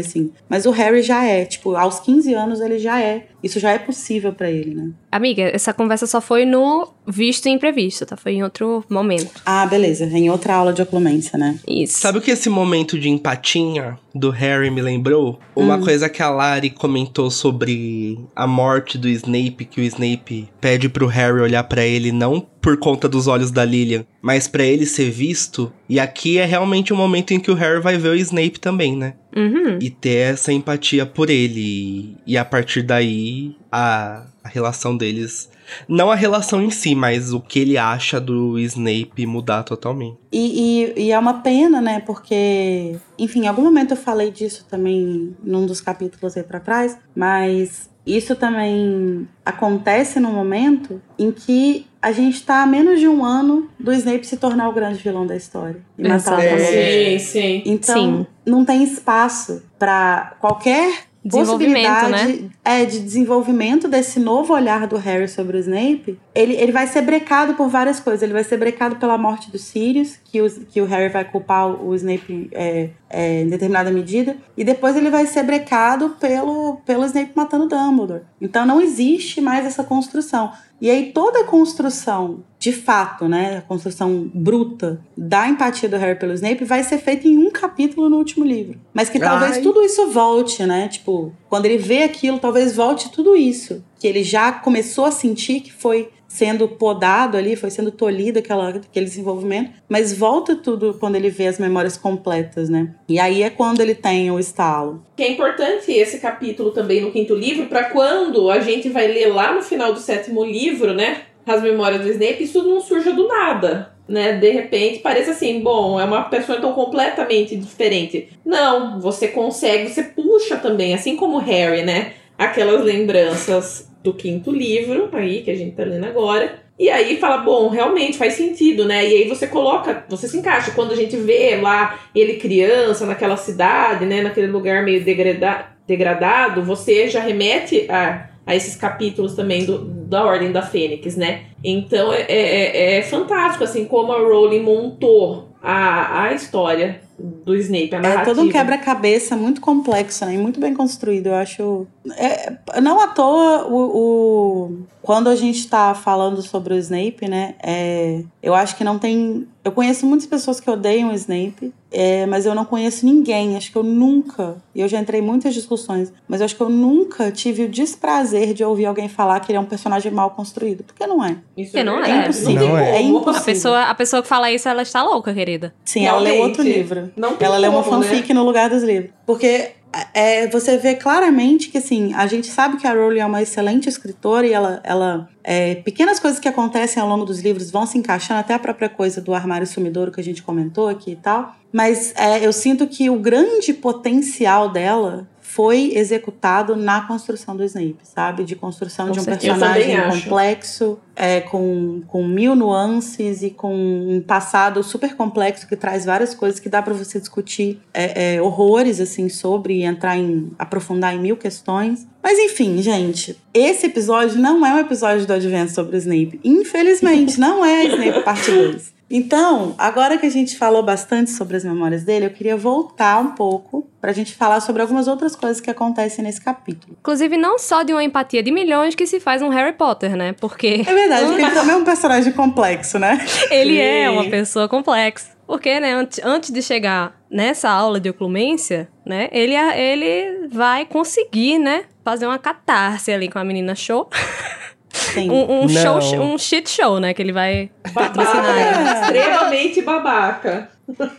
[0.00, 0.30] assim.
[0.48, 3.26] Mas o Harry já é, tipo, aos 15 anos ele já é.
[3.42, 4.90] Isso já é possível pra ele, né?
[5.12, 8.16] Amiga, essa conversa só foi no visto e imprevisto, tá?
[8.16, 9.30] Foi em outro momento.
[9.46, 10.04] Ah, beleza.
[10.06, 11.58] Em outra aula de oclumência, né?
[11.66, 11.98] Isso.
[11.98, 15.38] Sabe o que esse momento de empatinha do Harry me lembrou?
[15.54, 15.84] Uma Hum.
[15.84, 21.06] coisa que a Lari comentou sobre a morte do Snape, que o Snape pede pro
[21.06, 25.10] Harry olhar pra ele não por conta dos olhos da Lilian, mas pra ele ser
[25.10, 25.72] visto.
[25.88, 28.96] E aqui é realmente o momento em que o Harry vai ver o Snape também,
[28.96, 29.14] né?
[29.36, 29.78] Uhum.
[29.80, 32.16] E ter essa empatia por ele.
[32.26, 35.50] E a partir daí, a, a relação deles.
[35.86, 40.16] Não a relação em si, mas o que ele acha do Snape mudar totalmente.
[40.32, 42.00] E, e, e é uma pena, né?
[42.00, 46.96] Porque, enfim, em algum momento eu falei disso também num dos capítulos aí pra trás,
[47.14, 53.24] mas isso também acontece no momento em que a gente tá a menos de um
[53.24, 55.80] ano do Snape se tornar o grande vilão da história.
[55.98, 56.50] E matar Exatamente.
[56.50, 57.20] Dumbledore.
[57.20, 57.62] Sim, sim.
[57.66, 58.26] Então, Sim.
[58.46, 65.28] não tem espaço pra qualquer Desenvolvimento, possibilidade é, de desenvolvimento desse novo olhar do Harry
[65.28, 66.18] sobre o Snape.
[66.34, 68.22] Ele, ele vai ser brecado por várias coisas.
[68.22, 71.68] Ele vai ser brecado pela morte do Sirius, que o, que o Harry vai culpar
[71.68, 74.36] o, o Snape é, é, em determinada medida.
[74.56, 78.22] E depois ele vai ser brecado pelo, pelo Snape matando Dumbledore.
[78.40, 80.52] Então não existe mais essa construção.
[80.80, 86.18] E aí toda a construção, de fato, né, a construção bruta da empatia do Harry
[86.18, 88.78] pelo Snape vai ser feita em um capítulo no último livro.
[88.94, 89.62] Mas que talvez Ai.
[89.62, 90.88] tudo isso volte, né?
[90.88, 93.84] Tipo, quando ele vê aquilo, talvez volte tudo isso.
[93.98, 98.68] Que ele já começou a sentir que foi sendo podado ali, foi sendo tolhido aquela,
[98.68, 102.94] aquele desenvolvimento, mas volta tudo quando ele vê as memórias completas, né?
[103.08, 105.02] E aí é quando ele tem o estalo.
[105.16, 109.32] Que é importante esse capítulo também no quinto livro, pra quando a gente vai ler
[109.32, 111.22] lá no final do sétimo livro, né?
[111.46, 113.96] As memórias do Snape, isso não surja do nada.
[114.06, 114.32] né?
[114.34, 118.28] De repente parece assim, bom, é uma pessoa tão completamente diferente.
[118.44, 122.12] Não, você consegue, você puxa também, assim como Harry, né?
[122.36, 126.66] Aquelas lembranças do quinto livro aí que a gente tá lendo agora.
[126.78, 129.04] E aí fala, bom, realmente faz sentido, né?
[129.04, 130.70] E aí você coloca, você se encaixa.
[130.70, 134.22] Quando a gente vê lá ele criança naquela cidade, né?
[134.22, 140.24] Naquele lugar meio degrada, degradado, você já remete a, a esses capítulos também do, da
[140.24, 141.46] Ordem da Fênix, né?
[141.64, 147.94] Então é, é, é fantástico, assim, como a Rowling montou a, a história do Snape,
[147.94, 148.30] a narrativa.
[148.30, 150.34] É todo um quebra-cabeça muito complexo, né?
[150.34, 151.28] E muito bem construído.
[151.28, 151.86] Eu acho.
[152.16, 157.54] É, não à toa o, o, quando a gente tá falando sobre o Snape, né?
[157.62, 159.46] É, eu acho que não tem.
[159.64, 163.56] Eu conheço muitas pessoas que odeiam o Snape, é, mas eu não conheço ninguém.
[163.56, 164.56] Acho que eu nunca.
[164.74, 167.68] E eu já entrei em muitas discussões, mas eu acho que eu nunca tive o
[167.68, 170.84] desprazer de ouvir alguém falar que ele é um personagem mal construído.
[170.84, 171.38] Porque não é.
[171.56, 172.12] Isso Porque não verdade.
[172.12, 172.22] é.
[172.22, 172.68] impossível.
[172.68, 172.96] Não é.
[172.96, 173.40] É impossível.
[173.40, 175.74] A pessoa, a pessoa que fala isso, ela está louca, querida.
[175.84, 177.07] Sim, ela leu outro Realmente.
[177.16, 177.88] Não tem Ela leu uma né?
[177.88, 179.10] fanfic no lugar dos livros.
[179.26, 179.72] Porque
[180.12, 183.88] é, você vê claramente que, assim, a gente sabe que a Rowling é uma excelente
[183.88, 184.80] escritora e ela...
[184.84, 188.58] ela é, pequenas coisas que acontecem ao longo dos livros vão se encaixando, até a
[188.58, 191.54] própria coisa do armário sumidouro que a gente comentou aqui e tal.
[191.72, 197.96] Mas é, eu sinto que o grande potencial dela foi executado na construção do Snape,
[198.02, 198.44] sabe?
[198.44, 199.54] De construção Com de um certeza.
[199.54, 206.04] Personagem complexo, é, com, com mil nuances e com um passado super complexo que traz
[206.04, 210.52] várias coisas que dá para você discutir é, é, horrores assim sobre e entrar em
[210.58, 212.06] aprofundar em mil questões.
[212.22, 216.38] Mas enfim, gente, esse episódio não é um episódio do Advento sobre o Snape.
[216.44, 218.97] Infelizmente, não é Snape parte 2.
[219.10, 223.28] Então, agora que a gente falou bastante sobre as memórias dele, eu queria voltar um
[223.28, 226.96] pouco pra gente falar sobre algumas outras coisas que acontecem nesse capítulo.
[227.00, 230.34] Inclusive, não só de uma empatia de milhões que se faz um Harry Potter, né?
[230.38, 233.18] Porque É verdade, porque ele também é um personagem complexo, né?
[233.50, 234.12] ele é Sim.
[234.12, 235.38] uma pessoa complexa.
[235.46, 241.58] Porque, né, antes, antes de chegar nessa aula de oclumência, né, ele, ele vai conseguir,
[241.58, 244.10] né, fazer uma catarse ali com a menina show.
[245.16, 249.02] Um, um show, um shit show, né, que ele vai Babaca, patrocinar.
[249.02, 250.68] extremamente babaca.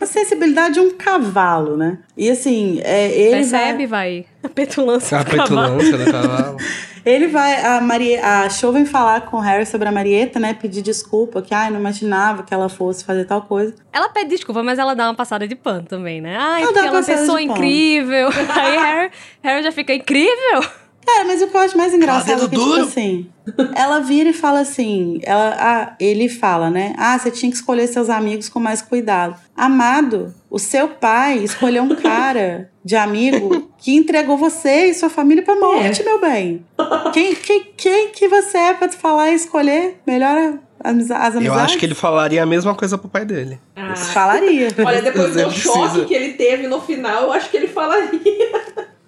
[0.02, 2.00] A sensibilidade de um cavalo, né?
[2.18, 4.26] E assim, é, ele Percebe, vai, vai.
[4.44, 5.78] A petulância A do cavalo.
[5.78, 6.58] petulância do cavalo.
[7.06, 10.56] ele vai, a Maria, a Show vem falar com o Harry sobre a Marieta, né?
[10.56, 13.76] Pedir desculpa, que ai, não imaginava que ela fosse fazer tal coisa.
[13.94, 16.36] Ela pede desculpa, mas ela dá uma passada de pano também, né?
[16.36, 18.30] Ai, Ela porque ela é uma pessoa incrível.
[18.50, 19.12] Aí Harry,
[19.44, 20.64] Harry já fica incrível.
[21.06, 22.82] Cara, mas o que eu acho mais engraçado dedo é que, tipo duro.
[22.84, 23.28] assim,
[23.76, 26.94] ela vira e fala assim, ela, ah, ele fala, né?
[26.98, 29.36] Ah, você tinha que escolher seus amigos com mais cuidado.
[29.56, 35.44] Amado, o seu pai escolheu um cara de amigo que entregou você e sua família
[35.44, 36.66] pra morte, meu bem.
[37.14, 41.46] Quem, quem, quem que você é pra te falar e escolher melhor as, as amizades?
[41.46, 43.60] Eu acho que ele falaria a mesma coisa pro pai dele.
[43.76, 44.68] Ah, Falaria.
[44.86, 48.20] olha, depois do choque que ele teve no final, eu acho que ele falaria.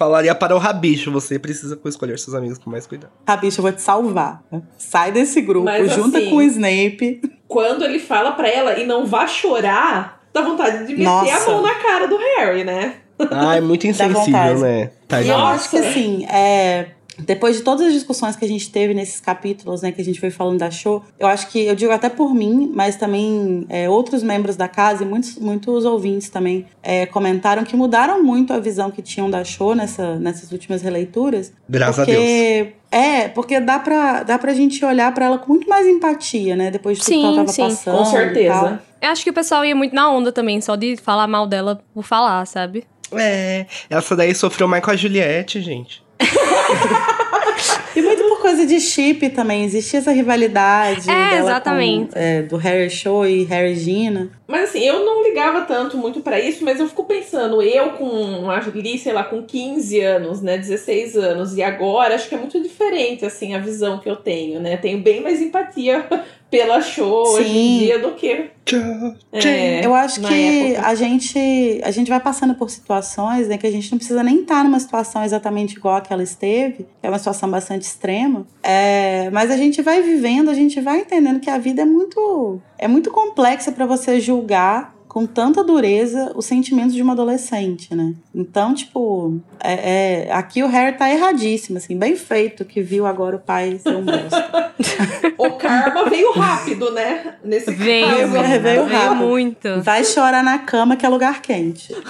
[0.02, 3.12] Falaria para o rabicho, você precisa escolher seus amigos com mais cuidado.
[3.24, 4.42] Tá, bicho, eu vou te salvar.
[4.76, 7.22] Sai desse grupo, Mas, junta assim, com o Snape.
[7.48, 11.52] Quando ele fala pra ela e não vá chorar, dá vontade de meter Nossa.
[11.52, 12.96] a mão na cara do Harry, né?
[13.30, 14.90] Ah, é muito insensível, né?
[15.04, 15.34] E Tadinho.
[15.34, 16.88] eu acho que assim, é,
[17.26, 20.20] depois de todas as discussões que a gente teve nesses capítulos, né, que a gente
[20.20, 23.90] foi falando da show, eu acho que, eu digo até por mim, mas também é,
[23.90, 28.60] outros membros da casa e muitos, muitos ouvintes também é, comentaram que mudaram muito a
[28.60, 31.54] visão que tinham da show nessa, nessas últimas releituras.
[31.68, 35.68] Graças a porque, É, porque dá pra, dá pra gente olhar pra ela com muito
[35.70, 37.96] mais empatia, né, depois de tudo que ela Sim, tava sim, passando.
[37.96, 38.12] Com e tal.
[38.12, 38.82] certeza.
[39.02, 41.82] Eu acho que o pessoal ia muito na onda também, só de falar mal dela
[41.94, 42.84] por falar, sabe?
[43.14, 46.01] É, essa daí sofreu mais com a Juliette, gente.
[47.96, 49.66] E muito por coisa de chip também.
[49.66, 52.14] Existia essa rivalidade É, dela exatamente.
[52.14, 54.30] com, é, do Harry Show e Harry Gina.
[54.48, 58.50] Mas assim, eu não ligava tanto muito pra isso, mas eu fico pensando, eu com
[58.50, 62.62] ali, sei lá, com 15 anos, né, 16 anos, e agora acho que é muito
[62.62, 64.78] diferente, assim, a visão que eu tenho, né?
[64.78, 66.06] Tenho bem mais empatia
[66.52, 67.78] pela show hoje em Sim.
[67.80, 68.50] dia do que.
[69.32, 70.88] É, Eu acho que época.
[70.88, 74.42] a gente, a gente vai passando por situações né, que a gente não precisa nem
[74.42, 78.46] estar numa situação exatamente igual a que ela esteve, que é uma situação bastante extrema.
[78.62, 82.60] É, mas a gente vai vivendo, a gente vai entendendo que a vida é muito,
[82.78, 88.14] é muito complexa para você julgar com tanta dureza os sentimentos de uma adolescente, né?
[88.34, 93.36] Então, tipo, é, é- aqui o Harry tá erradíssimo, assim, bem feito que viu agora
[93.36, 94.72] o pai ser um bosta.
[95.38, 97.34] O karma veio rápido, né?
[97.44, 98.32] Nesse Veio, caso.
[98.32, 99.16] veio veio, veio rápido.
[99.28, 99.82] muito.
[99.82, 101.94] Vai chorar na cama que é lugar quente.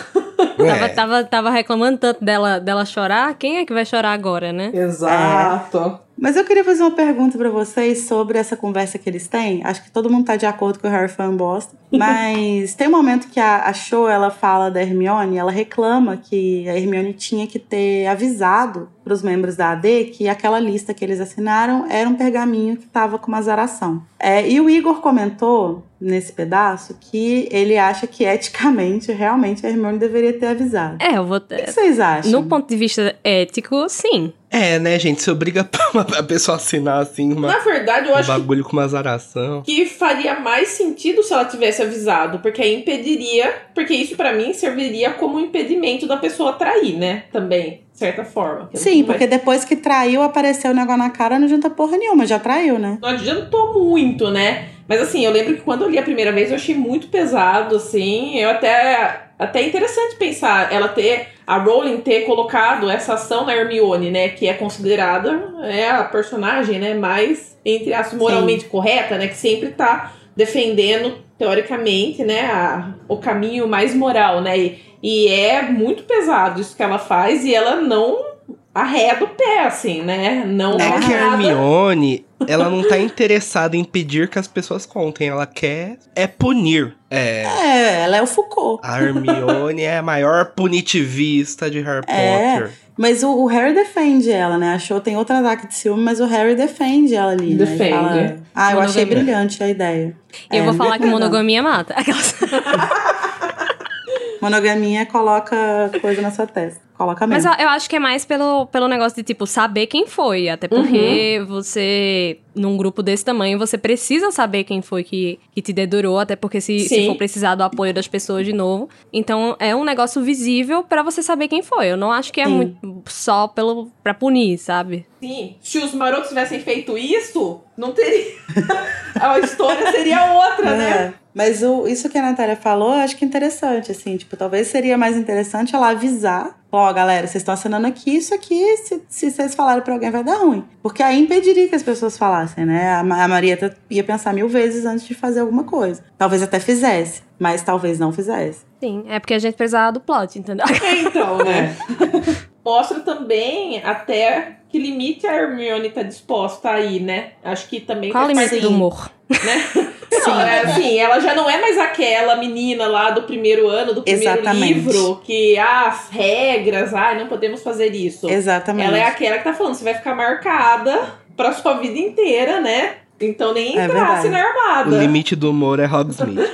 [0.57, 0.89] Tava, É.
[0.89, 4.71] tava, tava reclamando tanto dela, dela chorar, quem é que vai chorar agora, né?
[4.73, 5.99] Exato.
[6.21, 9.61] Mas eu queria fazer uma pergunta pra vocês sobre essa conversa que eles têm.
[9.63, 11.75] Acho que todo mundo tá de acordo que o Harry foi um bosta.
[11.91, 16.69] Mas tem um momento que a, a Cho, ela fala da Hermione, ela reclama que
[16.69, 21.19] a Hermione tinha que ter avisado pros membros da AD que aquela lista que eles
[21.19, 24.03] assinaram era um pergaminho que tava com uma azaração.
[24.19, 29.97] É, e o Igor comentou nesse pedaço que ele acha que eticamente, realmente, a Hermione
[29.97, 30.97] deveria ter avisado.
[31.01, 31.37] É, eu vou.
[31.37, 32.31] O que vocês acham?
[32.31, 34.31] No ponto de vista ético, sim.
[34.51, 35.21] É, né, gente?
[35.21, 35.67] Se obriga
[36.17, 38.83] a pessoa a assinar assim uma, Na verdade, eu um acho que bagulho com uma
[38.83, 39.61] azaração.
[39.61, 44.53] que faria mais sentido se ela tivesse avisado, porque aí impediria, porque isso pra mim
[44.53, 47.23] serviria como impedimento da pessoa trair, né?
[47.31, 48.69] Também, de certa forma.
[48.73, 52.37] Sim, porque depois que traiu, apareceu o negócio na cara, não adianta porra nenhuma, já
[52.37, 52.97] traiu, né?
[53.01, 54.67] Não adiantou muito, né?
[54.85, 57.77] Mas assim, eu lembro que quando eu li a primeira vez eu achei muito pesado,
[57.77, 58.37] assim.
[58.37, 59.27] Eu até.
[59.39, 61.29] Até interessante pensar ela ter.
[61.51, 64.29] A Rowling ter colocado essa ação na Hermione, né?
[64.29, 66.93] Que é considerada é a personagem, né?
[66.93, 69.27] Mais, entre as moralmente correta, né?
[69.27, 72.45] Que sempre tá defendendo, teoricamente, né?
[72.45, 74.57] A, o caminho mais moral, né?
[74.57, 78.30] E, e é muito pesado isso que ela faz e ela não
[78.73, 80.43] arreda o pé, assim, né?
[80.45, 81.33] Não É que a.
[81.33, 85.29] Hermione, ela não tá interessada em pedir que as pessoas contem.
[85.29, 86.95] Ela quer é punir.
[87.09, 87.43] É.
[87.43, 88.79] É, ela é o Foucault.
[88.83, 92.53] A Hermione é a maior punitivista de Harry É.
[92.59, 92.71] Potter.
[92.97, 94.73] Mas o, o Harry defende ela, né?
[94.75, 97.45] Achou tem outro ataque de ciúme, mas o Harry defende ela ali.
[97.45, 97.49] né?
[97.51, 97.91] Ele Defende.
[97.91, 100.15] fala, ah, eu achei brilhante a ideia.
[100.51, 101.93] Eu É, vou falar que monogamia mata.
[101.97, 102.35] Aquelas-
[104.41, 105.55] Monogamia coloca
[106.01, 106.81] coisa na sua testa.
[107.01, 107.59] Coloca Mas mesmo.
[107.59, 110.49] eu, eu acho que é mais pelo, pelo negócio de, tipo, saber quem foi.
[110.49, 111.45] Até porque Uhum.
[111.47, 116.19] você, num grupo desse tamanho, você precisa saber quem foi que, que te dedurou.
[116.19, 118.87] Até porque se, se for precisar do apoio das pessoas de novo.
[119.11, 121.87] Então, é um negócio visível pra você saber quem foi.
[121.87, 122.51] Eu não acho que é Sim.
[122.55, 125.07] muito só pelo, pra punir, sabe?
[125.19, 128.33] Sim, se os marotos tivessem feito isso, não teria.
[129.19, 130.89] a história seria outra, né?
[130.91, 134.37] É, Mas o, isso que a Natália falou, eu acho que é interessante, assim, tipo,
[134.37, 139.01] talvez seria mais interessante ela avisar, ó, galera, vocês estão assinando aqui, isso aqui, se,
[139.09, 140.63] se vocês falarem pra alguém vai dar ruim.
[140.81, 142.89] Porque aí impediria que as pessoas falassem, né?
[142.89, 146.03] A, a Marieta ia pensar mil vezes antes de fazer alguma coisa.
[146.17, 148.65] Talvez até fizesse, mas talvez não fizesse.
[148.79, 150.65] Sim, é porque a gente precisava do plot, entendeu?
[150.83, 151.75] É, então, né?
[152.63, 157.31] Mostra também até que limite a Hermione tá disposta a ir, né?
[157.43, 159.11] Acho que também Qual o faz limite parte- do humor?
[159.31, 159.91] Né?
[160.27, 164.03] Não, é, assim, ela já não é mais aquela menina lá do primeiro ano, do
[164.03, 164.73] primeiro Exatamente.
[164.73, 168.29] livro, que ah, as regras, ah, não podemos fazer isso.
[168.29, 168.87] Exatamente.
[168.87, 172.97] Ela é aquela que tá falando, você vai ficar marcada pra sua vida inteira, né?
[173.19, 174.29] Então nem É entrasse verdade.
[174.29, 174.95] na armada.
[174.95, 176.51] O limite do humor é Hogsmeade.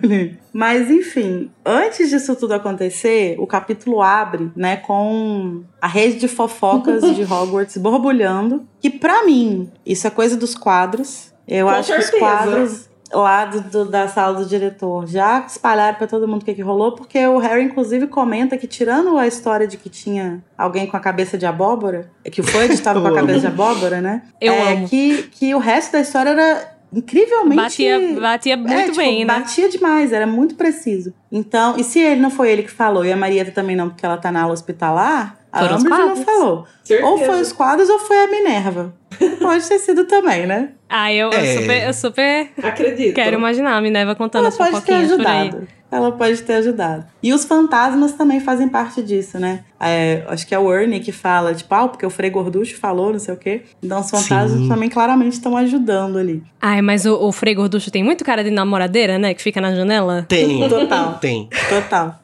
[0.52, 7.02] Mas enfim, antes disso tudo acontecer, o capítulo abre, né, com a rede de fofocas
[7.14, 11.30] de Hogwarts borbulhando, que pra mim, isso é coisa dos quadros.
[11.50, 12.18] Eu Com acho que os certeza.
[12.24, 16.54] quadros lá do, do- da sala do diretor já espalharam pra todo mundo o que,
[16.54, 20.86] que rolou, porque o Harry inclusive comenta que tirando a história de que tinha alguém
[20.86, 24.22] com a cabeça de abóbora, que foi estava com a cabeça de abóbora, né?
[24.40, 24.88] Eu é, amo.
[24.88, 29.38] Que, que o resto da história era incrivelmente Batia, batia muito é, tipo, bem, né?
[29.40, 31.12] Batia demais, era muito preciso.
[31.32, 34.06] Então, e se ele não foi ele que falou e a Marieta também não, porque
[34.06, 36.66] ela tá na aula hospitalar, a Foram os Umbridge não falou.
[36.84, 37.08] Certeza.
[37.08, 38.94] Ou foi os quadros ou foi a Minerva.
[39.40, 40.70] Pode ter sido também, né?
[40.90, 41.56] Ah, eu, eu É.
[41.60, 43.14] super, eu super Acredito.
[43.14, 45.38] quero imaginar a Minerva contando Ela as pode ter fofoquinhas por aí.
[45.48, 45.68] ajudado.
[45.92, 47.04] Ela pode ter ajudado.
[47.20, 49.64] E os fantasmas também fazem parte disso, né?
[49.80, 53.10] É, acho que é o Ernie que fala, tipo, ah, porque o Frei Gorducho falou,
[53.12, 53.62] não sei o quê.
[53.82, 54.68] Então os fantasmas Sim.
[54.68, 56.44] também claramente estão ajudando ali.
[56.62, 59.34] Ai, mas o, o Frei Gorducho tem muito cara de namoradeira, né?
[59.34, 60.26] Que fica na janela.
[60.28, 60.68] Tem.
[60.68, 61.14] Total.
[61.14, 61.48] Tem.
[61.68, 62.19] Total.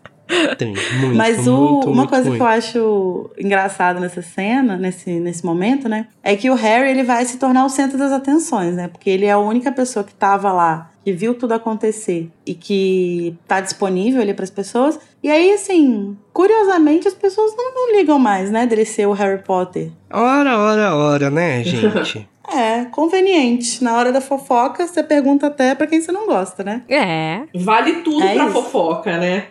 [0.58, 0.74] Tem.
[1.00, 1.16] Muito.
[1.16, 2.36] Mas o- muito, uma muito, coisa muito.
[2.38, 6.06] que eu acho engraçado nessa cena, nesse, nesse momento, né?
[6.22, 8.88] É que o Harry ele vai se tornar o centro das atenções, né?
[8.88, 13.36] Porque ele é a única pessoa que tava lá, que viu tudo acontecer e que
[13.46, 14.98] tá disponível ali pras pessoas.
[15.22, 18.66] E aí, assim, curiosamente, as pessoas não, não ligam mais, né?
[18.66, 19.90] Dele ser o Harry Potter.
[20.12, 22.28] Ora, ora, ora, né, gente?
[22.52, 23.82] É, conveniente.
[23.82, 26.82] Na hora da fofoca, você pergunta até pra quem você não gosta, né?
[26.88, 27.42] É.
[27.54, 28.52] Vale tudo É pra isso.
[28.52, 29.46] fofoca, né?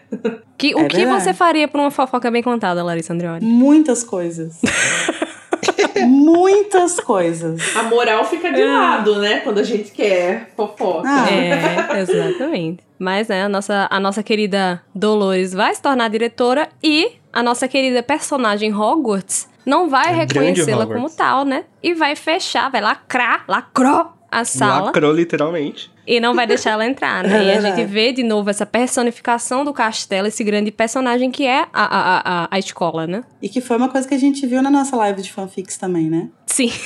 [0.57, 1.23] Que, o É que verdade.
[1.23, 3.45] você faria por uma fofoca bem contada, Larissa Andreoni?
[3.45, 4.59] Muitas coisas.
[6.07, 7.76] Muitas coisas.
[7.76, 9.39] A moral fica de lado, né?
[9.39, 11.07] Quando a gente quer fofoca.
[11.07, 11.27] Ah.
[11.31, 12.84] É, exatamente.
[12.99, 17.67] Mas, né, a nossa, a nossa querida Dolores vai se tornar diretora e a nossa
[17.67, 21.66] querida personagem Hogwarts não vai grande reconhecê-la como tal, né?
[21.82, 25.90] E vai fechar, vai lacrar, lacrou a sala Lacrou literalmente.
[26.06, 27.46] e não vai deixar ela entrar, É né?
[27.46, 31.62] e a gente vê de novo essa personificação do castelo, esse grande personagem que é
[31.62, 33.24] a, a, a, a escola, né?
[33.42, 36.10] E que foi uma coisa que a gente viu na nossa live de fanfics também,
[36.10, 36.28] né?
[36.48, 36.72] Sim.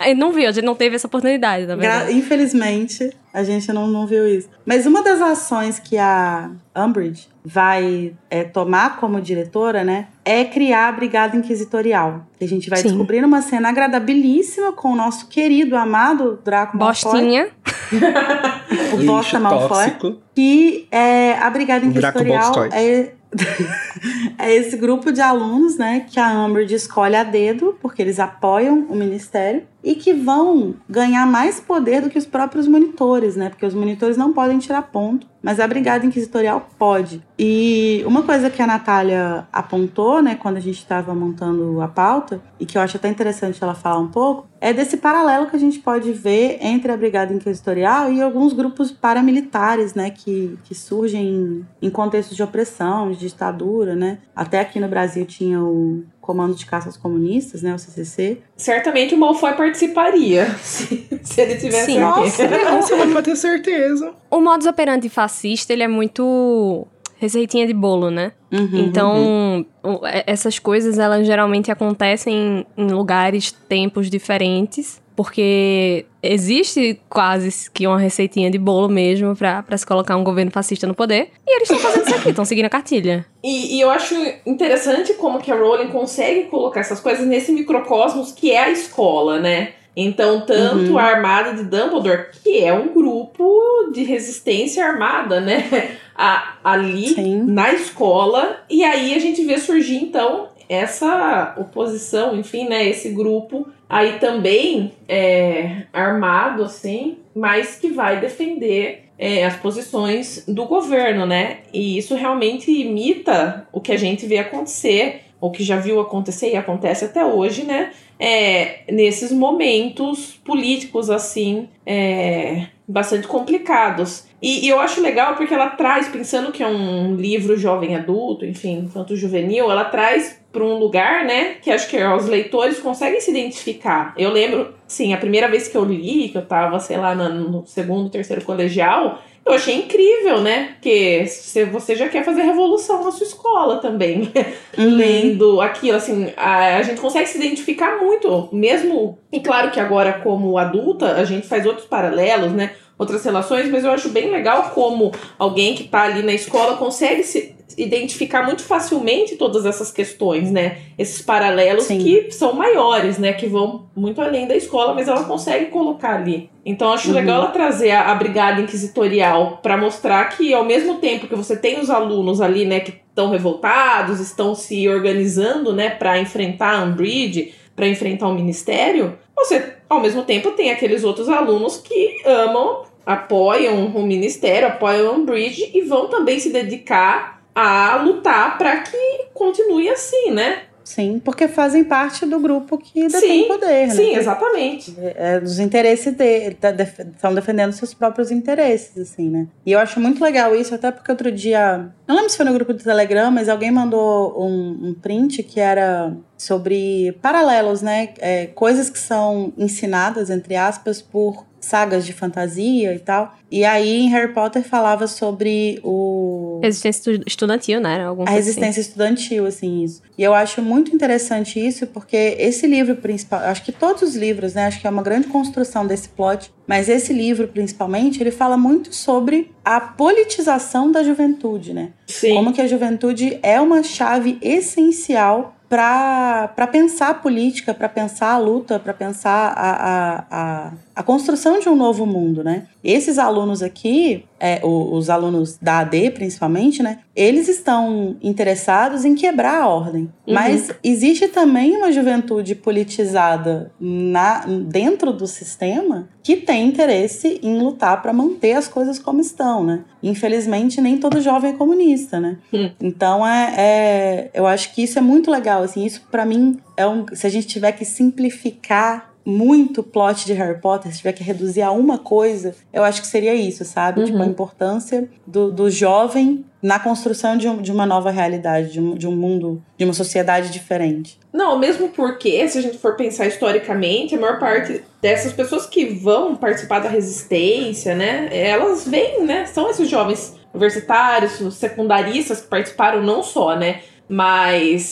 [0.00, 2.10] A gente não viu, a gente não teve essa oportunidade, na verdade.
[2.14, 4.48] Infelizmente, a gente não, não viu isso.
[4.64, 10.88] Mas uma das ações que a Umbridge vai é, tomar como diretora, né, é criar
[10.88, 12.26] a Brigada Inquisitorial.
[12.36, 12.88] Que a gente vai Sim.
[12.88, 17.12] descobrir uma cena agradabilíssima com o nosso querido, amado Draco Malfoy.
[17.12, 17.48] Bostinha.
[18.92, 19.68] O Bosta Malfoy.
[19.68, 20.16] tóxico.
[20.34, 23.12] que é a Brigada Inquisitorial é,
[24.38, 28.86] é esse grupo de alunos, né, que a Umbridge escolhe a dedo, porque eles apoiam
[28.88, 33.64] o ministério, e que vão ganhar mais poder do que os próprios monitores, né, porque
[33.64, 37.22] os monitores não podem tirar ponto, mas a Brigada Inquisitorial pode.
[37.38, 42.42] E uma coisa que a Natália apontou, né, quando a gente estava montando a pauta,
[42.58, 45.58] e que eu acho até interessante ela falar um pouco, é desse paralelo que a
[45.58, 51.64] gente pode ver entre a Brigada Inquisitorial e alguns grupos paramilitares, né, que, que surgem
[51.80, 54.18] em, contextos de opressão, de ditadura, né.
[54.34, 58.38] Até aqui no Brasil tinha o Comando de Caça aos Comunistas, né, o CCC.
[58.56, 62.00] Certamente o Malfoy participaria se, se ele tivesse Sim.
[62.00, 64.12] Nossa, Nossa, mas pode ter certeza.
[64.30, 66.86] O modus operandi fascista, ele é muito
[67.18, 68.32] receitinha de bolo, né?
[68.52, 77.00] Uhum, Então, o- e- essas coisas, elas geralmente acontecem em lugares, tempos diferentes, porque existe
[77.08, 81.30] quase que uma receitinha de bolo mesmo pra se colocar um governo fascista no poder.
[81.46, 83.24] E eles estão fazendo isso aqui, estão seguindo a cartilha.
[83.42, 84.14] E, e eu acho
[84.44, 89.40] interessante como que a Rowling consegue colocar essas coisas nesse microcosmos que é a escola,
[89.40, 89.72] né?
[89.98, 90.98] Então, tanto Uhum.
[90.98, 95.96] a Armada de Dumbledore, que é um grupo de resistência armada, né?
[96.14, 97.44] A- ali Sim.
[97.46, 98.58] na escola.
[98.68, 102.86] E aí a gente vê surgir, então, essa oposição, enfim, né?
[102.88, 110.64] Esse grupo aí também é, armado, assim, mas que vai defender é, as posições do
[110.66, 111.58] governo, né?
[111.72, 116.50] E isso realmente imita o que a gente vê acontecer, ou que já viu acontecer
[116.50, 117.92] e acontece até hoje, né?
[118.18, 124.26] É, nesses momentos políticos, assim, é, bastante complicados.
[124.40, 128.44] E, e eu acho legal porque ela traz, pensando que é um livro jovem adulto,
[128.44, 133.20] enfim, tanto juvenil, ela traz para um lugar, né, que acho que os leitores conseguem
[133.20, 134.14] se identificar.
[134.16, 137.66] Eu lembro, sim, a primeira vez que eu li, que eu tava, sei lá, no
[137.66, 140.70] segundo, terceiro colegial, eu achei incrível, né?
[140.72, 144.32] Porque se você já quer fazer revolução na sua escola também,
[144.78, 144.96] Uhum.
[144.96, 149.18] lendo aquilo, assim, a, a gente consegue se identificar muito, mesmo.
[149.30, 152.72] E claro que agora, como adulta, a gente faz outros paralelos, né?
[152.98, 157.22] Outras relações, mas eu acho bem legal como alguém que tá ali na escola consegue
[157.22, 160.78] se identificar muito facilmente todas essas questões, né?
[160.98, 161.98] Esses paralelos Sim.
[161.98, 163.32] que são maiores, né?
[163.32, 166.48] Que vão muito além da escola, mas ela consegue colocar ali.
[166.64, 167.14] Então acho Uhum.
[167.14, 171.56] legal ela trazer a, a brigada inquisitorial para mostrar que ao mesmo tempo que você
[171.56, 176.84] tem os alunos ali, né, que estão revoltados, estão se organizando, né, para enfrentar a
[176.84, 182.84] Umbridge, para enfrentar o ministério, você ao mesmo tempo tem aqueles outros alunos que amam,
[183.04, 188.96] apoiam o ministério, apoiam a Umbridge e vão também se dedicar a lutar para que
[189.32, 190.62] continue assim, né?
[190.84, 193.94] Sim, porque fazem parte do grupo que detém Sim, poder, né?
[193.94, 194.94] Sim, exatamente.
[195.00, 199.48] é, dos interesses dele, tá def- estão defendendo seus próprios interesses, assim, né?
[199.64, 202.52] E eu acho muito legal isso, até porque outro dia, não lembro se foi no
[202.52, 208.10] grupo do Telegram, mas alguém mandou um, um print que era sobre paralelos, né?
[208.20, 213.34] É, coisas que são ensinadas, entre aspas, por sagas de fantasia e tal.
[213.50, 217.94] E aí em Harry Potter falava sobre o Resistência estu- estudantil, né?
[217.94, 218.36] Era alguma a assim.
[218.36, 220.02] resistência estudantil, assim, isso.
[220.18, 224.54] E eu acho muito interessante isso, porque esse livro principal, acho que todos os livros,
[224.54, 228.56] né, acho que é uma grande construção desse plot, mas esse livro, principalmente, ele fala
[228.56, 231.90] muito sobre a politização da juventude, né?
[232.06, 232.34] Sim.
[232.34, 238.38] Como que a juventude é uma chave essencial para pensar a política, para pensar a
[238.38, 242.68] luta, para pensar a, a, a, a construção de um novo mundo, né?
[242.82, 247.00] Esses alunos aqui, é, os alunos da AD principalmente, né?
[247.14, 250.04] Eles estão interessados em quebrar a ordem.
[250.26, 250.32] Uhum.
[250.32, 258.00] Mas existe também uma juventude politizada na, dentro do sistema que tem interesse em lutar
[258.00, 259.84] para manter as coisas como estão, né?
[260.02, 262.38] Infelizmente, nem todo jovem é comunista, né?
[262.50, 262.70] Hum.
[262.80, 266.86] Então, é, é- eu acho que isso é muito legal, assim, isso para mim é
[266.86, 271.24] um, se a gente tiver que simplificar muito plot de Harry Potter, se tiver que
[271.24, 274.00] reduzir a uma coisa, eu acho que seria isso, sabe?
[274.00, 274.06] Uhum.
[274.06, 278.80] Tipo, a importância do, do jovem na construção de, um- de uma nova realidade, de
[278.80, 281.18] um, de um mundo, de uma sociedade diferente.
[281.32, 285.86] Não, mesmo porque, se a gente for pensar historicamente, a maior parte dessas pessoas que
[285.86, 293.02] vão participar da resistência, né, elas vêm, né, são esses jovens universitários, secundaristas que participaram
[293.02, 294.82] não só, né, Mas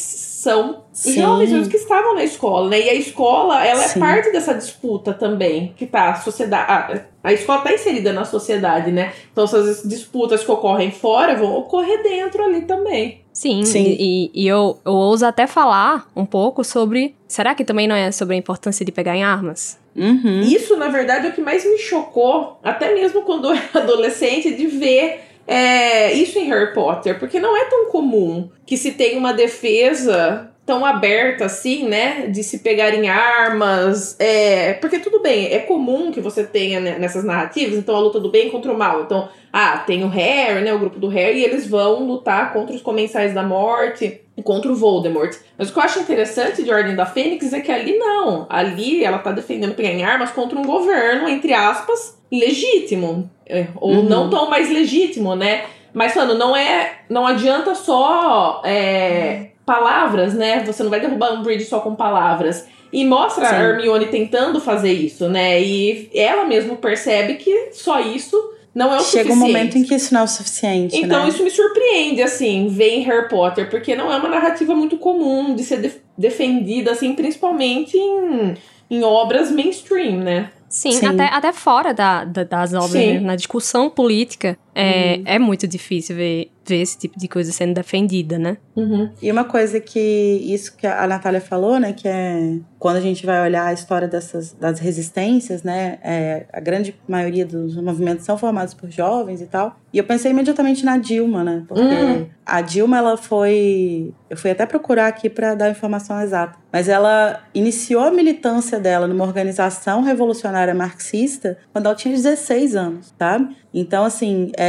[0.45, 1.15] são Sim.
[1.15, 2.81] jovens mesmo que estavam na escola, né?
[2.81, 3.99] E a escola, ela Sim.
[3.99, 8.24] é parte dessa disputa também, que tá a sociedade, a, a escola tá inserida na
[8.24, 9.12] sociedade, né?
[9.32, 13.23] Então essas disputas que ocorrem fora vão ocorrer dentro ali também.
[13.32, 13.97] Sim, Sim.
[13.99, 17.16] e, e eu, eu ouso até falar um pouco sobre.
[17.27, 19.78] Será que também não é sobre a importância de pegar em armas?
[19.97, 20.41] Uhum.
[20.41, 24.55] Isso, na verdade, é o que mais me chocou, até mesmo quando eu era adolescente,
[24.55, 29.18] de ver é, isso em Harry Potter, porque não é tão comum que se tenha
[29.18, 35.52] uma defesa tão aberta assim, né, de se pegar em armas, é, porque tudo bem,
[35.52, 38.78] é comum que você tenha né, nessas narrativas, então a luta do bem contra o
[38.78, 42.52] mal, então, ah, tem o Harry, né, o grupo do Harry, e eles vão lutar
[42.52, 45.35] contra os Comensais da Morte, contra o Voldemort.
[45.56, 48.47] Mas o que eu acho interessante de Ordem da Fênix é que ali não.
[48.48, 53.31] Ali ela tá defendendo pegar em armas contra um governo, entre aspas, legítimo.
[53.47, 54.02] É, ou Uhum.
[54.05, 55.65] não tão mais legítimo, né?
[55.93, 56.93] Mas, falando, não é.
[57.09, 60.65] Não adianta só é, palavras, né?
[60.65, 62.66] Você não vai derrubar um bridge só com palavras.
[62.93, 63.55] E mostra Sim.
[63.55, 65.61] a Hermione tentando fazer isso, né?
[65.61, 69.38] E ela mesmo percebe que só isso não é o Chega um suficiente.
[69.38, 71.28] momento em que isso não é o suficiente, Então né?
[71.28, 75.55] isso me surpreende, assim, ver em Harry Potter, porque não é uma narrativa muito comum
[75.55, 78.55] de ser def- defendida, assim, principalmente em,
[78.90, 80.51] em obras mainstream, né?
[80.68, 81.06] Sim, Sim.
[81.06, 83.20] Até, até fora da, da- das obras, né?
[83.20, 88.38] na discussão política, é, é muito difícil ver, ver esse tipo de coisa sendo defendida,
[88.38, 88.56] né?
[88.74, 89.10] Uhum.
[89.22, 93.24] E uma coisa que isso que a Natália falou, né, que é quando a gente
[93.24, 98.36] vai olhar a história dessas das resistências, né, é, a grande maioria dos movimentos são
[98.36, 99.76] formados por jovens e tal.
[99.92, 102.26] E eu pensei imediatamente na Dilma, né, porque Hum.
[102.44, 106.88] a Dilma ela foi, eu fui até procurar aqui para dar a informação exata, mas
[106.88, 113.56] ela iniciou a militância dela numa organização revolucionária marxista quando ela tinha 16 anos, sabe?
[113.72, 114.64] Então, assim, é,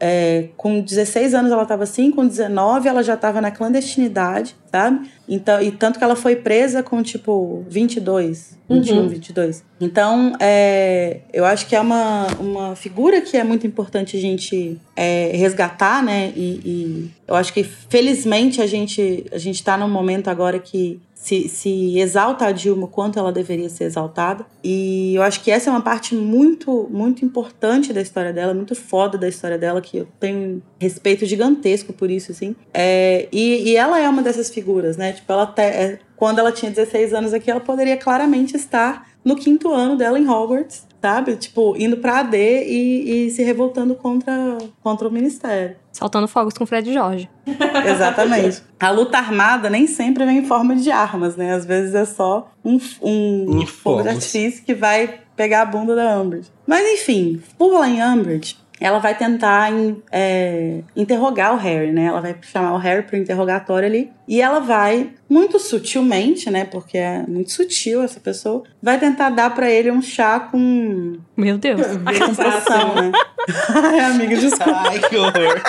[0.00, 5.10] é, com 16 anos ela estava assim, com 19 ela já estava na clandestinidade, sabe?
[5.28, 9.08] Então, e tanto que ela foi presa com, tipo, 22, 21, Uhum.
[9.08, 9.64] 22.
[9.80, 14.78] Então, é, eu acho que é uma, uma figura que é muito importante a gente
[14.96, 16.32] é, resgatar, né?
[16.34, 21.00] E, e eu acho que, felizmente, a gente, a gente tá num momento agora que
[21.28, 24.46] se, se exalta a Dilma quanto ela deveria ser exaltada.
[24.64, 28.74] E eu acho que essa é uma parte muito, muito importante da história dela, muito
[28.74, 32.56] foda da história dela, que eu tenho respeito gigantesco por isso, assim.
[32.72, 35.12] É, e, e ela é uma dessas figuras, né?
[35.12, 39.70] Tipo, ela é, quando ela tinha 16 anos aqui, ela poderia claramente estar no quinto
[39.70, 41.36] ano dela em Hogwarts, sabe?
[41.36, 45.76] Tipo, indo pra AD e, e se revoltando contra, contra o ministério.
[45.92, 47.28] Soltando fogos com Fred Jorge.
[47.86, 48.62] Exatamente.
[48.78, 51.54] A luta armada nem sempre vem em forma de armas, né?
[51.54, 55.94] Às vezes é só um, um Em fogo de artifício que vai pegar a bunda
[55.94, 56.50] da Umbridge.
[56.66, 62.04] Mas enfim, por lá em Umbridge, ela vai tentar em- é, interrogar o Harry, né?
[62.04, 64.10] Ela vai chamar o Harry pro interrogatório ali.
[64.26, 66.64] E ela vai, muito sutilmente, né?
[66.64, 71.56] Porque é muito sutil essa pessoa, vai tentar dar pra ele um chá com, Meu
[71.58, 71.80] Deus.
[71.96, 73.12] com poção, né?
[73.74, 74.82] Ai, amiga, desculpa.
[74.90, 75.62] Ai, que horror.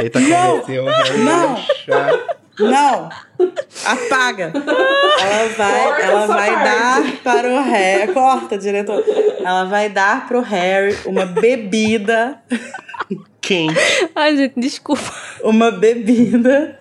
[0.00, 0.60] Eita, Não.
[0.60, 1.56] convenceu o Harry Não.
[1.56, 2.08] chá.
[2.58, 3.08] Não!
[3.84, 4.52] Apaga!
[4.54, 6.64] Ela vai, Corta ela vai parte.
[6.64, 8.12] dar para o Harry.
[8.12, 9.04] Corta, diretor.
[9.40, 12.40] Ela vai dar pro Harry uma bebida.
[13.40, 13.74] Quente.
[14.14, 15.02] Ai, gente, desculpa.
[15.42, 16.78] Uma bebida.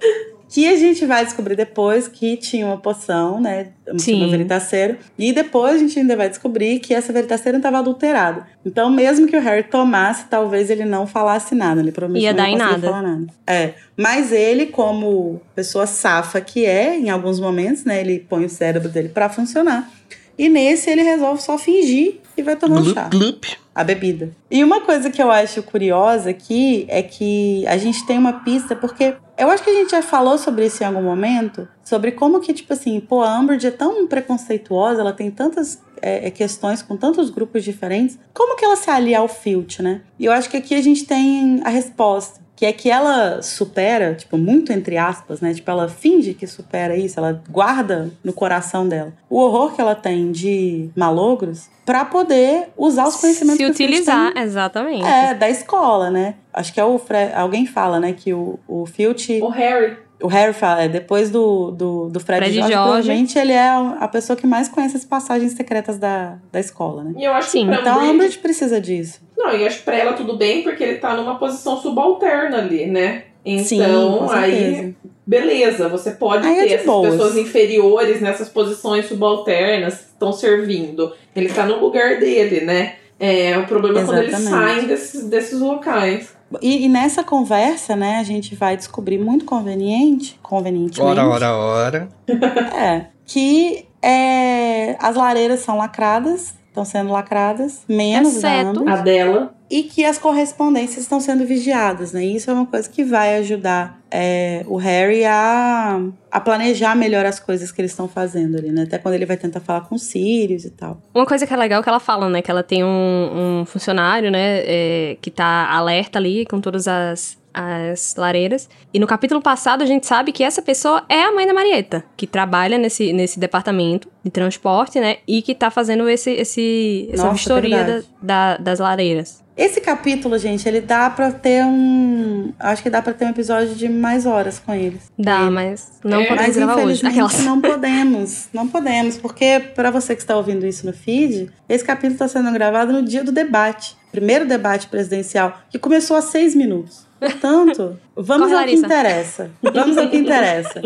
[0.54, 3.70] Que a gente vai descobrir depois que tinha uma poção, né?
[3.98, 4.18] Sim.
[4.22, 4.98] Uma veritaceiro.
[5.18, 8.46] E depois a gente ainda vai descobrir que essa veritaceira estava adulterada.
[8.64, 11.82] Então, mesmo que o Harry tomasse, talvez ele não falasse nada.
[11.82, 12.88] Ele provavelmente Ia não dar em nada.
[12.88, 13.26] falar nada.
[13.48, 13.74] É.
[13.98, 18.00] Mas ele, como pessoa safa que é, em alguns momentos, né?
[18.00, 19.90] Ele põe o cérebro dele pra funcionar.
[20.38, 23.45] E nesse ele resolve só fingir e vai tomar um chá Glup, glup.
[23.73, 24.31] a bebida.
[24.49, 28.76] E uma coisa que eu acho curiosa aqui é que a gente tem uma pista,
[28.76, 32.39] porque eu acho que a gente já falou sobre isso em algum momento, sobre como
[32.39, 36.81] que, tipo assim, pô, a Umbridge é tão preconceituosa, ela tem tantas é, é, questões
[36.81, 40.01] com tantos grupos diferentes, como que ela se alia ao Filch, né?
[40.19, 42.43] E eu acho que aqui a gente tem a resposta.
[42.56, 45.54] Que é que ela supera, tipo, muito entre aspas, né?
[45.54, 49.96] Tipo, ela finge que supera isso, ela guarda no coração dela o horror que ela
[49.96, 55.04] tem de malogros pra poder usar os conhecimentos Se utilizar, tem exatamente.
[55.06, 56.36] é, da escola, né?
[56.54, 59.98] Acho que é o Fre alguém fala, né, que o, o Filch, O Harry.
[60.24, 62.90] O Harry fala, é, depois do, do, do Fred, Fred Jorge, Jorge.
[62.91, 67.14] provavelmente ele é a pessoa que mais conhece as passagens secretas da, da escola, né?
[67.18, 67.68] E eu acho Sim.
[67.70, 69.22] que Então a Umbridge- precisa disso.
[69.38, 72.86] Não, e acho que pra ela tudo bem, porque ele tá numa posição subalterna ali,
[72.88, 73.24] né?
[73.45, 73.84] Então, Sim,
[74.20, 74.95] com aí,
[75.28, 77.10] beleza, você pode Aí é ter de essas boas.
[77.12, 81.12] pessoas inferiores nessas posições subalternas que estão servindo.
[81.36, 82.95] Ele tá no lugar dele, né?
[83.26, 84.66] É, o problema é quando eles Exatamente.
[84.76, 86.34] saem desses, desses locais.
[86.62, 92.10] E, e nessa conversa, né, a gente vai descobrir muito conveniente, convenientemente, Ora, ora, ora.
[92.78, 99.56] é, que é, as lareiras são lacradas, estão sendo lacradas, menos Exceto- A dela.
[99.72, 102.26] e que as correspondências estão sendo vigiadas, né?
[102.26, 105.99] Isso é uma coisa que vai ajudar é, o Harry a,
[106.31, 108.84] a planejar melhor as coisas que eles estão fazendo ali, né?
[108.84, 111.02] Até quando ele vai tentar falar com os Sirius e tal.
[111.15, 112.41] Uma coisa que é legal é que ela fala, né?
[112.41, 114.61] Que ela tem um, um funcionário, né?
[114.65, 118.68] é, que tá alerta ali com todas as, as lareiras.
[118.94, 122.04] E no capítulo passado a gente sabe que essa pessoa é a mãe da Marieta,
[122.18, 125.18] que trabalha nesse, nesse departamento de transporte, né?
[125.28, 129.44] E que tá fazendo esse, esse, essa Nossa, vistoria da, da- das lareiras.
[129.56, 132.52] Esse capítulo, gente, ele dá pra ter um.
[132.58, 135.12] Acho que dá pra ter um episódio de mais horas com eles.
[135.16, 136.82] Dá, mas não É, podemos Mas gravar hoje.
[136.84, 137.46] infelizmente Aquelas.
[137.46, 138.48] não podemos.
[138.52, 142.52] Não podemos, porque pra você que está ouvindo isso no feed, esse capítulo está sendo
[142.52, 143.96] gravado no dia do debate.
[144.12, 147.06] Primeiro debate presidencial, que começou há seis minutos.
[147.24, 148.86] Portanto, vamos Corre, ao que Larissa.
[148.86, 149.52] interessa.
[149.62, 150.82] Vamos ao que interessa.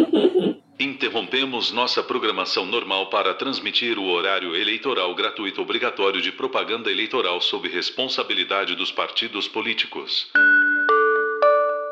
[0.79, 7.67] Interrompemos nossa programação normal para transmitir o horário eleitoral gratuito obrigatório de propaganda eleitoral sob
[7.67, 10.29] responsabilidade dos partidos políticos.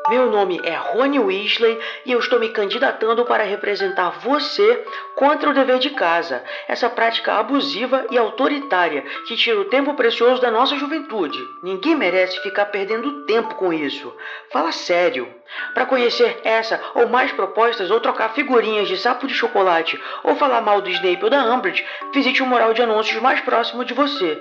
[0.08, 4.84] Meu nome é Rony Weasley e eu estou me candidatando para representar você
[5.16, 10.40] contra o dever de casa, essa prática abusiva e autoritária que tira o tempo precioso
[10.40, 11.36] da nossa juventude.
[11.60, 14.14] Ninguém merece ficar perdendo tempo com isso.
[14.52, 15.28] Fala sério.
[15.74, 20.60] Para conhecer essa ou mais propostas ou trocar figurinhas de sapo de chocolate ou falar
[20.60, 21.84] mal do Snape ou da Umbridge,
[22.14, 24.40] visite o mural de anúncios mais próximo de você.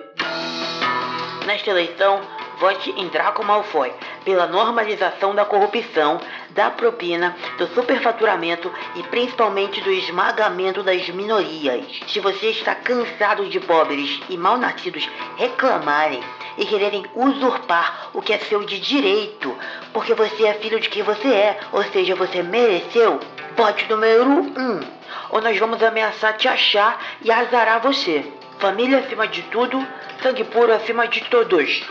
[1.47, 2.21] Nesta eleição,
[2.59, 3.91] vote em Draco Malfoy
[4.23, 6.19] pela normalização da corrupção,
[6.49, 11.85] da propina, do superfaturamento e principalmente do esmagamento das minorias.
[12.07, 15.07] Se você está cansado de pobres e mal-nascidos
[15.37, 16.21] reclamarem
[16.57, 19.55] e quererem usurpar o que é seu de direito,
[19.93, 23.19] porque você é filho de quem você é, ou seja, você mereceu,
[23.55, 24.29] vote número 1.
[24.29, 24.79] Um,
[25.31, 28.25] ou nós vamos ameaçar te achar e azarar você.
[28.59, 29.85] Família acima de tudo,
[30.21, 31.83] sangue puro acima de todos.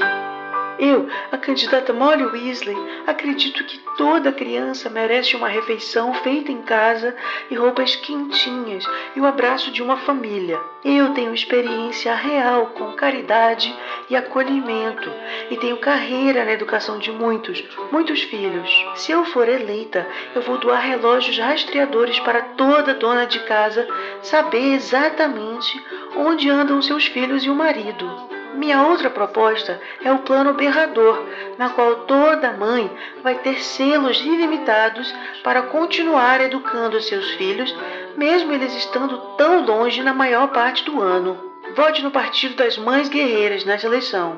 [0.78, 2.76] Eu, a candidata Molly Weasley,
[3.06, 7.14] acredito que toda criança merece uma refeição feita em casa
[7.50, 8.84] e roupas quentinhas
[9.14, 10.60] e o abraço de uma família.
[10.84, 13.74] Eu tenho experiência real com caridade
[14.10, 15.10] e acolhimento
[15.50, 18.70] e tenho carreira na educação de muitos, muitos filhos.
[18.96, 23.86] Se eu for eleita, eu vou doar relógios rastreadores para toda dona de casa
[24.22, 25.82] saber exatamente
[26.16, 28.33] onde andam seus filhos e o marido.
[28.54, 31.26] Minha outra proposta é o plano berrador,
[31.58, 32.90] na qual toda mãe
[33.22, 35.12] vai ter selos ilimitados
[35.42, 37.74] para continuar educando seus filhos,
[38.16, 41.36] mesmo eles estando tão longe na maior parte do ano.
[41.74, 44.36] Vote no Partido das Mães Guerreiras nessa eleição.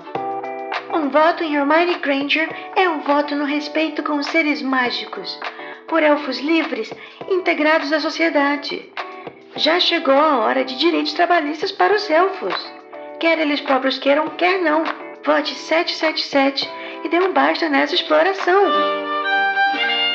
[0.93, 5.39] Um voto em Hermione Granger é um voto no respeito com os seres mágicos,
[5.87, 6.91] por elfos livres
[7.29, 8.91] integrados à sociedade.
[9.57, 12.76] Já chegou a hora de direitos trabalhistas para os elfos.
[13.19, 14.85] Quer eles próprios queiram, quer não.
[15.25, 16.71] Vote 777
[17.05, 18.63] e dê um basta nessa exploração.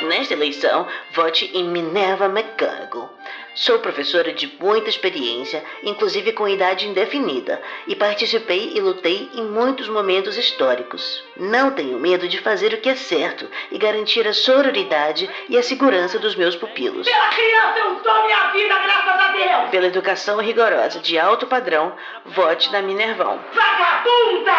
[0.08, 3.11] Nesta eleição, vote em Minerva McGonagall.
[3.54, 9.90] Sou professora de muita experiência, inclusive com idade indefinida, e participei e lutei em muitos
[9.90, 11.24] momentos históricos.
[11.36, 15.64] Não tenho medo de fazer o que é certo e garantir a sororidade e a
[15.64, 17.08] segurança dos meus pupilos.
[17.08, 19.70] Pela criança eu dou minha vida, graças a Deus!
[19.70, 21.94] Pela educação rigorosa de alto padrão,
[22.26, 23.38] vote na Minervão.
[23.54, 24.52] Vagabunda!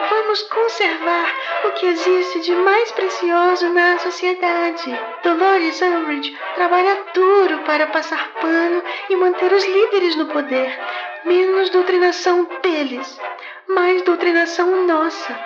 [0.00, 1.34] Vamos conservar
[1.64, 5.00] o que existe de mais precioso na sociedade.
[5.24, 10.78] Dolores Umbridge trabalha duro para passar pano e manter os líderes no poder.
[11.24, 13.20] Menos doutrinação deles,
[13.66, 15.36] mais doutrinação nossa.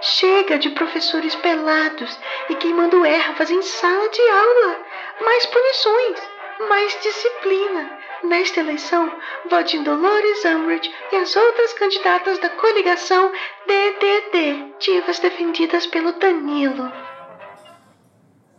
[0.00, 2.18] Chega de professores pelados
[2.48, 4.76] e queimando ervas em sala de aula.
[5.20, 6.30] Mais punições,
[6.68, 7.97] mais disciplina.
[8.24, 9.10] Nesta eleição,
[9.48, 13.30] vote em Dolores Umbridge e as outras candidatas da coligação
[13.66, 16.90] DDD, divas defendidas pelo Danilo.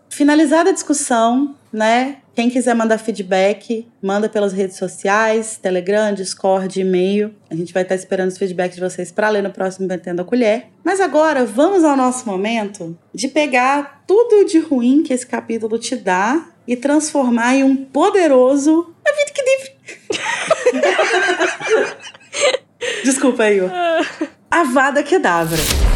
[0.09, 2.17] Finalizada a discussão, né?
[2.33, 7.35] Quem quiser mandar feedback, manda pelas redes sociais, Telegram, Discord, e-mail.
[7.49, 10.25] A gente vai estar esperando os feedbacks de vocês para ler no próximo Metendo a
[10.25, 10.67] Colher.
[10.83, 15.97] Mas agora, vamos ao nosso momento de pegar tudo de ruim que esse capítulo te
[15.97, 18.93] dá e transformar em um poderoso.
[19.03, 19.71] A vida que deve.
[23.03, 23.67] Desculpa aí, ó.
[24.51, 25.88] Avada Kedavra.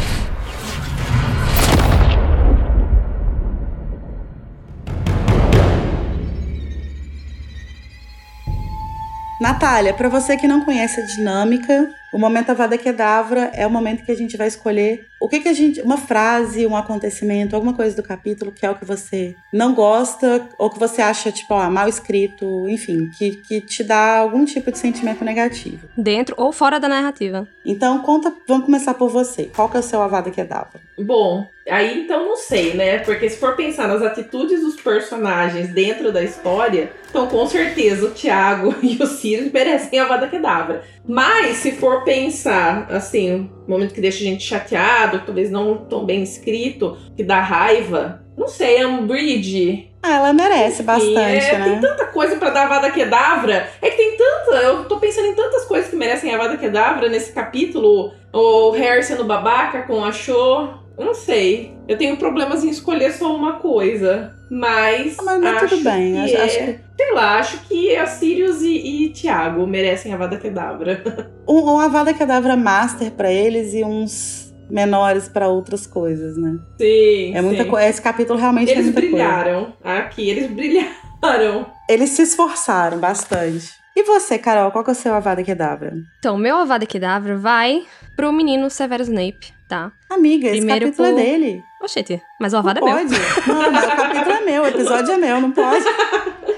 [9.44, 14.04] Natália, para você que não conhece a dinâmica, O momento Avada Kedavra é o momento
[14.04, 15.82] que a gente vai escolher o que, que a gente.
[15.82, 20.48] Uma frase, um acontecimento, alguma coisa do capítulo que é o que você não gosta,
[20.56, 24.70] ou que você acha, tipo, ó, mal escrito, enfim, que, que te dá algum tipo
[24.70, 25.88] de sentimento negativo.
[25.98, 27.48] Dentro ou fora da narrativa.
[27.66, 29.50] Então, conta, vamos começar por você.
[29.52, 30.80] Qual que é o seu Avada Kedavra?
[30.96, 32.98] Bom, aí então não sei, né?
[32.98, 38.10] Porque se for pensar nas atitudes dos personagens dentro da história, então com certeza o
[38.10, 40.82] Thiago e o Sirius merecem a Vada Kedavra.
[41.06, 46.04] Mas se for pensar, assim, um momento que deixa a gente chateado, talvez não tão
[46.04, 49.90] bem escrito, que dá raiva, não sei, é um bridge.
[50.02, 51.64] Ah, ela merece bastante, é, né?
[51.64, 53.70] Tem tanta coisa pra dar a Vada Kedavra.
[53.80, 54.56] É que tem tanta.
[54.56, 58.12] Eu tô pensando em tantas coisas que merecem a Vada Kedavra nesse capítulo.
[58.32, 60.83] O Harry sendo babaca com a Cho.
[60.96, 61.74] Eu não sei.
[61.88, 64.32] Eu tenho problemas em escolher só uma coisa.
[64.50, 65.16] Mas.
[65.18, 66.12] Ah, mas, mas acho tudo bem.
[66.12, 68.76] que Acho, é- acho que Sei lá, acho que a Sirius e,
[69.06, 71.02] e Thiago merecem a Vada Kedavra.
[71.48, 76.56] um, um Avada Kedavra Master pra eles e uns menores pra outras coisas, né?
[76.80, 77.34] Sim.
[77.34, 77.68] É muita sim.
[77.70, 77.88] coisa.
[77.88, 79.16] Esse capítulo realmente é Eles muita coisa.
[79.16, 79.72] brilharam.
[79.82, 81.66] Aqui, eles brilharam.
[81.90, 83.72] Eles se esforçaram bastante.
[83.96, 85.92] E você, Carol, qual que é o seu Avada Kedavra?
[86.18, 87.84] Então, meu Avada Kedavra vai
[88.16, 89.92] pro menino Severus Snape, tá?
[90.10, 91.62] Amiga, esse Primeiro capítulo por- é dele.
[91.82, 92.94] Oxente, mas o Não Avada é meu.
[92.96, 93.14] pode.
[93.48, 95.84] Não, mas o capítulo é meu, o episódio é meu, não pode.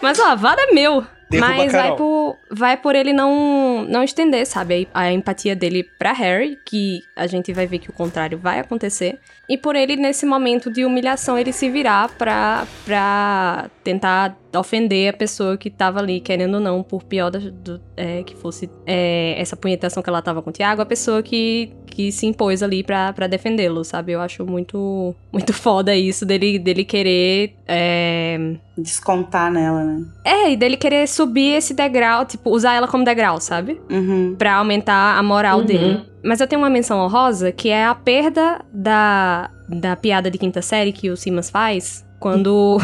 [0.02, 1.04] Mas o Avada é meu.
[1.28, 2.38] Derruba Mas vai Carol.
[2.56, 7.26] Vai por ele não, não estender, sabe, a, a empatia dele pra Harry, que a
[7.26, 9.18] gente vai ver que o contrário vai acontecer.
[9.48, 15.16] E por ele, nesse momento de humilhação, ele se virar pra, pra tentar ofender a
[15.16, 19.34] pessoa que tava ali, querendo ou não, por pior da- do- é, que fosse é,
[19.38, 22.82] essa punhetação que ela tava com o Tiago, a pessoa que, que se impôs ali
[22.82, 24.12] pra, pra defendê-lo, sabe?
[24.12, 27.54] Eu acho muito, muito foda isso dele, dele querer.
[27.68, 30.04] é, Descontar nela, né?
[30.24, 33.80] é, e dele querer subir esse degrau, tipo, usar ela como degrau, sabe?
[33.90, 34.34] Uhum.
[34.38, 35.64] Pra aumentar a moral Uhum.
[35.64, 36.02] dele.
[36.24, 40.60] Mas eu tenho uma menção honrosa, que é a perda da, da piada de quinta
[40.62, 42.78] série que o Simas faz, quando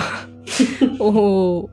[0.98, 1.70] o, o-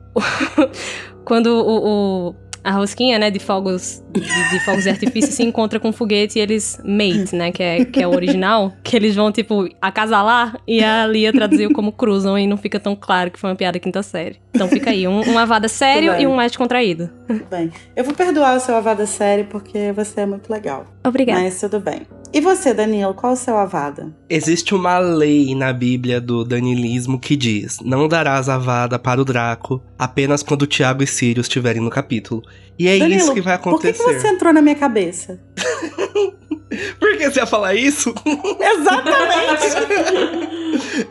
[1.24, 5.78] quando o, o- a rosquinha, né, de fogos de, de fogos de artifício se encontra
[5.78, 9.14] com o foguete e eles mate, né, que é, que é o original, que eles
[9.14, 13.38] vão, tipo, acasalar e a Lia traduziu como cruzam e não fica tão claro que
[13.38, 14.38] foi uma piada quinta série.
[14.54, 17.10] Então fica aí, um, um avada sério e um mais contraído.
[17.26, 17.70] Tudo bem.
[17.94, 20.86] Eu vou perdoar o seu Avada série porque você é muito legal.
[21.04, 21.40] Obrigada.
[21.40, 22.02] Mas tudo bem.
[22.32, 24.14] E você, Danilo, qual o seu Avada?
[24.28, 29.24] Existe uma lei na Bíblia do danilismo que diz: não darás a vada para o
[29.24, 32.42] Draco apenas quando Tiago e Sirius estiverem no capítulo.
[32.78, 34.04] E é Danilo, isso que vai Por que, acontecer.
[34.04, 35.40] que você entrou na minha cabeça?
[37.00, 38.14] Por que você ia falar isso?
[38.60, 39.66] Exatamente!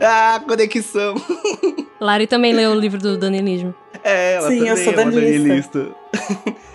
[0.00, 1.14] ah, conexão.
[2.00, 3.74] Lari também leu o livro do danilismo.
[4.02, 5.78] É, ela Sim, eu sou é uma danilista.
[5.78, 5.96] danilista.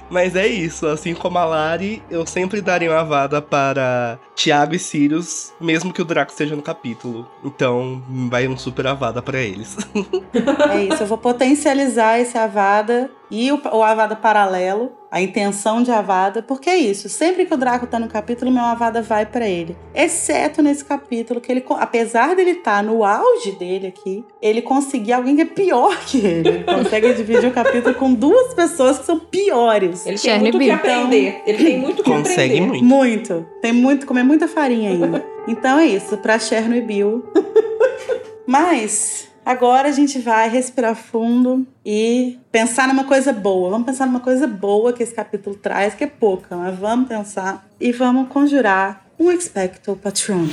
[0.10, 4.80] Mas é isso, assim como a Lari, eu sempre daria uma vada para Tiago e
[4.80, 7.28] Sirius, mesmo que o Draco esteja no capítulo.
[7.44, 9.78] Então, vai um super avada pra eles.
[10.72, 15.92] é isso, eu vou potencializar esse Avada e o, o Avada paralelo, a intenção de
[15.92, 17.08] Avada, porque é isso.
[17.10, 19.76] Sempre que o Draco tá no capítulo, meu Avada vai pra ele.
[19.94, 25.36] Exceto nesse capítulo, que ele, apesar dele estar no auge dele aqui, ele conseguir alguém
[25.36, 26.50] que é pior que ele.
[26.50, 30.06] Ele consegue dividir o capítulo com duas pessoas que são piores.
[30.06, 31.42] Ele tem muito o que aprender.
[31.46, 32.68] Ele tem muito que Consegue aprender.
[32.68, 32.84] muito.
[32.86, 33.46] Muito.
[33.62, 35.26] Tem muito, comer muita farinha ainda.
[35.48, 37.24] Então é isso, pra Chernobyl.
[38.48, 43.70] Mas agora a gente vai respirar fundo e pensar numa coisa boa.
[43.70, 47.66] Vamos pensar numa coisa boa que esse capítulo traz, que é pouca, mas vamos pensar
[47.80, 50.48] e vamos conjurar um expecto patron.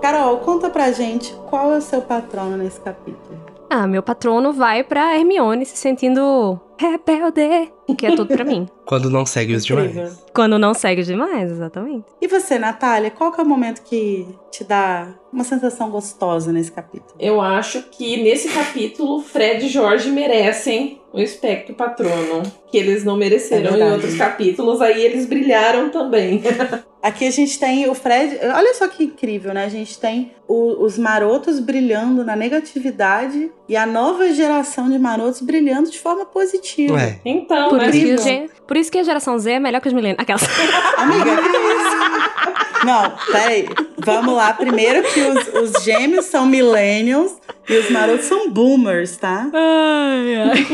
[0.00, 3.45] Carol, conta pra gente qual é o seu patrono nesse capítulo.
[3.70, 8.66] Ah, meu patrono vai pra Hermione se sentindo rebelde, que é tudo pra mim.
[8.86, 10.24] Quando não segue os demais.
[10.34, 12.04] Quando não segue os demais, exatamente.
[12.20, 16.70] E você, Natália, qual que é o momento que te dá uma sensação gostosa nesse
[16.70, 17.14] capítulo?
[17.18, 22.42] Eu acho que nesse capítulo, Fred e Jorge merecem o espectro patrono.
[22.70, 26.42] Que eles não mereceram É em outros capítulos, aí eles brilharam também.
[27.06, 28.36] Aqui a gente tem o Fred.
[28.52, 29.64] Olha só que incrível, né?
[29.64, 35.40] A gente tem o- os marotos brilhando na negatividade e a nova geração de marotos
[35.40, 37.00] brilhando de forma positiva.
[37.00, 37.20] É.
[37.24, 37.84] Então, Por né?
[37.90, 38.20] isso, que incrível.
[38.20, 40.18] o gen- por isso que a geração Z é melhor que os milênios.
[40.18, 40.42] Aquelas.
[40.98, 42.86] Amiga, que isso?
[42.86, 43.68] Não, peraí.
[43.98, 44.52] Vamos lá.
[44.52, 47.36] Primeiro que os, os gêmeos são millennials
[47.68, 49.48] e os marotos são boomers, tá?
[49.54, 50.66] Ai, ai.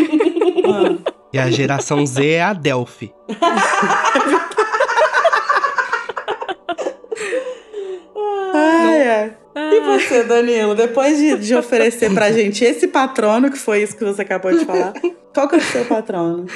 [1.07, 1.13] Ah.
[1.33, 3.13] E a geração Z é a Delphi.
[8.55, 9.37] Ai, ai.
[9.72, 14.05] E você, Danilo, depois de, de oferecer pra gente esse patrono, que foi isso que
[14.05, 14.93] você acabou de falar,
[15.35, 16.47] Qual que é o seu patrono?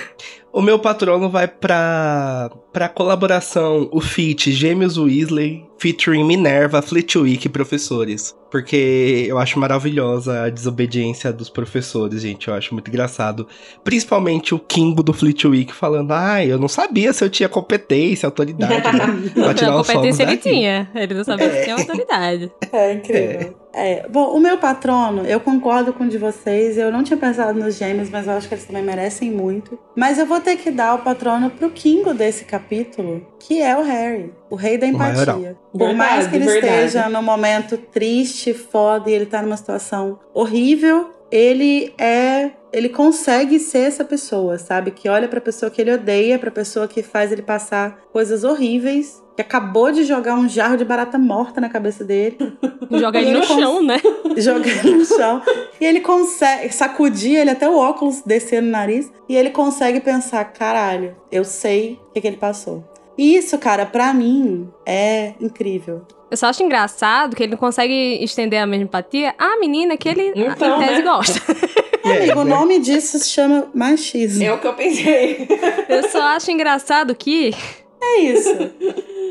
[0.53, 7.51] O meu patrono vai pra, pra colaboração, o feat Gêmeos Weasley, featuring Minerva, Flitwick e
[7.51, 8.35] professores.
[8.51, 12.49] Porque eu acho maravilhosa a desobediência dos professores, gente.
[12.49, 13.47] Eu acho muito engraçado.
[13.83, 18.75] Principalmente o Kimbo do Flitwick falando: Ai, eu não sabia se eu tinha competência, autoridade,
[18.97, 19.31] né?
[19.35, 20.89] Pra tirar Não, os competência ele daqui." tinha.
[20.95, 22.51] Ele não sabia se tinha autoridade.
[22.73, 23.55] É incrível.
[23.73, 24.07] É.
[24.09, 26.79] Bom, o meu patrono, eu concordo com o de vocês.
[26.79, 29.79] Eu não tinha pensado nos gêmeos, mas eu acho que eles também merecem muito.
[29.95, 33.83] Mas eu vou ter que dar o patrono pro Kingo desse capítulo, que é o
[33.83, 35.57] Harry, o rei da empatia.
[35.79, 36.75] Por mais Verdade, que ele verdade.
[36.87, 42.51] esteja num momento triste, foda, e ele tá numa situação horrível, ele é.
[42.73, 44.91] Ele consegue ser essa pessoa, sabe?
[44.91, 49.23] Que olha pra pessoa que ele odeia, pra pessoa que faz ele passar coisas horríveis,
[49.35, 52.37] que acabou de jogar um jarro de barata morta na cabeça dele.
[52.91, 54.01] Joga ele Ele no cons- chão, né?
[54.37, 55.41] jogar no chão.
[55.81, 59.11] E ele consegue sacudir ele até o óculos descer no nariz.
[59.29, 62.85] E ele consegue pensar: caralho, eu sei o que, que ele passou.
[63.17, 66.03] Isso, cara, pra mim é incrível.
[66.31, 70.09] Eu só acho engraçado que ele não consegue estender a mesma empatia à menina que
[70.09, 71.03] ele, Então, em tese, né?
[71.03, 71.41] gosta.
[72.07, 72.51] É, Amigo, o né?
[72.55, 74.41] nome disso se chama machismo.
[74.45, 75.49] É o que eu pensei.
[75.89, 77.53] Eu só acho engraçado que
[78.01, 78.49] É isso.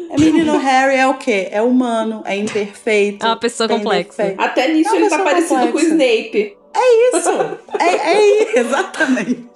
[0.09, 1.47] O menino Harry é o quê?
[1.51, 3.25] É humano, é imperfeito.
[3.25, 4.17] é uma pessoa tem complexa.
[4.23, 4.41] defeito.
[4.41, 5.87] Até nisso Não, ele tá pessoa parecido com o complexa.
[5.89, 6.57] Snape.
[7.13, 7.29] Isso!
[7.79, 9.47] É, é isso, exatamente.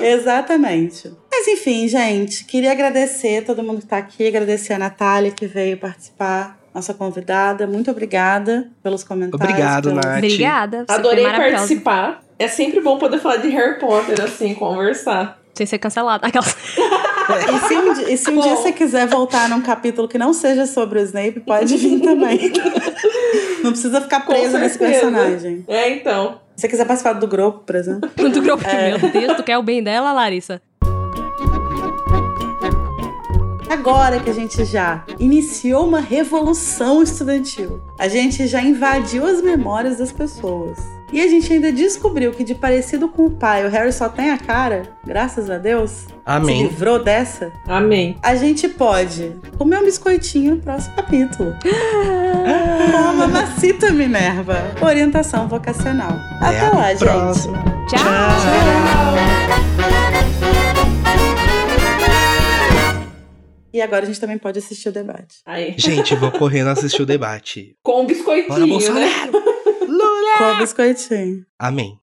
[0.00, 1.12] Exatamente.
[1.38, 5.76] Mas enfim, gente, queria agradecer todo mundo que tá aqui, agradecer a Natália que veio
[5.76, 7.64] participar, nossa convidada.
[7.64, 9.48] Muito obrigada pelos comentários.
[9.48, 10.16] Obrigado, pelos- Nath.
[10.16, 10.84] Obrigada.
[10.88, 12.24] Adorei participar.
[12.40, 15.40] É sempre bom poder falar de Harry Potter, assim, conversar.
[15.54, 16.26] Sem ser cancelada.
[16.26, 16.56] Aquelas...
[17.28, 18.40] E se um, e se um Bom.
[18.40, 22.52] dia você quiser voltar num capítulo que não seja sobre o Snape, pode vir também.
[23.62, 25.64] Não precisa ficar presa nesse personagem.
[25.68, 26.40] É, então.
[26.56, 28.08] Se você quiser participar do grupo, por exemplo.
[28.16, 28.64] do grupo.
[28.66, 28.96] É.
[28.96, 30.62] Meu Deus, tu quer o bem dela, Larissa?
[33.68, 39.98] Agora que a gente já iniciou uma revolução estudantil, a gente já invadiu as memórias
[39.98, 40.78] das pessoas.
[41.10, 44.30] E a gente ainda descobriu que de parecido com o pai, o Harry só tem
[44.30, 46.64] a cara, graças a Deus, se Amém.
[46.64, 47.50] livrou dessa.
[47.66, 48.18] Amém.
[48.22, 51.54] A gente pode comer um biscoitinho no próximo capítulo.
[52.90, 54.56] Com a mamacita Minerva.
[54.82, 56.12] Orientação vocacional.
[56.40, 56.98] Até Até lá, gente.
[57.00, 57.64] próxima.
[57.88, 59.37] Tchau.
[63.72, 65.40] E agora a gente também pode assistir o debate.
[65.44, 65.74] Aí.
[65.76, 67.76] Gente, vou correndo assistir o debate.
[67.82, 68.66] Com um Bora, biscoitinho, né?
[68.66, 69.32] Bolsonaro!
[69.86, 70.38] Lula!
[70.38, 71.46] Com o biscoitinho.
[71.58, 71.98] Amém.